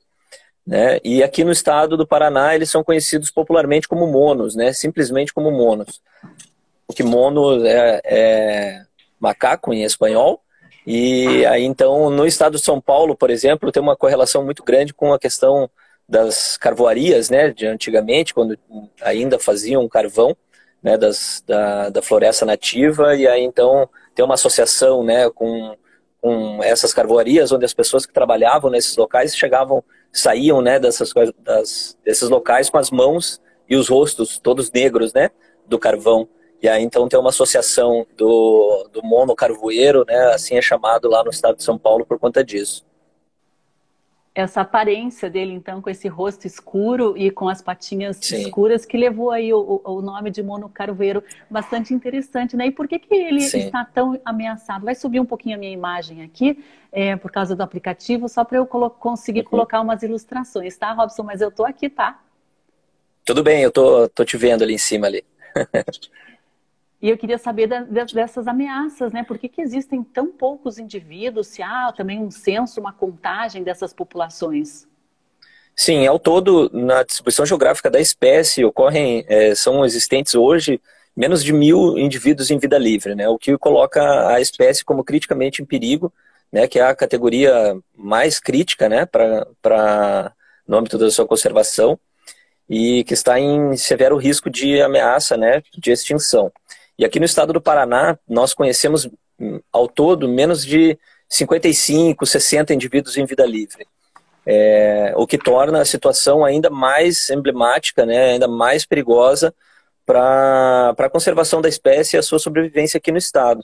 Né? 0.67 0.99
E 1.03 1.23
aqui 1.23 1.45
no 1.45 1.53
estado 1.53 1.97
do 1.97 2.07
Paraná 2.07 2.55
eles 2.55 2.71
são 2.71 2.85
conhecidos 2.85 3.31
popularmente 3.31 3.89
como 3.89 4.07
monos, 4.07 4.55
né? 4.55 4.73
simplesmente 4.73 5.33
como 5.33 5.51
monos. 5.51 6.03
O 6.87 6.93
que 6.93 7.03
mono 7.03 7.65
é, 7.65 8.01
é 8.05 8.83
macaco 9.21 9.73
em 9.73 9.85
espanhol. 9.85 10.43
E 10.87 11.45
aí 11.47 11.65
então 11.65 12.11
no 12.11 12.27
estado 12.27 12.57
de 12.57 12.65
São 12.65 12.81
Paulo, 12.81 13.15
por 13.15 13.31
exemplo, 13.31 13.71
tem 13.71 13.83
uma 13.83 13.97
correlação 13.97 14.45
muito 14.45 14.65
grande 14.65 14.93
com 14.93 15.13
a 15.13 15.19
questão 15.19 15.71
das 16.09 16.57
carvoarias, 16.57 17.29
né, 17.29 17.51
de 17.51 17.67
antigamente, 17.67 18.33
quando 18.33 18.59
ainda 19.03 19.39
faziam 19.39 19.87
carvão, 19.89 20.35
né, 20.83 20.97
das, 20.97 21.43
da, 21.47 21.91
da 21.91 22.01
floresta 22.01 22.47
nativa, 22.47 23.15
e 23.15 23.27
aí 23.27 23.43
então 23.43 23.89
tem 24.15 24.25
uma 24.25 24.35
associação, 24.35 25.05
né, 25.05 25.29
com, 25.31 25.77
com 26.21 26.63
essas 26.63 26.95
carvoarias, 26.95 27.53
onde 27.53 27.67
as 27.67 27.75
pessoas 27.75 28.07
que 28.07 28.13
trabalhavam 28.13 28.71
nesses 28.71 28.97
locais 28.97 29.37
chegavam, 29.37 29.85
saíam, 30.11 30.63
né, 30.63 30.79
dessas, 30.79 31.13
das, 31.41 31.99
desses 32.03 32.29
locais 32.31 32.71
com 32.71 32.79
as 32.79 32.91
mãos 32.91 33.41
e 33.69 33.77
os 33.77 33.89
rostos 33.89 34.39
todos 34.39 34.73
negros, 34.73 35.13
né, 35.13 35.31
do 35.67 35.79
carvão. 35.79 36.27
E 36.63 36.69
aí 36.69 36.83
então 36.83 37.07
tem 37.07 37.21
uma 37.21 37.29
associação 37.29 38.07
do, 38.17 38.89
do 38.93 39.03
mono 39.03 39.37
carvoeiro, 39.37 40.05
né, 40.09 40.33
assim 40.33 40.57
é 40.57 40.63
chamado 40.63 41.09
lá 41.09 41.23
no 41.23 41.31
estado 41.31 41.57
de 41.57 41.63
São 41.65 41.79
Paulo 41.79 42.07
por 42.07 42.19
conta 42.19 42.43
disso 42.43 42.88
essa 44.39 44.61
aparência 44.61 45.29
dele, 45.29 45.53
então, 45.53 45.83
com 45.83 45.91
esse 45.91 46.07
rosto 46.07 46.47
escuro 46.47 47.19
e 47.19 47.29
com 47.29 47.49
as 47.49 47.61
patinhas 47.61 48.19
Sim. 48.21 48.43
escuras, 48.43 48.87
que 48.87 48.97
levou 48.97 49.33
aí 49.33 49.53
o, 49.53 49.81
o 49.85 50.01
nome 50.01 50.31
de 50.31 50.45
Mono 50.45 50.69
Carvoeiro, 50.69 51.25
bastante 51.51 51.93
interessante, 51.93 52.57
né? 52.57 52.67
E 52.67 52.71
por 52.71 52.87
que, 52.87 53.01
que 53.01 53.13
ele 53.13 53.41
Sim. 53.41 53.59
está 53.59 53.85
tão 53.85 54.17
ameaçado? 54.25 54.85
Vai 54.85 54.95
subir 54.95 55.19
um 55.19 55.25
pouquinho 55.27 55.57
a 55.57 55.59
minha 55.59 55.73
imagem 55.73 56.23
aqui, 56.23 56.63
é, 56.93 57.17
por 57.17 57.33
causa 57.33 57.57
do 57.57 57.65
aplicativo, 57.65 58.29
só 58.29 58.45
para 58.45 58.59
eu 58.59 58.65
colo 58.65 58.89
conseguir 58.89 59.41
uhum. 59.41 59.47
colocar 59.47 59.81
umas 59.81 60.05
ilustrações, 60.05 60.77
tá, 60.77 60.93
Robson? 60.93 61.25
Mas 61.25 61.41
eu 61.41 61.51
tô 61.51 61.65
aqui, 61.65 61.89
tá? 61.89 62.21
Tudo 63.25 63.43
bem, 63.43 63.63
eu 63.63 63.73
tô, 63.73 64.09
tô 64.09 64.25
te 64.25 64.37
vendo 64.37 64.63
ali 64.63 64.75
em 64.75 64.79
cima 64.79 65.09
ali. 65.09 65.25
E 67.01 67.09
eu 67.09 67.17
queria 67.17 67.39
saber 67.39 67.69
da, 67.69 67.83
dessas 67.83 68.49
ameaças, 68.49 69.13
né? 69.13 69.23
Por 69.23 69.39
que, 69.39 69.49
que 69.49 69.63
existem 69.63 70.03
tão 70.03 70.33
poucos 70.33 70.79
indivíduos? 70.79 71.47
Se 71.47 71.63
há 71.63 71.93
também 71.93 72.19
um 72.19 72.31
censo, 72.31 72.81
uma 72.81 72.93
contagem 72.93 73.63
dessas 73.63 73.93
populações? 73.93 74.87
Sim, 75.77 76.05
ao 76.09 76.19
todo, 76.19 76.69
na 76.73 77.05
distribuição 77.05 77.47
geográfica 77.47 77.89
da 77.89 78.01
espécie, 78.01 78.65
ocorrem, 78.65 79.25
é, 79.29 79.55
são 79.55 79.85
existentes 79.85 80.35
hoje 80.35 80.81
menos 81.17 81.45
de 81.45 81.53
mil 81.53 81.97
indivíduos 81.97 82.51
em 82.51 82.59
vida 82.59 82.77
livre, 82.77 83.15
né? 83.15 83.29
O 83.29 83.39
que 83.39 83.57
coloca 83.59 84.29
a 84.29 84.41
espécie 84.41 84.85
como 84.85 85.05
criticamente 85.05 85.63
em 85.63 85.65
perigo, 85.65 86.13
né? 86.53 86.67
Que 86.67 86.81
é 86.81 86.83
a 86.83 86.97
categoria 86.97 87.79
mais 87.97 88.41
crítica, 88.41 88.89
né? 88.89 89.07
Para 89.07 90.33
no 90.67 90.77
âmbito 90.77 90.99
da 90.99 91.11
sua 91.11 91.27
conservação 91.27 91.99
e 92.69 93.03
que 93.05 93.15
está 93.15 93.39
em 93.41 93.77
severo 93.77 94.17
risco 94.17 94.51
de 94.51 94.83
ameaça, 94.83 95.37
né? 95.37 95.63
De 95.77 95.93
extinção. 95.93 96.53
E 96.99 97.05
aqui 97.05 97.21
no 97.21 97.25
estado 97.25 97.53
do 97.53 97.61
Paraná, 97.61 98.19
nós 98.29 98.53
conhecemos 98.53 99.09
ao 99.73 99.87
todo, 99.87 100.29
menos 100.29 100.65
de 100.65 100.99
55, 101.29 102.27
60 102.27 102.75
indivíduos 102.75 103.17
em 103.17 103.25
vida 103.25 103.47
livre. 103.47 103.87
É, 104.45 105.13
o 105.15 105.27
que 105.27 105.39
torna 105.39 105.81
a 105.81 105.85
situação 105.85 106.45
ainda 106.45 106.71
mais 106.71 107.31
emblemática, 107.31 108.05
né, 108.05 108.33
ainda 108.33 108.49
mais 108.49 108.85
perigosa 108.85 109.55
para 110.05 110.95
a 110.97 111.11
conservação 111.11 111.61
da 111.61 111.69
espécie 111.69 112.17
e 112.17 112.19
a 112.19 112.23
sua 112.23 112.39
sobrevivência 112.39 112.99
aqui 112.99 113.13
no 113.13 113.19
estado. 113.19 113.63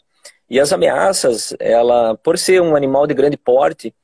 E 0.48 0.60
as 0.60 0.72
ameaças, 0.72 1.56
ela, 1.58 2.16
por 2.18 2.38
ser 2.38 2.60
um 2.60 2.76
animal 2.76 3.06
de 3.06 3.14
grande 3.14 3.36
porte, 3.36 3.94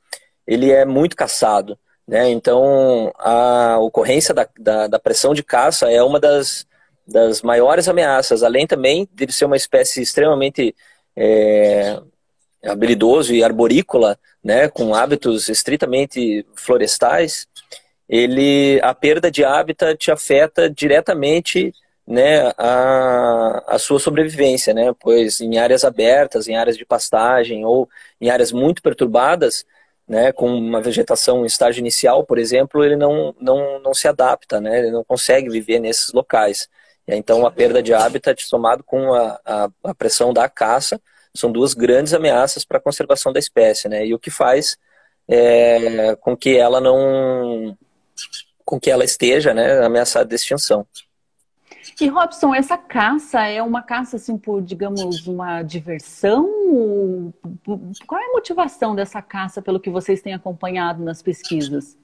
ele 0.45 0.71
é 0.71 0.83
muito 0.83 1.15
caçado. 1.15 1.77
Né? 2.07 2.29
Então, 2.31 3.13
a 3.17 3.77
ocorrência 3.79 4.33
da, 4.33 4.47
da, 4.59 4.87
da 4.87 4.99
pressão 4.99 5.33
de 5.33 5.43
caça 5.43 5.89
é 5.89 6.01
uma 6.01 6.19
das, 6.19 6.65
das 7.11 7.41
maiores 7.41 7.87
ameaças, 7.87 8.43
além 8.43 8.65
também 8.65 9.07
de 9.13 9.31
ser 9.31 9.45
uma 9.45 9.57
espécie 9.57 10.01
extremamente 10.01 10.75
é, 11.15 11.99
habilidoso 12.63 13.33
e 13.33 13.43
arborícola, 13.43 14.17
né, 14.43 14.67
com 14.69 14.93
hábitos 14.93 15.49
estritamente 15.49 16.45
florestais, 16.55 17.47
ele 18.09 18.79
a 18.83 18.93
perda 18.93 19.31
de 19.31 19.43
hábitat 19.43 20.11
afeta 20.11 20.69
diretamente 20.69 21.73
né, 22.05 22.51
a, 22.57 23.63
a 23.67 23.79
sua 23.79 23.99
sobrevivência, 23.99 24.73
né, 24.73 24.93
pois 24.99 25.39
em 25.39 25.57
áreas 25.57 25.85
abertas, 25.85 26.47
em 26.47 26.55
áreas 26.55 26.77
de 26.77 26.85
pastagem 26.85 27.65
ou 27.65 27.87
em 28.19 28.29
áreas 28.29 28.51
muito 28.51 28.81
perturbadas, 28.81 29.65
né, 30.07 30.31
com 30.33 30.47
uma 30.53 30.81
vegetação 30.81 31.43
em 31.43 31.45
estágio 31.45 31.79
inicial, 31.79 32.25
por 32.25 32.37
exemplo, 32.37 32.83
ele 32.83 32.97
não, 32.97 33.33
não, 33.39 33.79
não 33.79 33.93
se 33.93 34.07
adapta, 34.07 34.59
né, 34.59 34.79
ele 34.79 34.91
não 34.91 35.03
consegue 35.03 35.49
viver 35.49 35.79
nesses 35.79 36.11
locais. 36.11 36.67
Então, 37.07 37.45
a 37.45 37.51
perda 37.51 37.81
de 37.81 37.93
hábitat 37.93 38.45
somado 38.45 38.83
com 38.83 39.13
a, 39.13 39.39
a, 39.45 39.69
a 39.83 39.93
pressão 39.93 40.31
da 40.31 40.47
caça 40.47 41.01
são 41.33 41.51
duas 41.51 41.73
grandes 41.73 42.13
ameaças 42.13 42.63
para 42.63 42.77
a 42.77 42.81
conservação 42.81 43.33
da 43.33 43.39
espécie, 43.39 43.87
né? 43.87 44.05
E 44.05 44.13
o 44.13 44.19
que 44.19 44.29
faz 44.29 44.77
é, 45.27 46.15
com 46.17 46.35
que 46.35 46.57
ela 46.57 46.81
não, 46.81 47.77
com 48.65 48.79
que 48.79 48.91
ela 48.91 49.03
esteja, 49.03 49.53
né, 49.53 49.83
ameaçada 49.83 50.25
de 50.25 50.35
extinção. 50.35 50.85
E 51.99 52.07
Robson, 52.07 52.53
essa 52.53 52.77
caça 52.77 53.45
é 53.45 53.61
uma 53.61 53.81
caça 53.81 54.15
assim 54.15 54.37
por, 54.37 54.61
digamos, 54.61 55.27
uma 55.27 55.61
diversão? 55.61 56.49
Qual 58.07 58.19
é 58.19 58.25
a 58.25 58.31
motivação 58.31 58.95
dessa 58.95 59.21
caça, 59.21 59.61
pelo 59.61 59.79
que 59.79 59.89
vocês 59.89 60.21
têm 60.21 60.33
acompanhado 60.33 61.03
nas 61.03 61.21
pesquisas? 61.21 61.97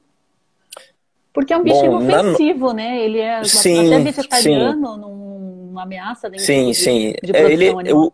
Porque 1.37 1.53
é 1.53 1.57
um 1.57 1.61
bicho 1.61 1.81
Bom, 1.81 2.01
inofensivo, 2.01 2.67
na... 2.69 2.73
né? 2.73 3.05
Ele 3.05 3.19
é 3.19 3.43
sim, 3.43 3.93
até 3.93 4.03
vegetariano, 4.05 4.73
sim. 4.73 4.99
não, 4.99 5.79
ameaça 5.79 6.27
nem 6.29 6.39
sim, 6.39 6.71
tipo 6.71 6.83
sim. 6.83 7.13
de, 7.21 7.31
de 7.31 7.37
é, 7.37 7.51
ele, 7.51 7.69
animal. 7.69 8.11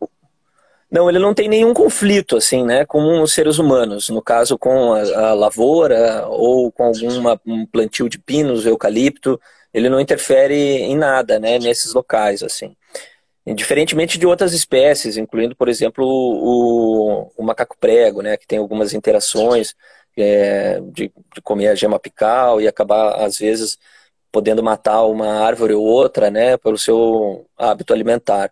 Não, 0.91 1.09
ele 1.09 1.19
não 1.19 1.33
tem 1.33 1.47
nenhum 1.47 1.73
conflito, 1.73 2.35
assim, 2.35 2.65
né, 2.65 2.85
com 2.85 3.21
os 3.21 3.31
seres 3.31 3.59
humanos. 3.59 4.09
No 4.09 4.21
caso, 4.21 4.57
com 4.57 4.91
a, 4.91 5.29
a 5.29 5.33
lavoura 5.33 6.25
ou 6.27 6.69
com 6.69 6.83
alguma, 6.83 7.39
um 7.45 7.65
plantio 7.65 8.09
de 8.09 8.19
pinos, 8.19 8.65
eucalipto, 8.65 9.39
ele 9.73 9.87
não 9.87 10.01
interfere 10.01 10.81
em 10.81 10.97
nada, 10.97 11.39
né, 11.39 11.57
nesses 11.59 11.93
locais, 11.93 12.43
assim. 12.43 12.75
Diferentemente 13.55 14.19
de 14.19 14.27
outras 14.27 14.53
espécies, 14.53 15.15
incluindo, 15.15 15.55
por 15.55 15.69
exemplo, 15.69 16.05
o, 16.05 17.31
o 17.37 17.41
macaco 17.41 17.77
prego, 17.79 18.21
né, 18.21 18.35
que 18.35 18.45
tem 18.45 18.59
algumas 18.59 18.93
interações 18.93 19.73
é, 20.17 20.79
de, 20.91 21.11
de 21.33 21.41
comer 21.41 21.67
a 21.69 21.75
gema 21.75 21.97
apical 21.97 22.61
e 22.61 22.67
acabar, 22.67 23.23
às 23.23 23.37
vezes, 23.37 23.77
podendo 24.31 24.63
matar 24.63 25.03
uma 25.03 25.45
árvore 25.45 25.73
ou 25.73 25.83
outra, 25.83 26.31
né, 26.31 26.57
pelo 26.57 26.77
seu 26.77 27.45
hábito 27.57 27.93
alimentar. 27.93 28.51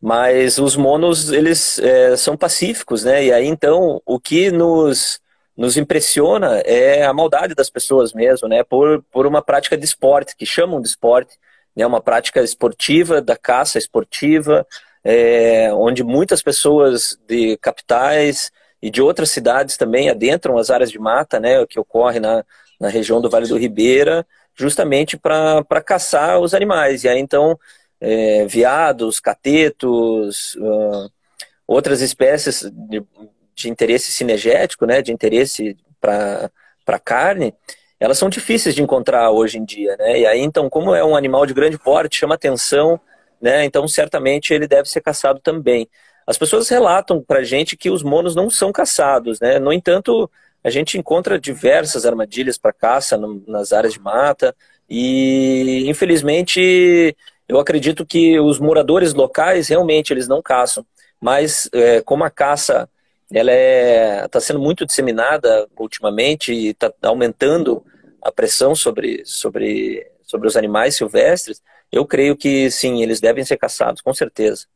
Mas 0.00 0.58
os 0.58 0.74
monos, 0.74 1.30
eles 1.30 1.78
é, 1.78 2.16
são 2.16 2.36
pacíficos, 2.36 3.04
né? 3.04 3.24
E 3.26 3.32
aí, 3.32 3.46
então, 3.46 4.02
o 4.04 4.18
que 4.18 4.50
nos, 4.50 5.20
nos 5.56 5.76
impressiona 5.76 6.58
é 6.64 7.04
a 7.04 7.12
maldade 7.12 7.54
das 7.54 7.70
pessoas 7.70 8.12
mesmo, 8.12 8.48
né? 8.48 8.64
Por, 8.64 9.00
por 9.12 9.28
uma 9.28 9.40
prática 9.40 9.76
de 9.76 9.84
esporte, 9.84 10.34
que 10.36 10.44
chamam 10.44 10.80
de 10.80 10.88
esporte, 10.88 11.38
né? 11.76 11.86
Uma 11.86 12.00
prática 12.00 12.42
esportiva, 12.42 13.22
da 13.22 13.36
caça 13.36 13.78
esportiva, 13.78 14.66
é, 15.04 15.72
onde 15.72 16.02
muitas 16.02 16.42
pessoas 16.42 17.16
de 17.28 17.56
capitais 17.58 18.50
e 18.82 18.90
de 18.90 19.00
outras 19.00 19.30
cidades 19.30 19.76
também 19.76 20.10
adentram 20.10 20.58
as 20.58 20.68
áreas 20.68 20.90
de 20.90 20.98
mata, 20.98 21.38
né? 21.38 21.64
Que 21.66 21.78
ocorre 21.78 22.18
na, 22.18 22.44
na 22.80 22.88
região 22.88 23.20
do 23.20 23.30
Vale 23.30 23.46
do 23.46 23.56
Ribeira, 23.56 24.26
justamente 24.54 25.16
para 25.16 25.82
caçar 25.84 26.40
os 26.40 26.52
animais. 26.52 27.04
E 27.04 27.08
aí, 27.08 27.18
então, 27.20 27.58
é, 28.00 28.44
veados, 28.46 29.20
catetos, 29.20 30.56
uh, 30.56 31.08
outras 31.66 32.00
espécies 32.00 32.68
de, 32.72 33.02
de, 33.54 33.70
interesse 33.70 34.10
cinegético, 34.10 34.84
né, 34.84 35.00
de 35.00 35.12
interesse 35.12 35.76
para 36.00 36.98
carne, 37.04 37.54
elas 38.00 38.18
são 38.18 38.28
difíceis 38.28 38.74
de 38.74 38.82
encontrar 38.82 39.30
hoje 39.30 39.58
em 39.58 39.64
dia. 39.64 39.96
Né? 39.96 40.20
E 40.20 40.26
aí, 40.26 40.40
então, 40.40 40.68
como 40.68 40.92
é 40.92 41.04
um 41.04 41.14
animal 41.14 41.46
de 41.46 41.54
grande 41.54 41.78
porte, 41.78 42.18
chama 42.18 42.34
atenção, 42.34 43.00
né? 43.40 43.64
então 43.64 43.86
certamente 43.86 44.52
ele 44.52 44.66
deve 44.66 44.88
ser 44.88 45.00
caçado 45.00 45.38
também. 45.38 45.88
As 46.32 46.38
pessoas 46.38 46.66
relatam 46.70 47.22
para 47.22 47.44
gente 47.44 47.76
que 47.76 47.90
os 47.90 48.02
monos 48.02 48.34
não 48.34 48.48
são 48.48 48.72
caçados, 48.72 49.38
né? 49.38 49.58
no 49.58 49.70
entanto, 49.70 50.30
a 50.64 50.70
gente 50.70 50.96
encontra 50.96 51.38
diversas 51.38 52.06
armadilhas 52.06 52.56
para 52.56 52.72
caça 52.72 53.18
no, 53.18 53.44
nas 53.46 53.70
áreas 53.70 53.92
de 53.92 54.00
mata 54.00 54.56
e, 54.88 55.84
infelizmente, 55.86 57.14
eu 57.46 57.60
acredito 57.60 58.06
que 58.06 58.40
os 58.40 58.58
moradores 58.58 59.12
locais 59.12 59.68
realmente 59.68 60.10
eles 60.10 60.26
não 60.26 60.40
caçam, 60.40 60.86
mas 61.20 61.68
é, 61.70 62.00
como 62.00 62.24
a 62.24 62.30
caça 62.30 62.88
ela 63.30 63.52
está 63.52 64.24
é, 64.24 64.28
tá 64.28 64.40
sendo 64.40 64.58
muito 64.58 64.86
disseminada 64.86 65.68
ultimamente 65.78 66.50
e 66.50 66.68
está 66.68 66.90
aumentando 67.02 67.84
a 68.22 68.32
pressão 68.32 68.74
sobre, 68.74 69.22
sobre, 69.26 70.10
sobre 70.22 70.48
os 70.48 70.56
animais 70.56 70.96
silvestres, 70.96 71.60
eu 71.92 72.06
creio 72.06 72.34
que 72.34 72.70
sim, 72.70 73.02
eles 73.02 73.20
devem 73.20 73.44
ser 73.44 73.58
caçados, 73.58 74.00
com 74.00 74.14
certeza 74.14 74.66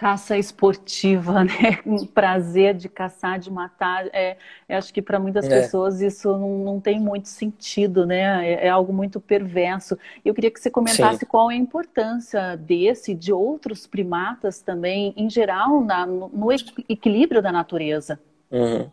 caça 0.00 0.38
esportiva, 0.38 1.44
né? 1.44 1.78
Um 1.84 2.06
prazer 2.06 2.74
de 2.74 2.88
caçar, 2.88 3.38
de 3.38 3.50
matar. 3.50 4.06
É, 4.14 4.38
acho 4.70 4.94
que 4.94 5.02
para 5.02 5.20
muitas 5.20 5.44
é. 5.44 5.60
pessoas 5.60 6.00
isso 6.00 6.26
não, 6.38 6.58
não, 6.64 6.80
tem 6.80 6.98
muito 6.98 7.28
sentido, 7.28 8.06
né? 8.06 8.48
É, 8.48 8.66
é, 8.66 8.68
algo 8.70 8.94
muito 8.94 9.20
perverso. 9.20 9.98
Eu 10.24 10.32
queria 10.32 10.50
que 10.50 10.58
você 10.58 10.70
comentasse 10.70 11.18
Sim. 11.18 11.26
qual 11.26 11.50
é 11.50 11.54
a 11.54 11.58
importância 11.58 12.56
desse, 12.56 13.14
de 13.14 13.30
outros 13.30 13.86
primatas 13.86 14.62
também, 14.62 15.12
em 15.18 15.28
geral, 15.28 15.84
na, 15.84 16.06
no, 16.06 16.50
equilíbrio 16.88 17.42
da 17.42 17.52
natureza. 17.52 18.18
Uhum. 18.50 18.90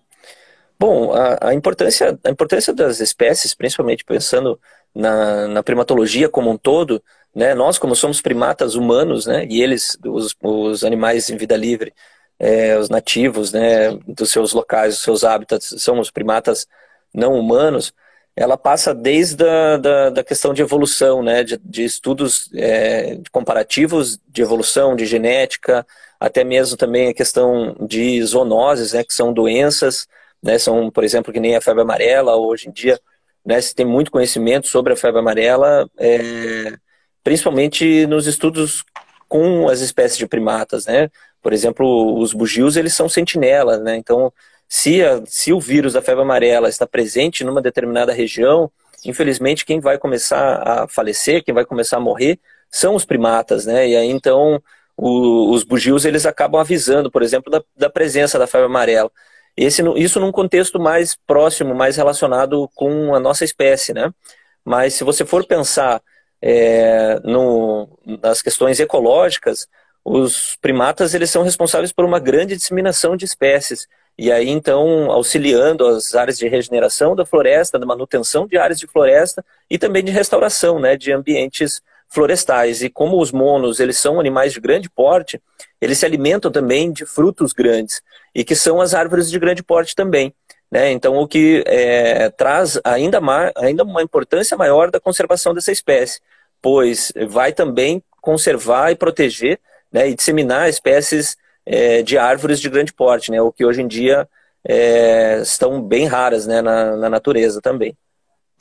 Bom, 0.77 1.13
a, 1.13 1.49
a, 1.49 1.53
importância, 1.53 2.19
a 2.21 2.29
importância 2.29 2.73
das 2.73 2.99
espécies, 2.99 3.55
principalmente 3.55 4.03
pensando 4.03 4.59
na, 4.93 5.47
na 5.47 5.63
primatologia 5.63 6.27
como 6.27 6.51
um 6.51 6.57
todo, 6.57 7.01
né? 7.37 7.53
Nós, 7.53 7.77
como 7.77 7.95
somos 7.95 8.19
primatas 8.19 8.73
humanos, 8.73 9.27
né? 9.27 9.45
e 9.47 9.61
eles, 9.61 9.95
os, 10.03 10.35
os 10.41 10.83
animais 10.83 11.29
em 11.29 11.37
vida 11.37 11.55
livre, 11.55 11.93
é, 12.39 12.75
os 12.79 12.89
nativos 12.89 13.51
né? 13.51 13.91
dos 14.07 14.31
seus 14.31 14.53
locais, 14.53 14.95
dos 14.95 15.03
seus 15.03 15.23
hábitats, 15.23 15.71
são 15.77 15.99
os 15.99 16.09
primatas 16.09 16.65
não 17.13 17.35
humanos, 17.39 17.93
ela 18.35 18.57
passa 18.57 18.91
desde 18.91 19.43
a 19.47 19.77
da, 19.77 20.09
da 20.09 20.23
questão 20.23 20.51
de 20.51 20.63
evolução, 20.63 21.21
né? 21.21 21.43
de, 21.43 21.59
de 21.63 21.83
estudos 21.83 22.49
é, 22.55 23.19
comparativos 23.31 24.19
de 24.27 24.41
evolução, 24.41 24.95
de 24.95 25.05
genética, 25.05 25.85
até 26.19 26.43
mesmo 26.43 26.75
também 26.75 27.09
a 27.09 27.13
questão 27.13 27.75
de 27.87 28.19
zoonoses, 28.23 28.93
né? 28.93 29.03
que 29.03 29.13
são 29.13 29.31
doenças, 29.31 30.07
né? 30.41 30.57
são, 30.57 30.89
por 30.89 31.03
exemplo, 31.03 31.31
que 31.31 31.39
nem 31.39 31.55
a 31.55 31.61
febre 31.61 31.83
amarela, 31.83 32.35
hoje 32.35 32.67
em 32.67 32.71
dia 32.71 32.99
né, 33.45 33.61
se 33.61 33.73
tem 33.73 33.85
muito 33.85 34.11
conhecimento 34.11 34.67
sobre 34.67 34.91
a 34.91 34.95
febre 34.97 35.19
amarela, 35.19 35.89
é, 35.97 36.77
principalmente 37.27 38.07
nos 38.07 38.25
estudos 38.25 38.85
com 39.27 39.67
as 39.67 39.81
espécies 39.81 40.17
de 40.17 40.25
primatas, 40.25 40.85
né? 40.85 41.09
Por 41.41 41.51
exemplo, 41.51 42.17
os 42.17 42.31
bugios, 42.31 42.77
eles 42.77 42.93
são 42.93 43.09
sentinelas, 43.09 43.81
né? 43.81 43.97
Então, 43.97 44.31
se, 44.65 45.03
a, 45.03 45.21
se 45.25 45.51
o 45.51 45.59
vírus 45.59 45.91
da 45.91 46.01
febre 46.01 46.21
amarela 46.21 46.69
está 46.69 46.87
presente 46.87 47.43
numa 47.43 47.61
determinada 47.61 48.13
região, 48.13 48.71
infelizmente 49.03 49.65
quem 49.65 49.81
vai 49.81 49.97
começar 49.97 50.63
a 50.65 50.87
falecer, 50.87 51.43
quem 51.43 51.53
vai 51.53 51.65
começar 51.65 51.97
a 51.97 51.99
morrer, 51.99 52.39
são 52.71 52.95
os 52.95 53.03
primatas, 53.03 53.65
né? 53.65 53.89
E 53.89 53.97
aí, 53.97 54.09
então, 54.09 54.63
o, 54.95 55.51
os 55.51 55.65
bugios, 55.65 56.05
eles 56.05 56.25
acabam 56.25 56.61
avisando, 56.61 57.11
por 57.11 57.21
exemplo, 57.21 57.51
da, 57.51 57.61
da 57.75 57.89
presença 57.89 58.39
da 58.39 58.47
febre 58.47 58.67
amarela. 58.67 59.11
Esse, 59.57 59.83
isso 59.97 60.21
num 60.21 60.31
contexto 60.31 60.79
mais 60.79 61.17
próximo, 61.27 61.75
mais 61.75 61.97
relacionado 61.97 62.69
com 62.73 63.13
a 63.13 63.19
nossa 63.19 63.43
espécie, 63.43 63.93
né? 63.93 64.13
Mas 64.63 64.93
se 64.93 65.03
você 65.03 65.25
for 65.25 65.45
pensar 65.45 66.01
é, 66.41 67.19
no, 67.23 67.89
nas 68.21 68.41
questões 68.41 68.79
ecológicas, 68.79 69.67
os 70.03 70.57
primatas 70.61 71.13
eles 71.13 71.29
são 71.29 71.43
responsáveis 71.43 71.91
por 71.91 72.05
uma 72.05 72.19
grande 72.19 72.55
disseminação 72.55 73.17
de 73.17 73.25
espécies. 73.25 73.87
E 74.17 74.31
aí, 74.31 74.49
então, 74.49 75.11
auxiliando 75.11 75.85
as 75.85 76.15
áreas 76.15 76.37
de 76.39 76.47
regeneração 76.47 77.15
da 77.15 77.25
floresta, 77.25 77.77
da 77.77 77.85
manutenção 77.85 78.47
de 78.47 78.57
áreas 78.57 78.79
de 78.79 78.87
floresta 78.87 79.45
e 79.69 79.77
também 79.77 80.03
de 80.03 80.11
restauração 80.11 80.79
né, 80.79 80.95
de 80.95 81.11
ambientes 81.11 81.81
florestais. 82.09 82.81
E 82.81 82.89
como 82.89 83.21
os 83.21 83.31
monos, 83.31 83.79
eles 83.79 83.97
são 83.97 84.19
animais 84.19 84.53
de 84.53 84.59
grande 84.59 84.89
porte, 84.89 85.41
eles 85.79 85.99
se 85.99 86.05
alimentam 86.05 86.51
também 86.51 86.91
de 86.91 87.05
frutos 87.05 87.53
grandes, 87.53 88.01
e 88.33 88.43
que 88.43 88.55
são 88.55 88.81
as 88.81 88.93
árvores 88.93 89.29
de 89.29 89.37
grande 89.37 89.61
porte 89.61 89.93
também. 89.93 90.33
Né? 90.71 90.91
Então, 90.91 91.17
o 91.17 91.27
que 91.27 91.63
é, 91.65 92.29
traz 92.29 92.79
ainda, 92.83 93.19
ainda 93.55 93.83
uma 93.83 94.01
importância 94.01 94.57
maior 94.57 94.91
da 94.91 94.99
conservação 94.99 95.53
dessa 95.53 95.71
espécie, 95.71 96.19
pois 96.61 97.11
vai 97.29 97.53
também 97.53 98.03
conservar 98.21 98.91
e 98.91 98.95
proteger 98.95 99.59
né, 99.91 100.09
e 100.09 100.15
disseminar 100.15 100.69
espécies 100.69 101.37
é, 101.65 102.01
de 102.01 102.17
árvores 102.17 102.59
de 102.59 102.69
grande 102.69 102.93
porte, 102.93 103.31
né, 103.31 103.41
o 103.41 103.51
que 103.51 103.65
hoje 103.65 103.81
em 103.81 103.87
dia 103.87 104.27
é, 104.67 105.39
estão 105.41 105.81
bem 105.81 106.05
raras 106.05 106.45
né, 106.45 106.61
na, 106.61 106.97
na 106.97 107.09
natureza 107.09 107.61
também. 107.61 107.95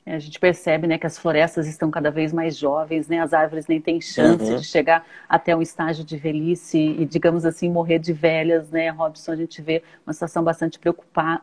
É, 0.07 0.14
a 0.14 0.18
gente 0.20 0.38
percebe 0.38 0.86
né, 0.86 0.96
que 0.96 1.07
as 1.07 1.18
florestas 1.18 1.66
estão 1.66 1.90
cada 1.90 2.12
vez 2.12 2.32
mais 2.32 2.57
jovens, 2.57 3.09
né? 3.09 3.18
as 3.18 3.34
árvores 3.34 3.66
nem 3.66 3.80
têm 3.80 4.00
chance 4.00 4.52
uhum. 4.52 4.59
de 4.59 4.64
chegar 4.64 5.04
até 5.28 5.54
um 5.54 5.61
estágio 5.61 6.04
de 6.04 6.16
velhice 6.16 6.78
e, 6.78 7.04
digamos 7.04 7.44
assim, 7.44 7.68
morrer 7.68 7.98
de 7.98 8.12
velhas. 8.12 8.70
Né? 8.70 8.88
Robson, 8.88 9.32
a 9.32 9.36
gente 9.36 9.61
vê 9.61 9.82
uma 10.07 10.12
situação 10.12 10.44
bastante 10.44 10.78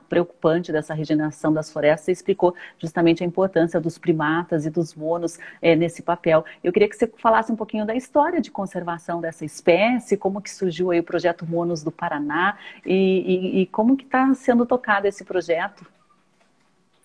preocupante 0.07 0.71
dessa 0.71 0.93
regeneração 0.93 1.51
das 1.51 1.69
florestas 1.69 2.07
e 2.07 2.11
explicou 2.13 2.55
justamente 2.79 3.21
a 3.21 3.27
importância 3.27 3.81
dos 3.81 3.97
primatas 3.97 4.65
e 4.65 4.69
dos 4.69 4.95
monos 4.95 5.37
é, 5.61 5.75
nesse 5.75 6.01
papel. 6.01 6.45
Eu 6.63 6.71
queria 6.71 6.87
que 6.87 6.95
você 6.95 7.11
falasse 7.17 7.51
um 7.51 7.57
pouquinho 7.57 7.85
da 7.85 7.93
história 7.93 8.39
de 8.39 8.49
conservação 8.49 9.19
dessa 9.19 9.43
espécie, 9.43 10.15
como 10.15 10.41
que 10.41 10.49
surgiu 10.49 10.89
aí 10.89 11.01
o 11.01 11.03
projeto 11.03 11.45
Monos 11.45 11.83
do 11.83 11.91
Paraná 11.91 12.57
e, 12.85 12.93
e, 12.93 13.61
e 13.61 13.65
como 13.65 13.97
que 13.97 14.05
está 14.05 14.33
sendo 14.35 14.65
tocado 14.65 15.05
esse 15.05 15.25
projeto. 15.25 15.85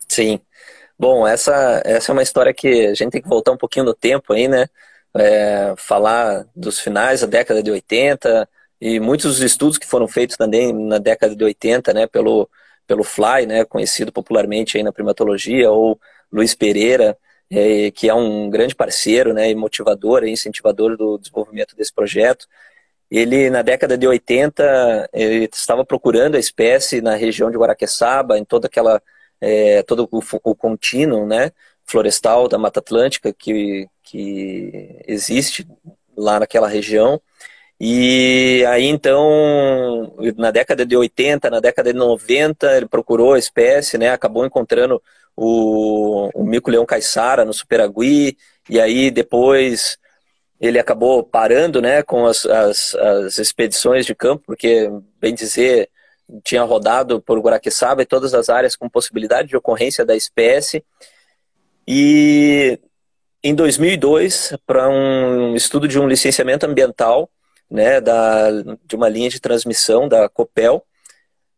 Sim. 0.06 0.40
Bom, 0.98 1.26
essa, 1.26 1.80
essa 1.84 2.10
é 2.10 2.12
uma 2.12 2.22
história 2.22 2.52
que 2.52 2.86
a 2.86 2.94
gente 2.94 3.10
tem 3.12 3.22
que 3.22 3.28
voltar 3.28 3.52
um 3.52 3.56
pouquinho 3.56 3.84
no 3.84 3.94
tempo 3.94 4.32
aí, 4.32 4.48
né? 4.48 4.66
É, 5.14 5.74
falar 5.78 6.44
dos 6.54 6.80
finais 6.80 7.20
da 7.20 7.26
década 7.26 7.62
de 7.62 7.70
80 7.70 8.48
e 8.80 9.00
muitos 9.00 9.40
estudos 9.40 9.78
que 9.78 9.86
foram 9.86 10.08
feitos 10.08 10.36
também 10.36 10.72
na 10.72 10.98
década 10.98 11.34
de 11.36 11.44
80, 11.44 11.92
né, 11.94 12.06
pelo, 12.06 12.48
pelo 12.86 13.02
Fly, 13.02 13.46
né, 13.46 13.64
conhecido 13.64 14.12
popularmente 14.12 14.76
aí 14.76 14.82
na 14.82 14.92
primatologia, 14.92 15.70
ou 15.70 15.98
Luiz 16.32 16.54
Pereira, 16.54 17.16
é, 17.50 17.90
que 17.90 18.08
é 18.08 18.14
um 18.14 18.50
grande 18.50 18.74
parceiro, 18.74 19.32
né, 19.32 19.50
e 19.50 19.54
motivador, 19.54 20.24
e 20.24 20.30
incentivador 20.30 20.96
do 20.96 21.18
desenvolvimento 21.18 21.74
desse 21.76 21.92
projeto. 21.92 22.46
Ele, 23.10 23.50
na 23.50 23.62
década 23.62 23.96
de 23.96 24.06
80, 24.06 25.08
ele 25.12 25.48
estava 25.52 25.84
procurando 25.84 26.36
a 26.36 26.40
espécie 26.40 27.00
na 27.00 27.14
região 27.16 27.50
de 27.50 27.56
Guaraqueçaba, 27.56 28.38
em 28.38 28.44
toda 28.44 28.66
aquela 28.66 29.02
é, 29.40 29.82
todo 29.82 30.08
o, 30.10 30.20
o 30.44 30.54
contínuo 30.54 31.26
né, 31.26 31.52
florestal 31.84 32.48
da 32.48 32.58
Mata 32.58 32.80
Atlântica 32.80 33.32
que, 33.32 33.88
que 34.02 35.00
existe 35.06 35.66
lá 36.16 36.40
naquela 36.40 36.68
região. 36.68 37.20
E 37.80 38.64
aí 38.68 38.86
então, 38.86 40.16
na 40.36 40.50
década 40.50 40.84
de 40.84 40.96
80, 40.96 41.48
na 41.48 41.60
década 41.60 41.92
de 41.92 41.98
90, 41.98 42.76
ele 42.76 42.86
procurou 42.86 43.34
a 43.34 43.38
espécie, 43.38 43.96
né, 43.96 44.10
acabou 44.10 44.44
encontrando 44.44 45.00
o, 45.36 46.28
o 46.34 46.44
mico-leão 46.44 46.84
caiçara 46.84 47.44
no 47.44 47.52
Superagui, 47.52 48.36
e 48.68 48.80
aí 48.80 49.10
depois 49.10 49.96
ele 50.60 50.78
acabou 50.78 51.22
parando 51.22 51.80
né, 51.80 52.02
com 52.02 52.26
as, 52.26 52.44
as, 52.46 52.94
as 52.96 53.38
expedições 53.38 54.04
de 54.04 54.14
campo, 54.14 54.42
porque, 54.44 54.90
bem 55.20 55.32
dizer, 55.32 55.88
tinha 56.44 56.62
rodado 56.62 57.20
por 57.20 57.38
Guaraqueçaba 57.40 58.02
e 58.02 58.06
todas 58.06 58.34
as 58.34 58.48
áreas 58.48 58.76
com 58.76 58.88
possibilidade 58.88 59.48
de 59.48 59.56
ocorrência 59.56 60.04
da 60.04 60.16
espécie. 60.16 60.84
E 61.86 62.78
em 63.42 63.54
2002, 63.54 64.54
para 64.66 64.88
um 64.88 65.54
estudo 65.54 65.88
de 65.88 65.98
um 65.98 66.08
licenciamento 66.08 66.66
ambiental, 66.66 67.30
né, 67.70 68.00
da, 68.00 68.50
de 68.84 68.96
uma 68.96 69.08
linha 69.08 69.30
de 69.30 69.40
transmissão 69.40 70.08
da 70.08 70.28
Copel, 70.28 70.84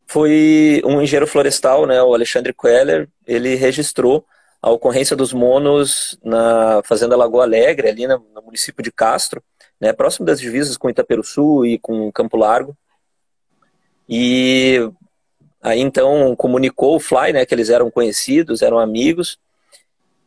foi 0.06 0.82
um 0.84 1.00
engenheiro 1.00 1.26
florestal, 1.26 1.86
né, 1.86 2.02
o 2.02 2.14
Alexandre 2.14 2.52
Queller, 2.52 3.08
ele 3.26 3.54
registrou 3.54 4.24
a 4.60 4.70
ocorrência 4.70 5.16
dos 5.16 5.32
monos 5.32 6.18
na 6.22 6.82
fazenda 6.84 7.16
Lagoa 7.16 7.44
Alegre, 7.44 7.88
ali 7.88 8.06
no, 8.06 8.18
no 8.34 8.42
município 8.42 8.82
de 8.82 8.92
Castro, 8.92 9.42
né, 9.80 9.92
próximo 9.92 10.26
das 10.26 10.40
divisas 10.40 10.76
com 10.76 10.90
Itaperuçu 10.90 11.64
e 11.64 11.78
com 11.78 12.12
Campo 12.12 12.36
Largo, 12.36 12.76
e 14.10 14.90
aí 15.62 15.78
então 15.78 16.34
comunicou 16.34 16.96
o 16.96 17.00
Fly, 17.00 17.32
né, 17.32 17.46
que 17.46 17.54
eles 17.54 17.70
eram 17.70 17.88
conhecidos, 17.92 18.60
eram 18.60 18.80
amigos. 18.80 19.38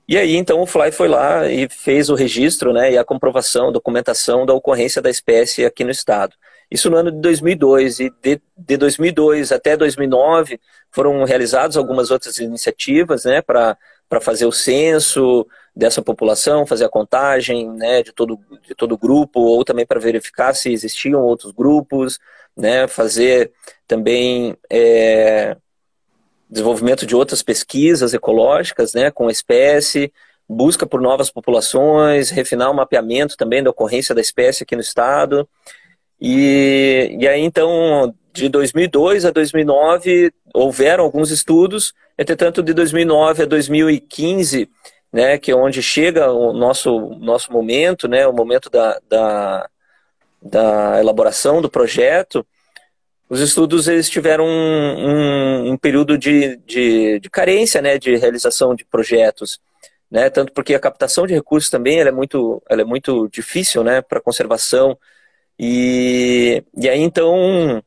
E 0.08 0.18
aí 0.18 0.38
então 0.38 0.62
o 0.62 0.66
Fly 0.66 0.94
foi 0.94 1.10
lá 1.10 1.50
e 1.50 1.68
fez 1.68 2.10
o 2.10 2.16
registro, 2.16 2.72
né, 2.72 2.94
e 2.94 2.98
a 2.98 3.04
comprovação, 3.04 3.74
documentação 3.74 4.46
da 4.46 4.54
ocorrência 4.54 5.02
da 5.02 5.10
espécie 5.10 5.66
aqui 5.66 5.84
no 5.84 5.92
estado. 5.92 6.34
Isso 6.72 6.90
no 6.90 6.96
ano 6.96 7.12
de 7.12 7.20
2002 7.20 8.00
e 8.00 8.10
de, 8.22 8.42
de 8.58 8.78
2002 8.78 9.52
até 9.52 9.76
2009 9.76 10.62
foram 10.90 11.22
realizadas 11.26 11.76
algumas 11.76 12.10
outras 12.10 12.38
iniciativas, 12.38 13.26
né, 13.26 13.42
para 13.42 13.78
para 14.14 14.22
fazer 14.22 14.46
o 14.46 14.52
censo 14.52 15.48
dessa 15.76 16.00
população, 16.00 16.68
fazer 16.68 16.86
a 16.86 16.90
contagem 16.90 17.68
né, 17.72 18.04
de, 18.04 18.12
todo, 18.12 18.40
de 18.62 18.76
todo 18.76 18.96
grupo, 18.96 19.40
ou 19.40 19.66
também 19.66 19.88
para 19.88 20.00
verificar 20.00 20.54
se 20.54 20.72
existiam 20.72 21.20
outros 21.22 21.52
grupos, 21.52 22.20
né, 22.56 22.88
fazer 22.88 23.52
também 23.88 24.56
é, 24.70 25.58
desenvolvimento 26.50 27.06
de 27.06 27.16
outras 27.16 27.42
pesquisas 27.42 28.14
ecológicas 28.14 28.94
né, 28.94 29.10
com 29.10 29.28
a 29.28 29.32
espécie, 29.32 30.14
busca 30.48 30.86
por 30.86 31.02
novas 31.02 31.32
populações, 31.32 32.30
refinar 32.30 32.70
o 32.70 32.76
mapeamento 32.76 33.36
também 33.36 33.64
da 33.64 33.70
ocorrência 33.70 34.14
da 34.14 34.22
espécie 34.22 34.64
aqui 34.64 34.76
no 34.76 34.82
estado. 34.82 35.48
E, 36.22 37.18
e 37.20 37.28
aí, 37.28 37.42
então, 37.42 38.14
de 38.32 38.48
2002 38.50 39.26
a 39.26 39.32
2009, 39.32 40.32
houveram 40.54 41.04
alguns 41.04 41.32
estudos, 41.32 41.94
entretanto, 42.18 42.62
de 42.62 42.74
2009 42.74 43.44
a 43.44 43.46
2015, 43.46 44.70
né, 45.12 45.38
que 45.38 45.52
é 45.52 45.56
onde 45.56 45.82
chega 45.82 46.32
o 46.32 46.54
nosso, 46.54 47.00
nosso 47.20 47.52
momento, 47.52 48.08
né, 48.08 48.26
o 48.28 48.34
momento 48.34 48.70
da, 48.70 49.00
da, 49.08 49.70
da 50.44 51.00
elaboração 51.00 51.62
do 51.62 51.70
projeto, 51.70 52.46
os 53.30 53.40
estudos 53.40 53.88
eles 53.88 54.10
tiveram 54.10 54.46
um, 54.46 55.08
um, 55.08 55.72
um 55.72 55.78
período 55.78 56.18
de, 56.18 56.58
de, 56.58 57.20
de, 57.20 57.30
carência 57.30 57.82
né, 57.82 57.98
de 57.98 58.16
realização 58.16 58.76
de 58.76 58.86
projetos. 58.86 59.60
Né, 60.12 60.30
tanto 60.30 60.54
porque 60.54 60.76
a 60.76 60.80
captação 60.80 61.26
de 61.26 61.34
recursos 61.34 61.72
também 61.72 62.00
é, 62.00 62.12
muito, 62.12 62.62
é 62.70 62.84
muito 62.84 63.28
difícil 63.30 63.84
né, 63.84 64.02
para 64.02 64.22
conservação. 64.22 64.96
E, 65.58 66.64
e 66.78 66.88
aí 66.88 67.00
então 67.00 67.82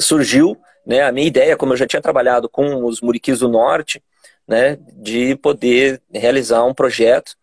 surgiu 0.00 0.56
né, 0.86 1.02
a 1.02 1.12
minha 1.12 1.26
ideia, 1.26 1.56
como 1.56 1.74
eu 1.74 1.76
já 1.76 1.86
tinha 1.86 2.00
trabalhado 2.00 2.48
com 2.48 2.86
os 2.86 3.02
Muriquis 3.02 3.40
do 3.40 3.48
Norte, 3.48 4.02
né, 4.46 4.78
de 4.94 5.36
poder 5.36 6.00
realizar 6.10 6.64
um 6.64 6.72
projeto 6.72 7.36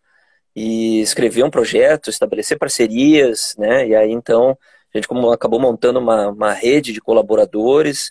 e 0.56 1.00
escrever 1.02 1.44
um 1.44 1.50
projeto, 1.50 2.08
estabelecer 2.08 2.58
parcerias, 2.58 3.54
né? 3.58 3.86
E 3.88 3.94
aí 3.94 4.10
então 4.10 4.56
a 4.94 4.98
gente 4.98 5.06
acabou 5.30 5.60
montando 5.60 5.98
uma, 5.98 6.28
uma 6.28 6.52
rede 6.52 6.94
de 6.94 7.00
colaboradores 7.00 8.10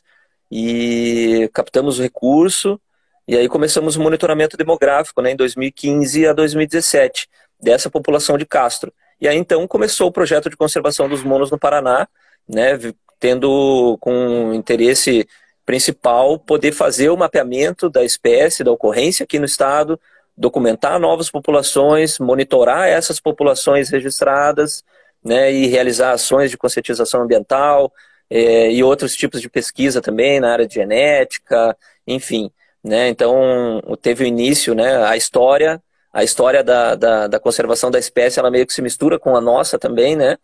e 0.52 1.50
captamos 1.52 1.98
o 1.98 2.04
recurso 2.04 2.80
e 3.28 3.36
aí 3.36 3.50
começamos 3.50 3.96
o 3.96 4.02
monitoramento 4.02 4.56
demográfico, 4.56 5.20
né, 5.20 5.32
em 5.32 5.36
2015 5.36 6.28
a 6.28 6.34
2017 6.34 7.28
dessa 7.60 7.90
população 7.90 8.38
de 8.38 8.46
Castro. 8.46 8.94
E 9.20 9.28
aí 9.28 9.36
então 9.36 9.68
começou 9.68 10.08
o 10.08 10.12
projeto 10.12 10.48
de 10.48 10.56
conservação 10.56 11.10
dos 11.10 11.24
monos 11.24 11.50
no 11.50 11.58
Paraná, 11.58 12.08
né, 12.48 12.78
tendo 13.20 13.98
com 14.00 14.54
interesse 14.54 15.28
principal 15.66 16.38
poder 16.38 16.74
fazer 16.74 17.10
o 17.10 17.18
mapeamento 17.18 17.90
da 17.90 18.04
espécie, 18.04 18.64
da 18.64 18.72
ocorrência 18.72 19.24
aqui 19.24 19.40
no 19.40 19.46
estado, 19.46 20.00
documentar 20.38 21.00
novas 21.00 21.30
populações, 21.30 22.20
monitorar 22.20 22.88
essas 22.88 23.20
populações 23.20 23.90
registradas, 23.90 24.84
né, 25.24 25.52
e 25.52 25.68
realizar 25.68 26.12
ações 26.12 26.52
de 26.52 26.58
conscientização 26.58 27.22
ambiental 27.22 27.92
é, 28.30 28.72
e 28.72 28.84
outros 28.84 29.16
tipos 29.16 29.42
de 29.42 29.50
pesquisa 29.50 30.02
também 30.02 30.40
na 30.40 30.52
área 30.52 30.68
de 30.68 30.76
genética, 30.76 31.76
enfim. 32.06 32.52
Né, 32.84 33.10
então, 33.10 33.82
teve 34.02 34.24
o 34.24 34.28
início, 34.28 34.76
né, 34.76 35.04
a 35.06 35.18
história, 35.18 35.82
a 36.14 36.24
história 36.24 36.64
da, 36.64 36.96
da, 36.96 37.28
da, 37.28 37.40
conservação 37.40 37.90
da 37.90 37.98
espécie, 37.98 38.40
ela 38.40 38.52
meio 38.52 38.68
que 38.68 38.74
se 38.74 38.82
mistura 38.82 39.18
com 39.18 39.36
a 39.36 39.42
nossa 39.42 39.80
também, 39.80 40.16
né, 40.16 40.38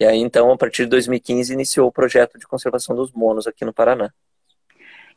e 0.00 0.04
aí, 0.04 0.18
então, 0.18 0.52
a 0.52 0.56
partir 0.56 0.84
de 0.84 0.90
2015, 0.90 1.52
iniciou 1.52 1.88
o 1.88 1.92
projeto 1.92 2.38
de 2.38 2.46
conservação 2.46 2.94
dos 2.94 3.12
monos 3.12 3.48
aqui 3.48 3.64
no 3.64 3.72
Paraná. 3.72 4.12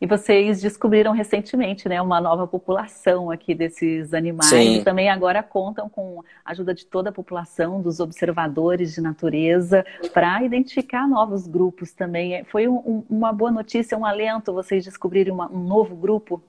E 0.01 0.07
vocês 0.07 0.59
descobriram 0.59 1.11
recentemente 1.11 1.87
né, 1.87 2.01
uma 2.01 2.19
nova 2.19 2.47
população 2.47 3.29
aqui 3.29 3.53
desses 3.53 4.15
animais 4.15 4.49
Sim. 4.49 4.77
e 4.77 4.83
também 4.83 5.11
agora 5.11 5.43
contam 5.43 5.87
com 5.87 6.23
a 6.43 6.51
ajuda 6.51 6.73
de 6.73 6.87
toda 6.87 7.11
a 7.11 7.13
população, 7.13 7.79
dos 7.79 7.99
observadores 7.99 8.95
de 8.95 8.99
natureza, 8.99 9.85
para 10.11 10.41
identificar 10.43 11.07
novos 11.07 11.45
grupos 11.45 11.93
também. 11.93 12.43
Foi 12.45 12.67
um, 12.67 13.05
uma 13.07 13.31
boa 13.31 13.51
notícia, 13.51 13.95
um 13.95 14.03
alento 14.03 14.51
vocês 14.51 14.83
descobrirem 14.83 15.31
uma, 15.31 15.51
um 15.51 15.59
novo 15.59 15.95
grupo? 15.95 16.41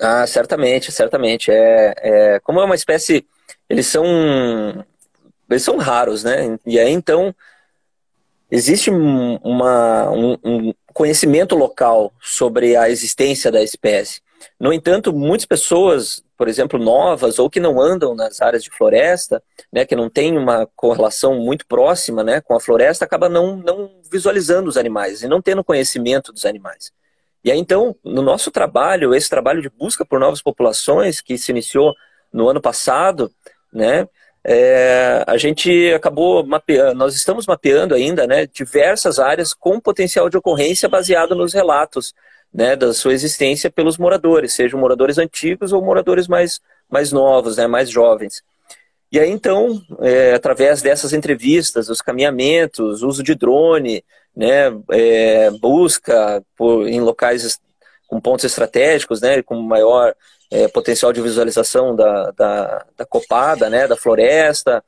Ah, 0.00 0.26
certamente, 0.26 0.90
certamente. 0.90 1.50
É, 1.50 1.94
é, 1.98 2.40
como 2.40 2.60
é 2.60 2.64
uma 2.64 2.74
espécie, 2.74 3.26
eles 3.68 3.86
são, 3.86 4.06
eles 5.50 5.62
são 5.62 5.76
raros, 5.76 6.24
né? 6.24 6.58
E 6.64 6.78
aí 6.78 6.90
então 6.90 7.34
existe 8.50 8.90
uma, 8.90 10.10
um, 10.10 10.38
um 10.44 10.74
conhecimento 10.92 11.54
local 11.56 12.12
sobre 12.20 12.76
a 12.76 12.88
existência 12.88 13.50
da 13.50 13.62
espécie. 13.62 14.22
No 14.58 14.72
entanto, 14.72 15.12
muitas 15.12 15.46
pessoas, 15.46 16.22
por 16.36 16.48
exemplo, 16.48 16.78
novas 16.78 17.38
ou 17.38 17.48
que 17.48 17.60
não 17.60 17.80
andam 17.80 18.14
nas 18.14 18.40
áreas 18.40 18.62
de 18.62 18.70
floresta, 18.70 19.42
né, 19.72 19.84
que 19.84 19.96
não 19.96 20.08
tem 20.08 20.36
uma 20.36 20.68
correlação 20.76 21.36
muito 21.36 21.66
próxima 21.66 22.22
né, 22.22 22.40
com 22.40 22.54
a 22.54 22.60
floresta, 22.60 23.04
acaba 23.04 23.28
não, 23.28 23.56
não 23.56 23.90
visualizando 24.10 24.68
os 24.68 24.76
animais 24.76 25.22
e 25.22 25.28
não 25.28 25.42
tendo 25.42 25.64
conhecimento 25.64 26.32
dos 26.32 26.44
animais. 26.44 26.92
E 27.42 27.50
aí, 27.50 27.58
então, 27.58 27.94
no 28.02 28.22
nosso 28.22 28.50
trabalho, 28.50 29.14
esse 29.14 29.28
trabalho 29.28 29.60
de 29.60 29.68
busca 29.68 30.04
por 30.04 30.18
novas 30.18 30.40
populações, 30.40 31.20
que 31.20 31.36
se 31.36 31.50
iniciou 31.50 31.92
no 32.32 32.48
ano 32.48 32.60
passado, 32.60 33.30
né, 33.72 34.08
é, 34.46 35.24
a 35.26 35.38
gente 35.38 35.92
acabou 35.94 36.44
mapeando, 36.46 36.94
nós 36.94 37.14
estamos 37.14 37.46
mapeando 37.46 37.94
ainda 37.94 38.26
né, 38.26 38.46
diversas 38.46 39.18
áreas 39.18 39.54
com 39.54 39.80
potencial 39.80 40.28
de 40.28 40.36
ocorrência 40.36 40.88
baseado 40.88 41.34
nos 41.34 41.54
relatos 41.54 42.14
né, 42.52 42.76
da 42.76 42.92
sua 42.92 43.14
existência 43.14 43.70
pelos 43.70 43.96
moradores, 43.96 44.52
sejam 44.52 44.78
moradores 44.78 45.16
antigos 45.16 45.72
ou 45.72 45.82
moradores 45.82 46.28
mais, 46.28 46.60
mais 46.90 47.10
novos, 47.10 47.56
né, 47.56 47.66
mais 47.66 47.88
jovens. 47.88 48.42
E 49.10 49.18
aí, 49.18 49.30
então, 49.30 49.80
é, 50.00 50.34
através 50.34 50.82
dessas 50.82 51.12
entrevistas, 51.12 51.88
os 51.88 52.02
caminhamentos, 52.02 53.02
uso 53.02 53.22
de 53.22 53.34
drone, 53.34 54.04
né, 54.36 54.72
é, 54.90 55.50
busca 55.52 56.42
por, 56.56 56.86
em 56.86 57.00
locais 57.00 57.58
com 58.06 58.20
pontos 58.20 58.44
estratégicos, 58.44 59.20
né, 59.20 59.42
com 59.42 59.56
maior 59.56 60.14
é, 60.50 60.68
potencial 60.68 61.12
de 61.12 61.20
visualização 61.20 61.94
da, 61.94 62.30
da, 62.32 62.86
da, 62.96 63.06
copada, 63.06 63.68
né, 63.68 63.86
da 63.86 63.96
floresta. 63.96 64.82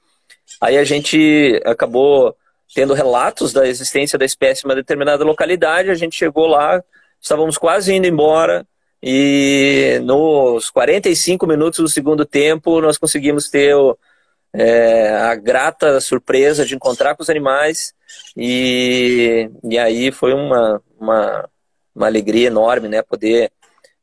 Aí 0.60 0.76
a 0.78 0.84
gente 0.84 1.60
acabou 1.64 2.36
tendo 2.74 2.94
relatos 2.94 3.52
da 3.52 3.66
existência 3.66 4.18
da 4.18 4.24
espécie 4.24 4.64
em 4.64 4.68
uma 4.68 4.74
determinada 4.74 5.24
localidade, 5.24 5.90
a 5.90 5.94
gente 5.94 6.16
chegou 6.16 6.46
lá, 6.46 6.82
estávamos 7.20 7.56
quase 7.56 7.94
indo 7.94 8.06
embora, 8.06 8.66
e 9.02 10.00
nos 10.04 10.70
45 10.70 11.46
minutos 11.46 11.80
do 11.80 11.88
segundo 11.88 12.24
tempo 12.24 12.80
nós 12.80 12.98
conseguimos 12.98 13.48
ter 13.48 13.74
o, 13.74 13.96
é, 14.52 15.10
a 15.16 15.34
grata 15.34 16.00
surpresa 16.00 16.64
de 16.64 16.74
encontrar 16.74 17.14
com 17.14 17.22
os 17.22 17.30
animais, 17.30 17.94
e, 18.36 19.50
e 19.64 19.78
aí 19.78 20.12
foi 20.12 20.32
uma, 20.32 20.82
uma, 20.98 21.48
uma 21.94 22.06
alegria 22.06 22.48
enorme, 22.48 22.88
né, 22.88 23.00
poder 23.02 23.50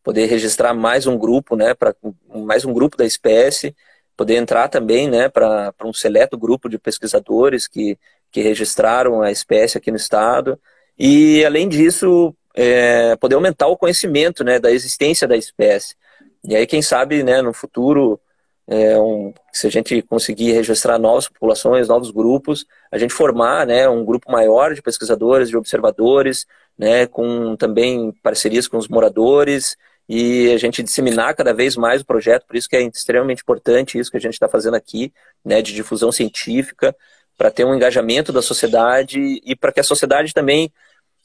poder 0.04 0.26
registrar 0.26 0.74
mais 0.74 1.08
um 1.08 1.18
grupo, 1.18 1.56
né, 1.56 1.74
para 1.74 1.95
mais 2.36 2.66
um 2.66 2.74
grupo 2.74 2.97
da 2.97 3.06
espécie, 3.06 3.76
poder 4.16 4.36
entrar 4.36 4.68
também, 4.68 5.10
né, 5.10 5.30
para 5.30 5.74
um 5.84 5.93
seleto 5.93 6.38
grupo 6.38 6.70
de 6.70 6.78
pesquisadores 6.78 7.68
que, 7.68 7.97
que 8.32 8.41
registraram 8.41 9.22
a 9.22 9.32
espécie 9.32 9.78
aqui 9.78 9.89
no 9.89 9.97
estado 9.97 10.60
e 10.99 11.43
além 11.45 11.68
disso 11.68 12.36
é, 12.56 13.16
poder 13.16 13.36
aumentar 13.36 13.68
o 13.68 13.78
conhecimento, 13.78 14.43
né, 14.43 14.60
da 14.60 14.72
existência 14.72 15.28
da 15.28 15.38
espécie. 15.38 15.95
E 16.43 16.56
aí 16.56 16.68
quem 16.68 16.82
sabe, 16.82 17.24
né, 17.24 17.41
no 17.41 17.54
futuro 17.54 18.20
é, 18.68 18.99
um, 18.99 19.34
se 19.51 19.68
a 19.68 19.70
gente 19.70 20.01
conseguir 20.04 20.51
registrar 20.51 20.99
novas 20.99 21.28
populações, 21.28 21.88
novos 21.88 22.12
grupos, 22.12 22.66
a 22.91 22.97
gente 22.97 23.14
formar 23.14 23.66
né, 23.66 23.88
um 23.89 24.06
grupo 24.06 24.32
maior 24.32 24.74
de 24.74 24.82
pesquisadores, 24.82 25.49
de 25.49 25.58
observadores, 25.58 26.45
né, 26.78 27.08
com 27.08 27.56
também 27.56 28.12
parcerias 28.22 28.68
com 28.68 28.78
os 28.78 28.88
moradores 28.88 29.76
e 30.08 30.51
a 30.51 30.58
gente 30.58 30.84
disseminar 30.84 31.36
cada 31.36 31.54
vez 31.54 31.76
mais 31.76 32.01
o 32.01 32.06
projeto, 32.06 32.45
por 32.45 32.56
isso 32.56 32.68
que 32.68 32.76
é 32.76 32.82
extremamente 32.84 33.41
importante 33.41 33.97
isso 33.97 34.12
que 34.12 34.18
a 34.18 34.20
gente 34.20 34.34
está 34.34 34.47
fazendo 34.47 34.76
aqui, 34.76 35.14
né, 35.43 35.62
de 35.62 35.74
difusão 35.74 36.12
científica, 36.12 36.95
para 37.38 37.49
ter 37.49 37.66
um 37.66 37.74
engajamento 37.74 38.32
da 38.32 38.41
sociedade 38.41 39.41
e 39.43 39.56
para 39.56 39.72
que 39.72 39.80
a 39.80 39.84
sociedade 39.84 40.34
também 40.34 40.72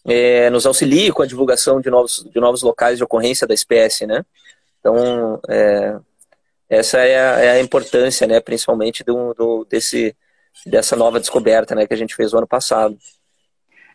é, 0.05 0.49
nos 0.51 0.65
auxilie 0.65 1.13
com 1.13 1.23
a 1.23 1.27
divulgação 1.27 1.81
de 1.81 1.91
novos, 1.91 2.25
de 2.33 2.41
novos 2.41 2.63
locais 2.63 2.99
de 2.99 3.05
ocorrência 3.05 3.47
da 3.47 3.55
espécie, 3.55 4.07
né? 4.07 4.25
Então, 4.81 5.41
é, 5.49 5.99
essa 6.69 6.99
é 6.99 7.19
a, 7.19 7.41
é 7.41 7.51
a, 7.53 7.61
importância, 7.61 8.27
né, 8.27 8.41
principalmente 8.41 9.03
do, 9.03 9.35
do, 9.35 9.65
desse, 9.65 10.17
dessa 10.67 10.97
nova 10.97 11.19
descoberta 11.19 11.75
né, 11.75 11.87
que 11.87 11.95
a 11.95 11.97
gente 11.97 12.15
fez 12.15 12.33
no 12.33 12.39
ano 12.39 12.47
passado. 12.47 12.97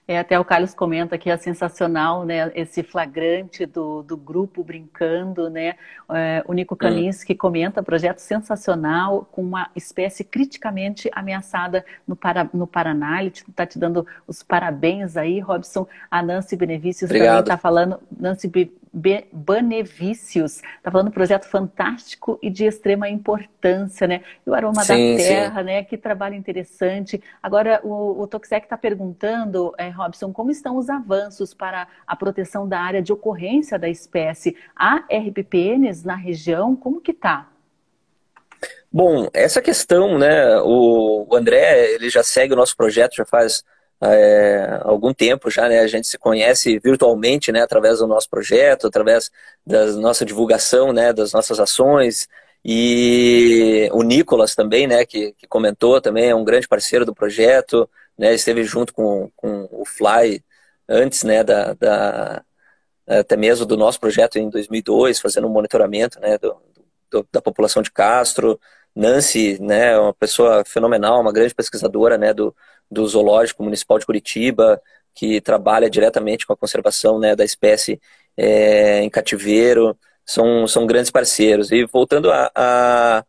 É, 0.05 0.19
até 0.19 0.37
o 0.37 0.43
Carlos 0.43 0.73
comenta 0.73 1.17
que 1.17 1.29
é 1.29 1.37
sensacional, 1.37 2.25
né? 2.25 2.51
Esse 2.55 2.83
flagrante 2.83 3.65
do, 3.65 4.03
do 4.03 4.17
grupo 4.17 4.61
brincando, 4.61 5.49
né? 5.49 5.75
É, 6.11 6.43
o 6.45 6.51
Nico 6.53 6.75
Kalinski 6.75 7.33
hum. 7.33 7.37
comenta 7.37 7.81
projeto 7.81 8.19
sensacional 8.19 9.25
com 9.31 9.41
uma 9.41 9.69
espécie 9.75 10.23
criticamente 10.23 11.09
ameaçada 11.13 11.85
no, 12.05 12.17
para, 12.17 12.49
no 12.53 12.67
Paraná. 12.67 13.21
Ele 13.21 13.29
está 13.29 13.65
te 13.65 13.79
dando 13.79 14.05
os 14.27 14.43
parabéns 14.43 15.15
aí, 15.15 15.39
Robson. 15.39 15.87
A 16.11 16.21
Nancy 16.21 16.57
Benevicius 16.57 17.09
Obrigado. 17.09 17.27
também 17.27 17.41
está 17.41 17.57
falando. 17.57 17.99
Nancy 18.11 18.49
Benevicius 18.93 20.61
está 20.77 20.91
falando 20.91 21.07
um 21.07 21.11
projeto 21.11 21.45
fantástico 21.45 22.37
e 22.43 22.49
de 22.49 22.65
extrema 22.65 23.09
importância, 23.09 24.05
né? 24.05 24.21
E 24.45 24.49
o 24.49 24.53
Aroma 24.53 24.83
sim, 24.83 25.17
da 25.17 25.23
Terra, 25.23 25.59
sim. 25.61 25.65
né? 25.65 25.83
Que 25.83 25.97
trabalho 25.97 26.35
interessante. 26.35 27.21
Agora, 27.41 27.81
o, 27.83 28.21
o 28.21 28.27
Toxec 28.27 28.65
está 28.65 28.77
perguntando, 28.77 29.73
é, 29.79 29.89
Robson, 29.89 30.31
como 30.31 30.51
estão 30.51 30.77
os 30.77 30.89
avanços 30.89 31.53
para 31.55 31.87
a 32.05 32.15
proteção 32.15 32.67
da 32.67 32.79
área 32.79 33.01
de 33.01 33.11
ocorrência 33.11 33.79
da 33.79 33.89
espécie? 33.89 34.55
Há 34.75 35.03
RPPNs 35.11 36.05
na 36.05 36.15
região? 36.15 36.75
Como 36.75 37.01
que 37.01 37.11
está? 37.11 37.49
Bom, 38.91 39.27
essa 39.33 39.59
questão, 39.59 40.19
né, 40.19 40.59
o 40.63 41.27
André, 41.33 41.93
ele 41.93 42.11
já 42.11 42.21
segue 42.21 42.53
o 42.53 42.55
nosso 42.55 42.77
projeto 42.77 43.15
já 43.15 43.25
faz 43.25 43.63
é, 44.11 44.81
algum 44.83 45.13
tempo 45.13 45.49
já, 45.49 45.69
né? 45.69 45.79
A 45.79 45.87
gente 45.87 46.07
se 46.07 46.17
conhece 46.17 46.79
virtualmente, 46.79 47.51
né? 47.51 47.61
Através 47.61 47.99
do 47.99 48.07
nosso 48.07 48.29
projeto, 48.29 48.87
através 48.87 49.31
da 49.65 49.85
nossa 49.93 50.25
divulgação, 50.25 50.91
né? 50.91 51.13
Das 51.13 51.31
nossas 51.33 51.59
ações. 51.59 52.27
E 52.65 53.89
o 53.93 54.03
Nicolas 54.03 54.55
também, 54.55 54.87
né? 54.87 55.05
Que, 55.05 55.33
que 55.33 55.47
comentou 55.47 56.01
também, 56.01 56.29
é 56.29 56.35
um 56.35 56.43
grande 56.43 56.67
parceiro 56.67 57.05
do 57.05 57.13
projeto, 57.13 57.89
né? 58.17 58.33
Esteve 58.33 58.63
junto 58.63 58.93
com, 58.93 59.29
com 59.35 59.67
o 59.71 59.85
Fly 59.85 60.43
antes, 60.87 61.23
né? 61.23 61.43
Da, 61.43 61.73
da, 61.73 62.43
até 63.07 63.37
mesmo 63.37 63.65
do 63.65 63.77
nosso 63.77 63.99
projeto 63.99 64.37
em 64.37 64.49
2002, 64.49 65.19
fazendo 65.19 65.47
um 65.47 65.51
monitoramento, 65.51 66.19
né? 66.19 66.37
Do, 66.37 66.57
do, 67.11 67.27
da 67.31 67.41
população 67.41 67.81
de 67.81 67.91
Castro. 67.91 68.59
Nancy, 68.95 69.57
né? 69.61 69.97
Uma 69.97 70.13
pessoa 70.13 70.63
fenomenal, 70.65 71.19
uma 71.21 71.33
grande 71.33 71.55
pesquisadora, 71.55 72.17
né? 72.17 72.33
Do, 72.33 72.55
do 72.93 73.07
Zoológico 73.07 73.63
Municipal 73.63 73.99
de 73.99 74.05
Curitiba, 74.05 74.81
que 75.13 75.41
trabalha 75.41 75.89
diretamente 75.89 76.45
com 76.45 76.53
a 76.53 76.57
conservação 76.57 77.19
né, 77.19 77.35
da 77.35 77.43
espécie 77.43 77.99
é, 78.37 79.01
em 79.01 79.09
cativeiro, 79.09 79.97
são, 80.25 80.67
são 80.67 80.85
grandes 80.85 81.11
parceiros. 81.11 81.71
E 81.71 81.85
voltando 81.85 82.31
à 82.31 82.51
a, 82.55 83.19
a, 83.19 83.25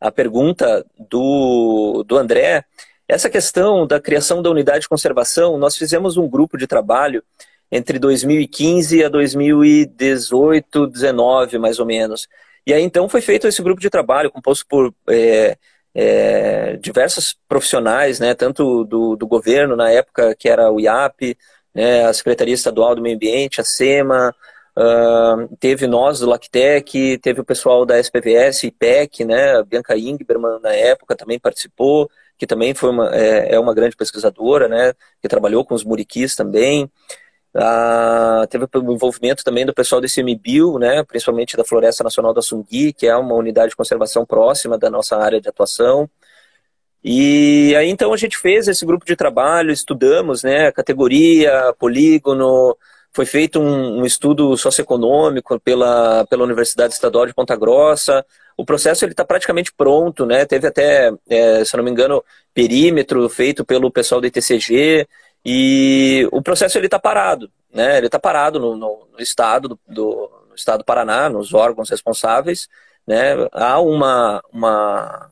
a, 0.00 0.12
pergunta 0.12 0.84
do, 1.10 2.04
do 2.06 2.16
André, 2.16 2.64
essa 3.08 3.28
questão 3.28 3.86
da 3.86 4.00
criação 4.00 4.42
da 4.42 4.50
unidade 4.50 4.80
de 4.80 4.88
conservação, 4.88 5.58
nós 5.58 5.76
fizemos 5.76 6.16
um 6.16 6.28
grupo 6.28 6.56
de 6.56 6.66
trabalho 6.66 7.22
entre 7.70 7.98
2015 7.98 9.04
a 9.04 9.08
2018, 9.08 10.86
19 10.86 11.58
mais 11.58 11.78
ou 11.78 11.86
menos. 11.86 12.28
E 12.66 12.72
aí 12.72 12.82
então 12.82 13.08
foi 13.08 13.20
feito 13.20 13.46
esse 13.46 13.62
grupo 13.62 13.80
de 13.80 13.90
trabalho 13.90 14.30
composto 14.30 14.66
por 14.68 14.92
é, 15.08 15.56
é, 15.98 16.76
diversos 16.76 17.34
profissionais, 17.48 18.20
né, 18.20 18.34
tanto 18.34 18.84
do, 18.84 19.16
do 19.16 19.26
governo 19.26 19.74
na 19.74 19.90
época 19.90 20.34
que 20.34 20.46
era 20.46 20.70
o 20.70 20.78
IAP, 20.78 21.38
né, 21.74 22.04
a 22.04 22.12
Secretaria 22.12 22.52
Estadual 22.52 22.94
do 22.94 23.00
Meio 23.00 23.16
Ambiente, 23.16 23.62
a 23.62 23.64
SEMA, 23.64 24.34
uh, 24.76 25.56
teve 25.58 25.86
nós 25.86 26.18
do 26.20 26.28
Lactec, 26.28 27.16
teve 27.18 27.40
o 27.40 27.44
pessoal 27.44 27.86
da 27.86 27.98
SPVS, 27.98 28.64
IPEC, 28.64 29.24
né, 29.24 29.56
a 29.56 29.62
Bianca 29.62 29.96
Ingberman 29.96 30.60
na 30.62 30.74
época 30.74 31.16
também 31.16 31.38
participou, 31.38 32.10
que 32.36 32.46
também 32.46 32.74
foi 32.74 32.90
uma, 32.90 33.16
é, 33.16 33.54
é 33.54 33.58
uma 33.58 33.72
grande 33.72 33.96
pesquisadora, 33.96 34.68
né, 34.68 34.92
que 35.22 35.28
trabalhou 35.28 35.64
com 35.64 35.74
os 35.74 35.82
muriquis 35.82 36.36
também. 36.36 36.90
Ah, 37.58 38.46
teve 38.50 38.66
o 38.66 38.92
envolvimento 38.92 39.42
também 39.42 39.64
do 39.64 39.72
pessoal 39.72 40.00
do 40.00 40.06
ICMBio, 40.06 40.78
né, 40.78 41.02
principalmente 41.04 41.56
da 41.56 41.64
Floresta 41.64 42.04
Nacional 42.04 42.34
da 42.34 42.42
Sungui, 42.42 42.92
que 42.92 43.06
é 43.06 43.16
uma 43.16 43.34
unidade 43.34 43.70
de 43.70 43.76
conservação 43.76 44.26
próxima 44.26 44.76
da 44.76 44.90
nossa 44.90 45.16
área 45.16 45.40
de 45.40 45.48
atuação. 45.48 46.08
E 47.02 47.74
aí 47.76 47.88
então 47.88 48.12
a 48.12 48.16
gente 48.16 48.36
fez 48.36 48.68
esse 48.68 48.84
grupo 48.84 49.06
de 49.06 49.16
trabalho, 49.16 49.70
estudamos 49.70 50.42
né, 50.42 50.70
categoria, 50.72 51.74
polígono, 51.78 52.76
foi 53.16 53.24
feito 53.24 53.58
um, 53.58 54.00
um 54.00 54.04
estudo 54.04 54.54
socioeconômico 54.58 55.58
pela, 55.60 56.26
pela 56.26 56.44
Universidade 56.44 56.92
Estadual 56.92 57.26
de 57.26 57.32
Ponta 57.32 57.56
Grossa. 57.56 58.22
O 58.58 58.64
processo 58.64 59.06
ele 59.06 59.12
está 59.12 59.24
praticamente 59.24 59.72
pronto, 59.72 60.26
né? 60.26 60.44
Teve 60.44 60.66
até, 60.66 61.10
é, 61.26 61.64
se 61.64 61.74
não 61.78 61.82
me 61.82 61.90
engano, 61.90 62.22
perímetro 62.52 63.26
feito 63.30 63.64
pelo 63.64 63.90
pessoal 63.90 64.20
do 64.20 64.26
ITCG. 64.26 65.08
E 65.48 66.28
o 66.32 66.42
processo 66.42 66.76
ele 66.76 66.88
está 66.88 66.98
parado, 66.98 67.48
né? 67.72 67.98
Ele 67.98 68.06
está 68.06 68.18
parado 68.18 68.58
no, 68.58 68.76
no, 68.76 69.06
no 69.12 69.20
estado 69.20 69.68
do, 69.68 69.78
do, 69.86 70.30
estado 70.56 70.78
do 70.78 70.84
Paraná, 70.84 71.28
nos 71.28 71.54
órgãos 71.54 71.88
responsáveis, 71.88 72.68
né, 73.06 73.34
há 73.52 73.78
uma, 73.80 74.42
uma, 74.52 75.30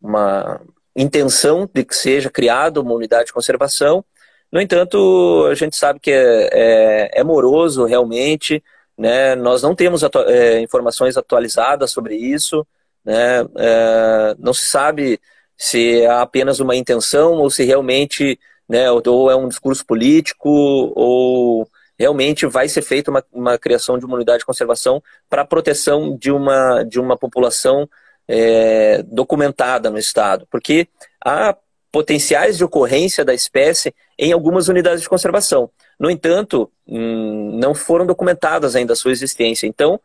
uma 0.00 0.60
intenção 0.94 1.68
de 1.74 1.84
que 1.84 1.96
seja 1.96 2.30
criada 2.30 2.80
uma 2.80 2.94
unidade 2.94 3.26
de 3.26 3.32
conservação. 3.32 4.04
No 4.52 4.60
entanto, 4.60 5.48
a 5.50 5.54
gente 5.56 5.76
sabe 5.76 5.98
que 5.98 6.12
é, 6.12 6.48
é, 6.52 7.20
é 7.20 7.24
moroso 7.24 7.84
realmente, 7.84 8.62
né? 8.96 9.34
nós 9.34 9.60
não 9.60 9.74
temos 9.74 10.04
atu 10.04 10.20
é, 10.20 10.60
informações 10.60 11.16
atualizadas 11.16 11.90
sobre 11.90 12.14
isso, 12.14 12.64
né? 13.04 13.40
É, 13.56 14.36
não 14.38 14.52
se 14.54 14.66
sabe 14.66 15.20
se 15.56 16.06
há 16.06 16.22
apenas 16.22 16.60
uma 16.60 16.76
intenção 16.76 17.34
ou 17.34 17.50
se 17.50 17.64
realmente 17.64 18.38
né, 18.68 18.90
ou 18.90 19.30
é 19.30 19.36
um 19.36 19.48
discurso 19.48 19.84
político 19.86 20.48
ou 20.48 21.68
realmente 21.98 22.46
vai 22.46 22.68
ser 22.68 22.82
feita 22.82 23.10
uma, 23.10 23.24
uma 23.32 23.58
criação 23.58 23.98
de 23.98 24.04
uma 24.04 24.14
unidade 24.14 24.40
de 24.40 24.46
conservação 24.46 25.02
para 25.28 25.42
a 25.42 25.46
proteção 25.46 26.16
de 26.16 26.30
uma, 26.30 26.84
de 26.84 27.00
uma 27.00 27.16
população 27.16 27.88
é, 28.28 29.02
documentada 29.04 29.90
no 29.90 29.98
Estado, 29.98 30.46
porque 30.50 30.86
há 31.24 31.56
potenciais 31.90 32.58
de 32.58 32.64
ocorrência 32.64 33.24
da 33.24 33.34
espécie 33.34 33.94
em 34.18 34.32
algumas 34.32 34.68
unidades 34.68 35.02
de 35.02 35.08
conservação. 35.08 35.70
No 35.98 36.10
entanto, 36.10 36.70
hum, 36.86 37.58
não 37.58 37.74
foram 37.74 38.06
documentadas 38.06 38.76
ainda 38.76 38.92
a 38.92 38.96
sua 38.96 39.10
existência. 39.10 39.66
Então, 39.66 39.98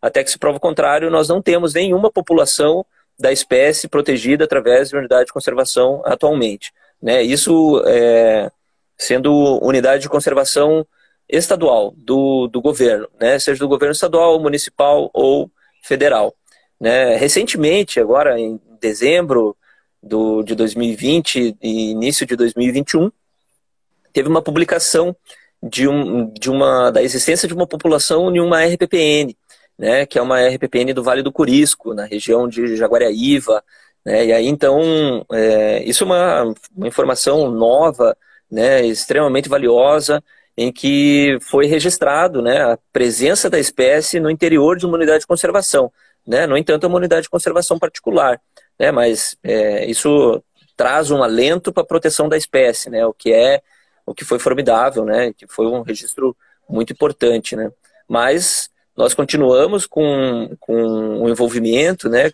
até 0.00 0.22
que 0.22 0.30
se 0.30 0.38
prova 0.38 0.58
o 0.58 0.60
contrário, 0.60 1.10
nós 1.10 1.28
não 1.28 1.40
temos 1.40 1.74
nenhuma 1.74 2.10
população 2.10 2.84
da 3.18 3.32
espécie 3.32 3.88
protegida 3.88 4.44
através 4.44 4.90
de 4.90 4.96
unidade 4.96 5.26
de 5.26 5.32
conservação 5.32 6.02
atualmente. 6.04 6.72
Né? 7.02 7.22
Isso 7.22 7.82
é, 7.86 8.50
sendo 8.96 9.58
unidade 9.62 10.02
de 10.02 10.08
conservação 10.08 10.86
estadual 11.28 11.94
do, 11.96 12.48
do 12.48 12.60
governo, 12.60 13.08
né? 13.20 13.38
seja 13.38 13.58
do 13.60 13.68
governo 13.68 13.92
estadual, 13.92 14.40
municipal 14.40 15.10
ou 15.12 15.50
federal. 15.82 16.34
Né? 16.80 17.16
Recentemente, 17.16 18.00
agora 18.00 18.38
em 18.38 18.60
dezembro 18.80 19.56
do, 20.02 20.42
de 20.42 20.54
2020 20.54 21.56
e 21.60 21.90
início 21.90 22.26
de 22.26 22.34
2021, 22.36 23.10
teve 24.12 24.28
uma 24.28 24.42
publicação 24.42 25.14
de, 25.62 25.86
um, 25.86 26.32
de 26.32 26.50
uma, 26.50 26.90
da 26.90 27.02
existência 27.02 27.46
de 27.46 27.54
uma 27.54 27.66
população 27.66 28.34
em 28.34 28.40
uma 28.40 28.64
RPPN, 28.64 29.36
né, 29.78 30.06
que 30.06 30.18
é 30.18 30.22
uma 30.22 30.40
RPPN 30.46 30.92
do 30.92 31.02
Vale 31.02 31.22
do 31.22 31.32
Curisco, 31.32 31.94
na 31.94 32.04
região 32.04 32.48
de 32.48 32.76
Jaguariaíva. 32.76 33.62
Né, 34.04 34.26
e 34.26 34.32
aí, 34.32 34.46
então, 34.46 35.24
é, 35.32 35.82
isso 35.84 36.04
é 36.04 36.06
uma, 36.06 36.54
uma 36.76 36.88
informação 36.88 37.50
nova, 37.50 38.16
né, 38.50 38.84
extremamente 38.84 39.48
valiosa, 39.48 40.22
em 40.56 40.72
que 40.72 41.38
foi 41.40 41.66
registrado 41.66 42.42
né, 42.42 42.60
a 42.62 42.78
presença 42.92 43.48
da 43.48 43.58
espécie 43.58 44.20
no 44.20 44.30
interior 44.30 44.76
de 44.76 44.84
uma 44.84 44.96
unidade 44.96 45.20
de 45.20 45.26
conservação. 45.26 45.92
Né? 46.26 46.46
No 46.46 46.56
entanto, 46.56 46.84
é 46.84 46.86
uma 46.86 46.98
unidade 46.98 47.22
de 47.22 47.30
conservação 47.30 47.78
particular. 47.78 48.40
Né? 48.78 48.90
Mas 48.90 49.36
é, 49.42 49.86
isso 49.86 50.42
traz 50.76 51.10
um 51.10 51.22
alento 51.22 51.72
para 51.72 51.82
a 51.82 51.86
proteção 51.86 52.28
da 52.28 52.36
espécie, 52.36 52.90
né? 52.90 53.06
o 53.06 53.12
que 53.12 53.32
é 53.32 53.62
o 54.04 54.14
que 54.14 54.24
foi 54.24 54.38
formidável, 54.38 55.04
né? 55.04 55.32
que 55.32 55.46
foi 55.46 55.66
um 55.66 55.82
registro 55.82 56.36
muito 56.68 56.92
importante. 56.92 57.54
Né? 57.54 57.70
Mas 58.08 58.70
nós 58.96 59.14
continuamos 59.14 59.86
com, 59.86 60.54
com 60.60 61.22
o 61.22 61.28
envolvimento, 61.28 62.08
né? 62.08 62.30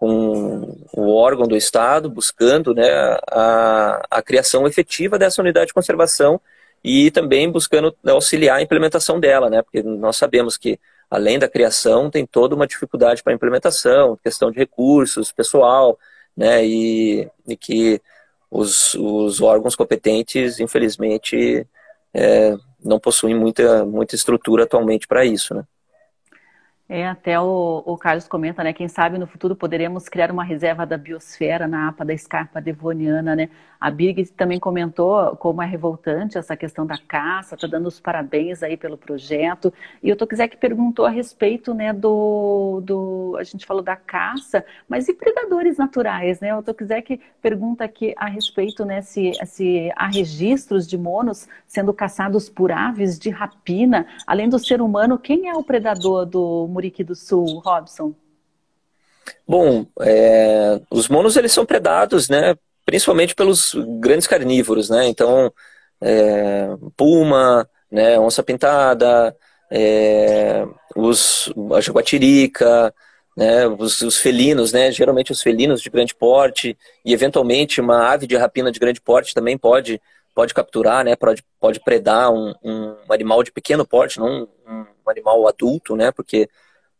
Com 0.00 0.78
o 0.94 1.14
órgão 1.14 1.46
do 1.46 1.54
Estado, 1.54 2.08
buscando 2.08 2.74
né, 2.74 2.88
a, 3.30 4.02
a 4.10 4.22
criação 4.22 4.66
efetiva 4.66 5.18
dessa 5.18 5.42
unidade 5.42 5.66
de 5.66 5.74
conservação 5.74 6.40
e 6.82 7.10
também 7.10 7.52
buscando 7.52 7.94
auxiliar 8.06 8.56
a 8.56 8.62
implementação 8.62 9.20
dela, 9.20 9.50
né? 9.50 9.60
Porque 9.60 9.82
nós 9.82 10.16
sabemos 10.16 10.56
que 10.56 10.80
além 11.10 11.38
da 11.38 11.46
criação 11.46 12.10
tem 12.10 12.24
toda 12.24 12.54
uma 12.54 12.66
dificuldade 12.66 13.22
para 13.22 13.34
a 13.34 13.36
implementação, 13.36 14.16
questão 14.24 14.50
de 14.50 14.56
recursos, 14.56 15.32
pessoal, 15.32 15.98
né? 16.34 16.64
E, 16.64 17.28
e 17.46 17.54
que 17.54 18.00
os, 18.50 18.94
os, 18.94 19.42
órgãos 19.42 19.76
competentes, 19.76 20.60
infelizmente, 20.60 21.66
é, 22.14 22.56
não 22.82 22.98
possuem 22.98 23.34
muita, 23.34 23.84
muita 23.84 24.14
estrutura 24.14 24.64
atualmente 24.64 25.06
para 25.06 25.26
isso, 25.26 25.54
né? 25.54 25.62
É, 26.92 27.06
até 27.06 27.38
o, 27.38 27.84
o, 27.86 27.96
Carlos 27.96 28.26
comenta, 28.26 28.64
né? 28.64 28.72
Quem 28.72 28.88
sabe 28.88 29.16
no 29.16 29.24
futuro 29.24 29.54
poderemos 29.54 30.08
criar 30.08 30.28
uma 30.32 30.42
reserva 30.42 30.84
da 30.84 30.98
biosfera 30.98 31.68
na 31.68 31.86
APA 31.86 32.04
da 32.04 32.12
escarpa 32.12 32.60
devoniana, 32.60 33.36
né? 33.36 33.48
A 33.80 33.92
Birgit 33.92 34.32
também 34.32 34.58
comentou 34.58 35.36
como 35.36 35.62
é 35.62 35.66
revoltante 35.66 36.36
essa 36.36 36.56
questão 36.56 36.84
da 36.84 36.98
caça, 36.98 37.56
tá 37.56 37.68
dando 37.68 37.86
os 37.86 38.00
parabéns 38.00 38.60
aí 38.64 38.76
pelo 38.76 38.98
projeto. 38.98 39.72
E 40.02 40.10
o 40.10 40.16
Tokizek 40.16 40.56
perguntou 40.56 41.06
a 41.06 41.10
respeito, 41.10 41.72
né, 41.72 41.92
do, 41.92 42.82
do. 42.84 43.29
A 43.40 43.44
gente 43.44 43.66
falou 43.66 43.82
da 43.82 43.96
caça, 43.96 44.64
mas 44.88 45.08
e 45.08 45.14
predadores 45.14 45.78
naturais, 45.78 46.40
né? 46.40 46.54
O 46.54 46.62
Tokizek 46.62 47.20
pergunta 47.40 47.84
aqui 47.84 48.14
a 48.16 48.26
respeito, 48.26 48.84
né, 48.84 49.02
se, 49.02 49.32
se 49.46 49.90
há 49.96 50.06
registros 50.06 50.86
de 50.86 50.96
monos 50.96 51.48
sendo 51.66 51.92
caçados 51.92 52.48
por 52.48 52.70
aves 52.70 53.18
de 53.18 53.30
rapina. 53.30 54.06
Além 54.26 54.48
do 54.48 54.58
ser 54.58 54.80
humano, 54.80 55.18
quem 55.18 55.48
é 55.48 55.54
o 55.54 55.62
predador 55.62 56.26
do 56.26 56.66
Muriqui 56.68 57.02
do 57.02 57.14
Sul, 57.14 57.60
Robson? 57.60 58.14
Bom, 59.46 59.86
é, 60.00 60.80
os 60.90 61.08
monos 61.08 61.36
eles 61.36 61.52
são 61.52 61.66
predados, 61.66 62.28
né, 62.28 62.54
principalmente 62.84 63.34
pelos 63.34 63.74
grandes 63.98 64.26
carnívoros, 64.26 64.90
né? 64.90 65.06
Então, 65.06 65.52
é, 66.00 66.68
puma, 66.96 67.68
né, 67.90 68.18
onça 68.18 68.42
pintada, 68.42 69.36
é, 69.70 70.66
os, 70.96 71.52
a 71.74 71.80
jaguatirica, 71.80 72.94
né, 73.36 73.66
os, 73.66 74.00
os, 74.02 74.18
felinos, 74.18 74.72
né, 74.72 74.90
geralmente 74.90 75.32
os 75.32 75.42
felinos 75.42 75.80
de 75.80 75.88
grande 75.88 76.14
porte 76.14 76.76
e 77.04 77.12
eventualmente 77.12 77.80
uma 77.80 78.08
ave 78.08 78.26
de 78.26 78.36
rapina 78.36 78.72
de 78.72 78.78
grande 78.78 79.00
porte 79.00 79.34
também 79.34 79.56
pode 79.56 80.00
pode 80.34 80.54
capturar, 80.54 81.04
né, 81.04 81.16
pode, 81.16 81.42
pode 81.60 81.80
predar 81.80 82.32
um, 82.32 82.54
um 82.62 82.94
animal 83.10 83.42
de 83.42 83.52
pequeno 83.52 83.84
porte, 83.84 84.18
não 84.18 84.48
um, 84.66 84.86
um 85.04 85.10
animal 85.10 85.46
adulto, 85.46 85.96
né, 85.96 86.12
porque 86.12 86.48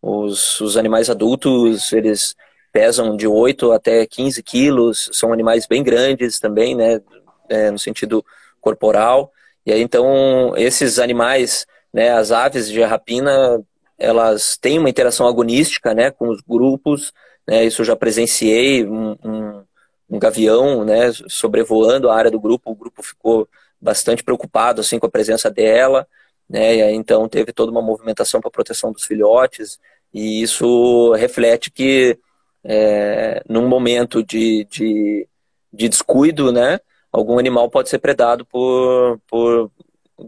os, 0.03 0.61
os 0.61 0.77
animais 0.77 1.09
adultos 1.09 1.93
eles 1.93 2.35
pesam 2.73 3.17
de 3.17 3.27
8 3.27 3.73
até 3.73 4.07
15 4.07 4.43
quilos, 4.43 5.11
são 5.13 5.33
animais 5.33 5.67
bem 5.67 5.83
grandes 5.83 6.39
também, 6.39 6.75
né, 6.75 7.01
é, 7.49 7.71
no 7.71 7.79
sentido 7.79 8.25
corporal. 8.61 9.33
E 9.65 9.73
aí, 9.73 9.81
então, 9.81 10.55
esses 10.57 10.99
animais, 10.99 11.67
né, 11.93 12.11
as 12.11 12.31
aves 12.31 12.69
de 12.69 12.83
rapina, 12.83 13.63
elas 14.01 14.57
têm 14.57 14.79
uma 14.79 14.89
interação 14.89 15.29
agonística, 15.29 15.95
né, 15.95 16.11
com 16.11 16.29
os 16.31 16.41
grupos, 16.41 17.13
né, 17.47 17.65
isso 17.65 17.83
eu 17.83 17.85
já 17.87 17.95
presenciei, 17.95 18.85
um, 18.85 19.13
um, 19.23 19.63
um 20.09 20.19
gavião, 20.19 20.85
né, 20.85 21.13
sobrevoando 21.29 22.09
a 22.09 22.17
área 22.17 22.31
do 22.31 22.41
grupo, 22.41 22.71
o 22.71 22.75
grupo 22.75 23.03
ficou 23.03 23.47
bastante 23.81 24.25
preocupado, 24.25 24.81
assim, 24.81 24.99
com 24.99 25.07
a 25.07 25.11
presença 25.11 25.51
dela, 25.51 26.09
né, 26.49 26.93
então 26.95 27.29
teve 27.29 27.53
toda 27.53 27.71
uma 27.71 27.83
movimentação 27.83 28.41
para 28.41 28.51
proteção 28.51 28.91
dos 28.91 29.05
filhotes, 29.05 29.79
e 30.13 30.43
isso 30.43 31.13
reflete 31.13 31.71
que 31.71 32.19
é, 32.65 33.43
num 33.49 33.69
momento 33.69 34.23
de, 34.23 34.67
de, 34.71 35.29
de, 35.73 35.89
descuido, 35.89 36.51
né, 36.51 36.81
algum 37.13 37.39
animal 37.39 37.69
pode 37.71 37.91
ser 37.91 37.99
predado 37.99 38.47
por, 38.47 39.21
por 39.29 39.71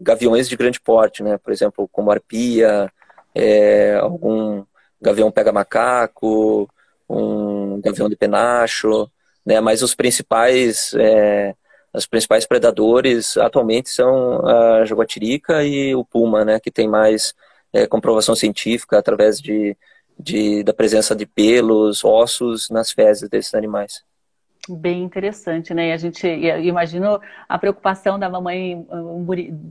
gaviões 0.00 0.48
de 0.48 0.56
grande 0.56 0.80
porte, 0.80 1.22
né, 1.22 1.38
por 1.38 1.52
exemplo, 1.52 1.88
como 1.90 2.10
arpia, 2.10 2.92
é, 3.34 3.94
algum 3.96 4.64
gavião 5.00 5.30
pega-macaco, 5.30 6.68
um 7.08 7.80
gavião 7.80 8.08
de 8.08 8.16
penacho, 8.16 9.10
né, 9.44 9.60
mas 9.60 9.82
os 9.82 9.94
principais, 9.94 10.94
é, 10.94 11.54
os 11.92 12.06
principais 12.06 12.46
predadores 12.46 13.36
atualmente 13.36 13.90
são 13.90 14.46
a 14.46 14.84
jaguatirica 14.84 15.64
e 15.64 15.94
o 15.94 16.04
puma, 16.04 16.44
né, 16.44 16.60
que 16.60 16.70
tem 16.70 16.88
mais 16.88 17.34
é, 17.72 17.86
comprovação 17.86 18.34
científica 18.34 18.98
através 18.98 19.40
de 19.40 19.76
de, 20.18 20.62
da 20.62 20.72
presença 20.72 21.14
de 21.14 21.26
pelos, 21.26 22.04
ossos 22.04 22.70
nas 22.70 22.92
fezes 22.92 23.28
desses 23.28 23.54
animais. 23.54 24.02
Bem 24.68 25.02
interessante, 25.02 25.74
né? 25.74 25.88
E 25.88 25.92
a 25.92 25.96
gente 25.96 26.24
imagino 26.24 27.20
a 27.48 27.58
preocupação 27.58 28.16
da 28.16 28.28
mamãe, 28.28 28.86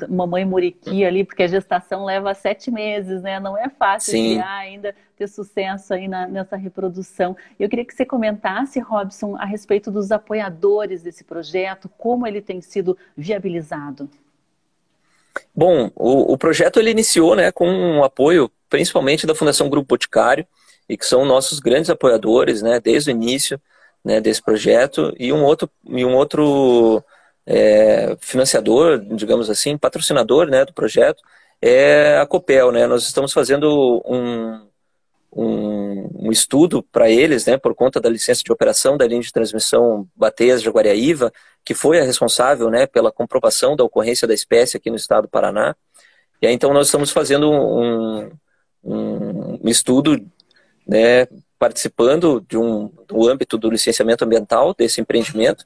mamãe 0.09 0.43
Muriqui 0.43 1.05
ali, 1.05 1.23
porque 1.23 1.43
a 1.43 1.47
gestação 1.47 2.03
leva 2.03 2.33
sete 2.33 2.69
meses, 2.69 3.21
né? 3.21 3.39
Não 3.39 3.57
é 3.57 3.69
fácil 3.69 4.11
criar 4.11 4.57
ainda, 4.57 4.93
ter 5.15 5.27
sucesso 5.29 5.93
aí 5.93 6.09
na, 6.09 6.27
nessa 6.27 6.57
reprodução. 6.57 7.37
Eu 7.57 7.69
queria 7.69 7.85
que 7.85 7.95
você 7.95 8.05
comentasse, 8.05 8.81
Robson, 8.81 9.37
a 9.37 9.45
respeito 9.45 9.89
dos 9.89 10.11
apoiadores 10.11 11.01
desse 11.01 11.23
projeto, 11.23 11.89
como 11.97 12.27
ele 12.27 12.41
tem 12.41 12.59
sido 12.59 12.97
viabilizado. 13.15 14.09
Bom, 15.55 15.89
o, 15.95 16.33
o 16.33 16.37
projeto 16.37 16.81
ele 16.81 16.91
iniciou 16.91 17.33
né, 17.33 17.49
com 17.49 17.65
um 17.65 18.03
apoio 18.03 18.51
principalmente 18.69 19.25
da 19.25 19.35
Fundação 19.35 19.69
Grupo 19.69 19.87
Boticário, 19.87 20.45
e 20.87 20.97
que 20.97 21.05
são 21.05 21.23
nossos 21.23 21.59
grandes 21.59 21.89
apoiadores, 21.89 22.61
né, 22.61 22.79
desde 22.79 23.09
o 23.09 23.11
início 23.11 23.59
né, 24.03 24.19
desse 24.21 24.41
projeto, 24.41 25.13
e 25.19 25.31
um 25.31 25.43
outro, 25.43 25.69
e 25.87 26.03
um 26.05 26.15
outro 26.15 27.03
é, 27.45 28.15
financiador, 28.19 28.99
digamos 29.15 29.49
assim, 29.49 29.77
patrocinador 29.77 30.47
né, 30.47 30.65
do 30.65 30.73
projeto, 30.73 31.21
é 31.61 32.17
a 32.17 32.25
Copel, 32.25 32.71
né? 32.71 32.87
Nós 32.87 33.03
estamos 33.03 33.31
fazendo 33.31 34.01
um, 34.05 34.67
um, 35.31 36.27
um 36.27 36.31
estudo 36.31 36.83
para 36.83 37.09
eles, 37.09 37.45
né, 37.45 37.57
por 37.57 37.75
conta 37.75 38.01
da 38.01 38.09
licença 38.09 38.43
de 38.43 38.51
operação 38.51 38.97
da 38.97 39.07
linha 39.07 39.21
de 39.21 39.31
transmissão 39.31 40.07
Bateias 40.15 40.61
de 40.61 40.69
Guariaíva, 40.69 41.31
que 41.63 41.73
foi 41.73 41.99
a 41.99 42.03
responsável, 42.03 42.69
né, 42.69 42.87
pela 42.87 43.11
comprovação 43.11 43.75
da 43.75 43.83
ocorrência 43.83 44.27
da 44.27 44.33
espécie 44.33 44.77
aqui 44.77 44.89
no 44.89 44.95
estado 44.95 45.23
do 45.23 45.29
Paraná. 45.29 45.75
E 46.41 46.47
aí, 46.47 46.53
então, 46.53 46.73
nós 46.73 46.87
estamos 46.87 47.11
fazendo 47.11 47.51
um, 47.51 48.31
um, 48.83 49.59
um 49.63 49.69
estudo, 49.69 50.19
né, 50.87 51.27
participando 51.62 52.43
de 52.49 52.57
um, 52.57 52.88
do 53.07 53.30
âmbito 53.30 53.55
do 53.55 53.70
licenciamento 53.70 54.26
ambiental 54.26 54.74
desse 54.74 54.99
empreendimento 54.99 55.64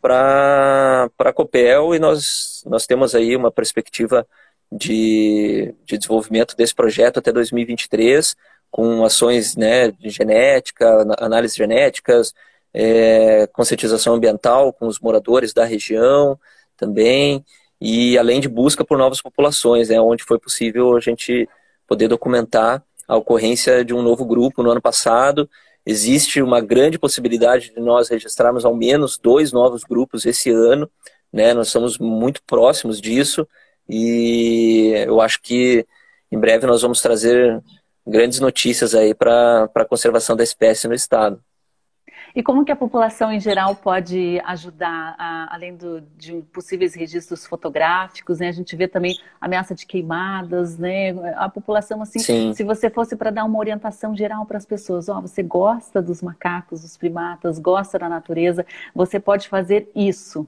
para 0.00 1.10
a 1.18 1.32
Copel 1.32 1.92
e 1.92 1.98
nós, 1.98 2.62
nós 2.64 2.86
temos 2.86 3.16
aí 3.16 3.34
uma 3.34 3.50
perspectiva 3.50 4.24
de, 4.70 5.74
de 5.84 5.98
desenvolvimento 5.98 6.54
desse 6.56 6.72
projeto 6.72 7.18
até 7.18 7.32
2023, 7.32 8.36
com 8.70 9.04
ações 9.04 9.56
né, 9.56 9.90
de 9.90 10.08
genética, 10.08 11.04
análises 11.18 11.56
genéticas, 11.56 12.32
é, 12.72 13.48
conscientização 13.48 14.14
ambiental 14.14 14.72
com 14.72 14.86
os 14.86 15.00
moradores 15.00 15.52
da 15.52 15.64
região 15.64 16.38
também, 16.76 17.44
e 17.80 18.16
além 18.16 18.40
de 18.40 18.48
busca 18.48 18.84
por 18.84 18.96
novas 18.96 19.20
populações, 19.20 19.88
né, 19.88 20.00
onde 20.00 20.22
foi 20.22 20.38
possível 20.38 20.96
a 20.96 21.00
gente 21.00 21.48
poder 21.88 22.06
documentar 22.06 22.84
a 23.06 23.16
ocorrência 23.16 23.84
de 23.84 23.94
um 23.94 24.02
novo 24.02 24.24
grupo 24.24 24.62
no 24.62 24.70
ano 24.70 24.80
passado. 24.80 25.48
Existe 25.86 26.40
uma 26.40 26.60
grande 26.60 26.98
possibilidade 26.98 27.72
de 27.74 27.80
nós 27.80 28.08
registrarmos 28.08 28.64
ao 28.64 28.74
menos 28.74 29.18
dois 29.18 29.52
novos 29.52 29.84
grupos 29.84 30.24
esse 30.24 30.50
ano, 30.50 30.90
né, 31.32 31.52
nós 31.52 31.66
estamos 31.66 31.98
muito 31.98 32.42
próximos 32.46 33.00
disso, 33.00 33.46
e 33.88 34.92
eu 35.06 35.20
acho 35.20 35.42
que 35.42 35.84
em 36.30 36.38
breve 36.38 36.66
nós 36.66 36.82
vamos 36.82 37.02
trazer 37.02 37.60
grandes 38.06 38.40
notícias 38.40 38.94
aí 38.94 39.14
para 39.14 39.68
a 39.74 39.84
conservação 39.84 40.36
da 40.36 40.44
espécie 40.44 40.86
no 40.88 40.94
estado. 40.94 41.42
E 42.34 42.42
como 42.42 42.64
que 42.64 42.72
a 42.72 42.76
população 42.76 43.32
em 43.32 43.38
geral 43.38 43.76
pode 43.76 44.40
ajudar, 44.44 45.14
a, 45.16 45.54
além 45.54 45.76
do, 45.76 46.00
de 46.16 46.42
possíveis 46.52 46.92
registros 46.92 47.46
fotográficos, 47.46 48.40
né? 48.40 48.48
A 48.48 48.52
gente 48.52 48.74
vê 48.74 48.88
também 48.88 49.16
ameaça 49.40 49.72
de 49.72 49.86
queimadas, 49.86 50.76
né? 50.76 51.10
A 51.36 51.48
população, 51.48 52.02
assim, 52.02 52.18
Sim. 52.18 52.52
se 52.52 52.64
você 52.64 52.90
fosse 52.90 53.14
para 53.14 53.30
dar 53.30 53.44
uma 53.44 53.58
orientação 53.58 54.16
geral 54.16 54.44
para 54.46 54.58
as 54.58 54.66
pessoas, 54.66 55.08
ó, 55.08 55.20
você 55.20 55.44
gosta 55.44 56.02
dos 56.02 56.20
macacos, 56.22 56.82
dos 56.82 56.96
primatas, 56.96 57.60
gosta 57.60 58.00
da 58.00 58.08
natureza, 58.08 58.66
você 58.92 59.20
pode 59.20 59.48
fazer 59.48 59.88
isso. 59.94 60.44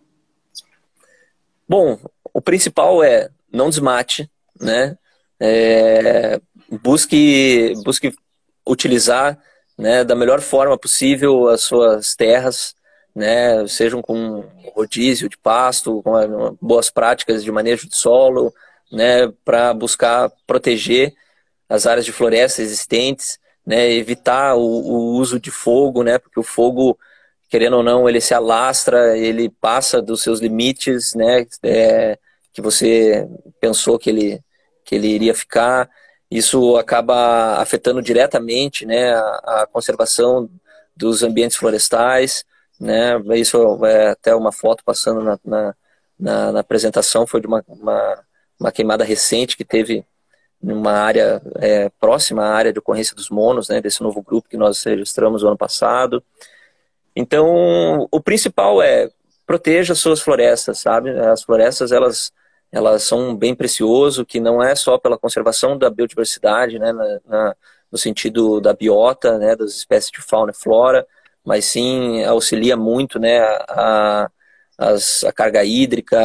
Bom, 1.69 1.97
o 2.35 2.41
principal 2.41 3.01
é 3.05 3.31
não 3.53 3.71
desmate, 3.71 4.29
né? 4.61 4.99
É, 5.39 6.41
busque, 6.83 7.75
busque 7.85 8.13
utilizar 8.67 9.39
né, 9.79 10.05
da 10.05 10.15
melhor 10.15 10.41
forma 10.41 10.79
possível 10.79 11.49
as 11.49 11.63
suas 11.63 12.15
terras, 12.15 12.75
né, 13.15 13.67
sejam 13.67 14.03
com 14.03 14.45
rodízio 14.75 15.29
de 15.29 15.39
pasto, 15.39 16.03
com 16.03 16.57
boas 16.61 16.91
práticas 16.91 17.43
de 17.43 17.51
manejo 17.51 17.89
de 17.89 17.97
solo, 17.97 18.53
né, 18.93 19.29
para 19.45 19.73
buscar 19.75 20.31
proteger 20.47 21.15
as 21.69 21.87
áreas 21.87 22.05
de 22.05 22.13
floresta 22.13 22.63
existentes, 22.63 23.39
né, 23.67 23.91
evitar 23.91 24.55
o, 24.55 24.61
o, 24.61 25.19
uso 25.19 25.41
de 25.41 25.51
fogo, 25.51 26.03
né, 26.03 26.19
porque 26.19 26.39
o 26.39 26.43
fogo, 26.43 26.99
querendo 27.49 27.79
ou 27.79 27.83
não, 27.83 28.09
ele 28.09 28.21
se 28.21 28.35
alastra, 28.35 29.17
ele 29.19 29.49
passa 29.49 30.01
dos 30.01 30.23
seus 30.23 30.41
limites, 30.41 31.15
né, 31.15 31.47
é, 31.63 32.19
que 32.53 32.63
você 32.63 33.29
pensou 33.61 33.99
que 33.99 34.11
ele, 34.11 34.41
que 34.85 34.95
ele 34.95 35.09
iria 35.09 35.35
ficar. 35.35 35.91
Isso 36.31 36.77
acaba 36.77 37.59
afetando 37.59 38.03
diretamente 38.03 38.85
né, 38.85 39.15
a, 39.15 39.63
a 39.63 39.67
conservação 39.67 40.49
dos 40.97 41.23
ambientes 41.23 41.57
florestais. 41.57 42.45
Né? 42.81 43.19
Isso 43.37 43.85
é 43.85 44.09
até 44.09 44.35
uma 44.35 44.53
foto 44.53 44.83
passando 44.85 45.23
na, 45.23 45.39
na, 45.45 45.75
na, 46.19 46.53
na 46.53 46.61
apresentação, 46.61 47.27
foi 47.27 47.41
de 47.41 47.47
uma, 47.47 47.65
uma, 47.69 48.25
uma, 48.59 48.73
queimada 48.73 49.05
recente 49.05 49.57
que 49.57 49.65
teve 49.65 50.05
numa 50.61 50.93
área 50.93 51.41
é, 51.57 51.91
próxima 52.01 52.43
à 52.45 52.55
área 52.55 52.73
de 52.73 52.79
ocorrência 52.79 53.15
dos 53.15 53.31
monos, 53.31 53.69
né, 53.69 53.81
desse 53.81 54.03
novo 54.03 54.23
grupo 54.23 54.49
que 54.49 54.57
nós 54.57 54.83
registramos 54.83 55.43
o 55.43 55.47
ano 55.47 55.57
passado. 55.57 56.23
Então, 57.15 58.09
o 58.11 58.21
principal 58.21 58.83
é 58.83 59.11
proteja 59.47 59.95
suas 59.95 60.21
florestas, 60.21 60.81
sabe? 60.81 61.11
As 61.11 61.43
florestas, 61.43 61.93
elas 61.93 62.33
elas 62.73 63.03
são 63.05 63.31
um 63.31 63.37
bem 63.37 63.55
precioso, 63.55 64.25
que 64.25 64.41
não 64.41 64.63
é 64.63 64.75
só 64.75 64.99
pela 64.99 65.19
conservação 65.19 65.79
da 65.79 65.91
biodiversidade, 65.91 66.79
né, 66.79 66.93
na, 66.93 67.21
na, 67.27 67.57
no 67.91 67.99
sentido 67.99 68.61
da 68.61 68.73
biota, 68.73 69.39
né, 69.39 69.57
das 69.57 69.73
espécies 69.73 70.11
de 70.11 70.21
fauna 70.21 70.53
e 70.53 70.55
flora, 70.55 71.07
mas 71.45 71.65
sim 71.67 72.25
auxilia 72.25 72.77
muito 72.77 73.19
né, 73.19 73.39
a, 73.41 74.31
a, 74.79 74.95
a 75.27 75.33
carga 75.33 75.65
hídrica, 75.65 76.19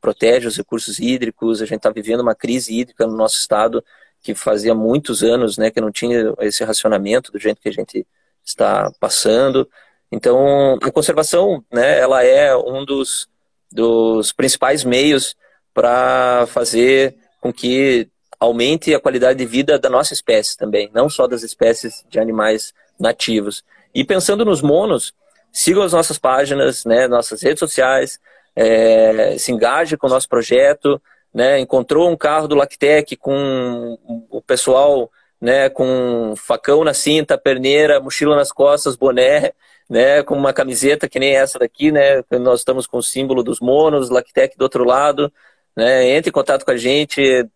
protege 0.00 0.48
os 0.48 0.56
recursos 0.56 0.98
hídricos. 0.98 1.62
A 1.62 1.66
gente 1.66 1.78
está 1.78 1.90
vivendo 1.90 2.20
uma 2.20 2.34
crise 2.34 2.74
hídrica 2.78 3.06
no 3.06 3.16
nosso 3.16 3.36
estado 3.36 3.84
que 4.20 4.34
fazia 4.34 4.74
muitos 4.74 5.22
anos 5.22 5.56
né, 5.58 5.70
que 5.70 5.80
não 5.80 5.92
tinha 5.92 6.34
esse 6.40 6.64
racionamento 6.64 7.30
do 7.30 7.38
jeito 7.38 7.60
que 7.60 7.68
a 7.68 7.72
gente 7.72 8.06
está 8.44 8.90
passando. 8.98 9.68
Então, 10.10 10.78
a 10.82 10.90
conservação 10.90 11.64
né, 11.72 11.98
ela 11.98 12.24
é 12.24 12.56
um 12.56 12.84
dos, 12.84 13.28
dos 13.70 14.32
principais 14.32 14.82
meios 14.82 15.36
para 15.74 16.46
fazer 16.46 17.16
com 17.40 17.52
que 17.52 18.08
aumente 18.40 18.94
a 18.94 19.00
qualidade 19.00 19.38
de 19.38 19.46
vida 19.46 19.78
da 19.78 19.90
nossa 19.90 20.14
espécie 20.14 20.56
também, 20.56 20.90
não 20.94 21.08
só 21.10 21.26
das 21.26 21.42
espécies 21.42 22.04
de 22.08 22.18
animais 22.18 22.72
nativos. 22.98 23.64
E 23.94 24.04
pensando 24.04 24.44
nos 24.44 24.62
monos, 24.62 25.12
sigam 25.52 25.82
as 25.82 25.92
nossas 25.92 26.18
páginas, 26.18 26.84
né, 26.84 27.06
nossas 27.08 27.42
redes 27.42 27.60
sociais, 27.60 28.18
é, 28.56 29.36
se 29.38 29.52
engaje 29.52 29.96
com 29.96 30.06
o 30.06 30.10
nosso 30.10 30.28
projeto, 30.28 31.00
né, 31.32 31.58
encontrou 31.58 32.08
um 32.08 32.16
carro 32.16 32.46
do 32.46 32.54
Lactec 32.54 33.16
com 33.16 33.98
o 34.30 34.40
pessoal 34.40 35.10
né, 35.44 35.68
com 35.68 36.32
facão 36.36 36.82
na 36.84 36.94
cinta, 36.94 37.36
perneira, 37.36 38.00
mochila 38.00 38.34
nas 38.34 38.50
costas, 38.50 38.96
boné, 38.96 39.52
né, 39.90 40.22
com 40.22 40.34
uma 40.34 40.54
camiseta 40.54 41.06
que 41.06 41.18
nem 41.18 41.36
essa 41.36 41.58
daqui, 41.58 41.92
né, 41.92 42.22
nós 42.40 42.60
estamos 42.60 42.86
com 42.86 42.96
o 42.96 43.02
símbolo 43.02 43.42
dos 43.42 43.60
monos, 43.60 44.08
Lactec 44.08 44.56
do 44.56 44.62
outro 44.62 44.84
lado, 44.84 45.30
né? 45.76 46.16
Entre 46.16 46.30
em 46.30 46.32
contato 46.32 46.64
com 46.64 46.70
a 46.70 46.76
gente, 46.76 47.46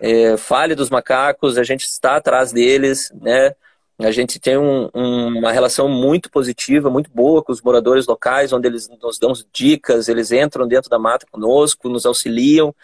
é, 0.00 0.36
fale 0.36 0.74
dos 0.74 0.90
macacos, 0.90 1.58
a 1.58 1.62
gente 1.62 1.84
está 1.84 2.16
atrás 2.16 2.52
deles, 2.52 3.12
né? 3.20 3.54
A 3.98 4.10
gente 4.10 4.40
tem 4.40 4.58
um, 4.58 4.90
um, 4.92 5.38
uma 5.38 5.52
relação 5.52 5.88
muito 5.88 6.28
positiva, 6.28 6.90
muito 6.90 7.10
boa 7.12 7.42
com 7.42 7.52
os 7.52 7.62
moradores 7.62 8.06
locais, 8.06 8.52
onde 8.52 8.66
eles 8.66 8.88
nos 9.00 9.18
dão 9.18 9.32
dicas, 9.52 10.08
eles 10.08 10.32
entram 10.32 10.66
dentro 10.66 10.90
da 10.90 10.98
mata 10.98 11.26
conosco, 11.30 11.88
nos 11.88 12.04
auxiliam. 12.04 12.74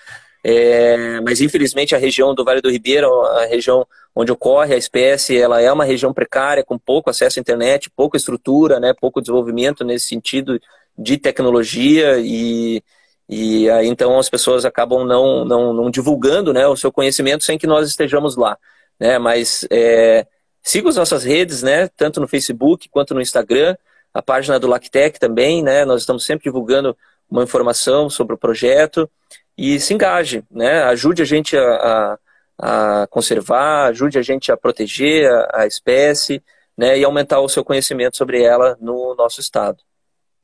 É, 0.43 1.21
mas 1.21 1.41
infelizmente 1.41 1.95
a 1.95 1.99
região 1.99 2.35
do 2.35 2.45
Vale 2.45 2.63
do 2.63 2.71
Ribeiro, 2.71 3.11
a 3.27 3.45
região 3.47 3.87
onde 4.15 4.33
ocorre 4.33 4.75
a 4.75 4.79
espécie, 4.79 5.37
ela 5.37 5.61
é 5.61 5.71
uma 5.71 5.85
região 5.85 6.15
precária, 6.15 6.65
com 6.65 6.79
pouco 6.79 7.11
acesso 7.11 7.39
à 7.39 7.41
internet, 7.41 7.91
pouca 7.91 8.17
estrutura, 8.17 8.81
né, 8.81 8.95
pouco 8.99 9.21
desenvolvimento 9.21 9.85
nesse 9.85 10.07
sentido 10.07 10.61
de 10.97 11.19
tecnologia 11.19 12.19
e, 12.19 12.83
e 13.33 13.71
aí, 13.71 13.87
então 13.87 14.19
as 14.19 14.29
pessoas 14.29 14.65
acabam 14.65 15.07
não, 15.07 15.45
não, 15.45 15.73
não 15.73 15.89
divulgando 15.89 16.53
né, 16.53 16.67
o 16.67 16.75
seu 16.75 16.91
conhecimento 16.91 17.45
sem 17.45 17.57
que 17.57 17.67
nós 17.67 17.89
estejamos 17.89 18.37
lá. 18.37 18.59
Né? 18.99 19.21
Mas 19.21 19.65
é, 19.71 20.27
siga 20.61 20.89
as 20.89 20.97
nossas 20.97 21.23
redes, 21.23 21.63
né, 21.63 21.87
tanto 21.97 22.21
no 22.21 22.27
Facebook 22.27 22.89
quanto 22.89 23.15
no 23.15 23.21
Instagram, 23.21 23.77
a 24.13 24.21
página 24.21 24.59
do 24.59 24.67
Lactec 24.67 25.21
também, 25.21 25.63
né, 25.63 25.85
nós 25.85 26.03
estamos 26.03 26.25
sempre 26.25 26.43
divulgando 26.43 26.97
uma 27.31 27.45
informação 27.45 28.11
sobre 28.11 28.35
o 28.35 28.39
projeto 28.39 29.09
e 29.57 29.79
se 29.79 29.95
engaje, 29.95 30.43
né, 30.51 30.83
ajude 30.83 31.23
a 31.23 31.25
gente 31.25 31.57
a, 31.57 32.19
a, 32.59 33.03
a 33.03 33.07
conservar, 33.07 33.91
ajude 33.91 34.19
a 34.19 34.23
gente 34.23 34.51
a 34.51 34.57
proteger 34.57 35.31
a, 35.31 35.61
a 35.61 35.67
espécie 35.69 36.43
né, 36.77 36.99
e 36.99 37.05
aumentar 37.05 37.39
o 37.39 37.49
seu 37.49 37.65
conhecimento 37.65 38.17
sobre 38.17 38.43
ela 38.43 38.77
no 38.81 39.15
nosso 39.15 39.41
estado. 39.41 39.85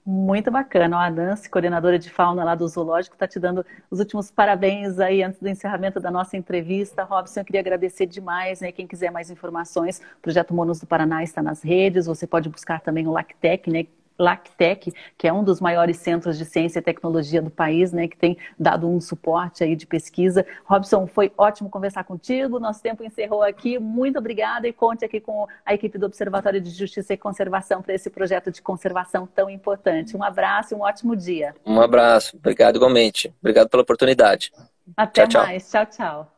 Muito 0.08 0.52
bacana. 0.52 1.04
A 1.04 1.10
Nancy, 1.10 1.50
coordenadora 1.50 1.98
de 1.98 2.08
fauna 2.08 2.44
lá 2.44 2.54
do 2.54 2.66
Zoológico, 2.68 3.16
está 3.16 3.26
te 3.26 3.40
dando 3.40 3.66
os 3.90 3.98
últimos 3.98 4.30
parabéns 4.30 5.00
aí 5.00 5.20
antes 5.20 5.40
do 5.40 5.48
encerramento 5.48 5.98
da 5.98 6.12
nossa 6.12 6.36
entrevista. 6.36 7.02
Robson, 7.02 7.40
eu 7.40 7.44
queria 7.44 7.60
agradecer 7.60 8.06
demais. 8.06 8.60
Né? 8.60 8.70
Quem 8.70 8.86
quiser 8.86 9.10
mais 9.10 9.32
informações, 9.32 9.98
o 10.18 10.22
Projeto 10.22 10.54
Monos 10.54 10.78
do 10.78 10.86
Paraná 10.86 11.24
está 11.24 11.42
nas 11.42 11.60
redes. 11.60 12.06
Você 12.06 12.24
pode 12.24 12.48
buscar 12.48 12.80
também 12.80 13.04
o 13.08 13.10
Lactec, 13.10 13.68
né? 13.68 13.86
Lactec, 14.18 14.92
que 15.16 15.28
é 15.28 15.32
um 15.32 15.44
dos 15.44 15.60
maiores 15.60 15.98
centros 15.98 16.38
de 16.38 16.44
ciência 16.44 16.78
e 16.78 16.82
tecnologia 16.82 17.42
do 17.42 17.50
país, 17.50 17.92
né, 17.92 18.08
que 18.08 18.16
tem 18.16 18.36
dado 18.58 18.88
um 18.88 19.00
suporte 19.00 19.62
aí 19.62 19.76
de 19.76 19.86
pesquisa. 19.86 20.46
Robson, 20.64 21.06
foi 21.06 21.32
ótimo 21.36 21.70
conversar 21.70 22.04
contigo. 22.04 22.58
Nosso 22.58 22.82
tempo 22.82 23.04
encerrou 23.04 23.42
aqui. 23.42 23.78
Muito 23.78 24.18
obrigada 24.18 24.66
e 24.66 24.72
conte 24.72 25.04
aqui 25.04 25.20
com 25.20 25.46
a 25.64 25.74
equipe 25.74 25.98
do 25.98 26.06
Observatório 26.06 26.60
de 26.60 26.70
Justiça 26.70 27.14
e 27.14 27.16
Conservação 27.16 27.82
para 27.82 27.94
esse 27.94 28.10
projeto 28.10 28.50
de 28.50 28.62
conservação 28.62 29.26
tão 29.26 29.50
importante. 29.50 30.16
Um 30.16 30.22
abraço 30.22 30.74
e 30.74 30.76
um 30.76 30.80
ótimo 30.80 31.16
dia. 31.16 31.54
Um 31.64 31.80
abraço. 31.80 32.36
Obrigado 32.36 32.76
igualmente. 32.76 33.32
Obrigado 33.40 33.68
pela 33.68 33.82
oportunidade. 33.82 34.52
Até 34.96 35.26
tchau, 35.26 35.42
mais. 35.42 35.70
Tchau, 35.70 35.86
tchau. 35.86 36.35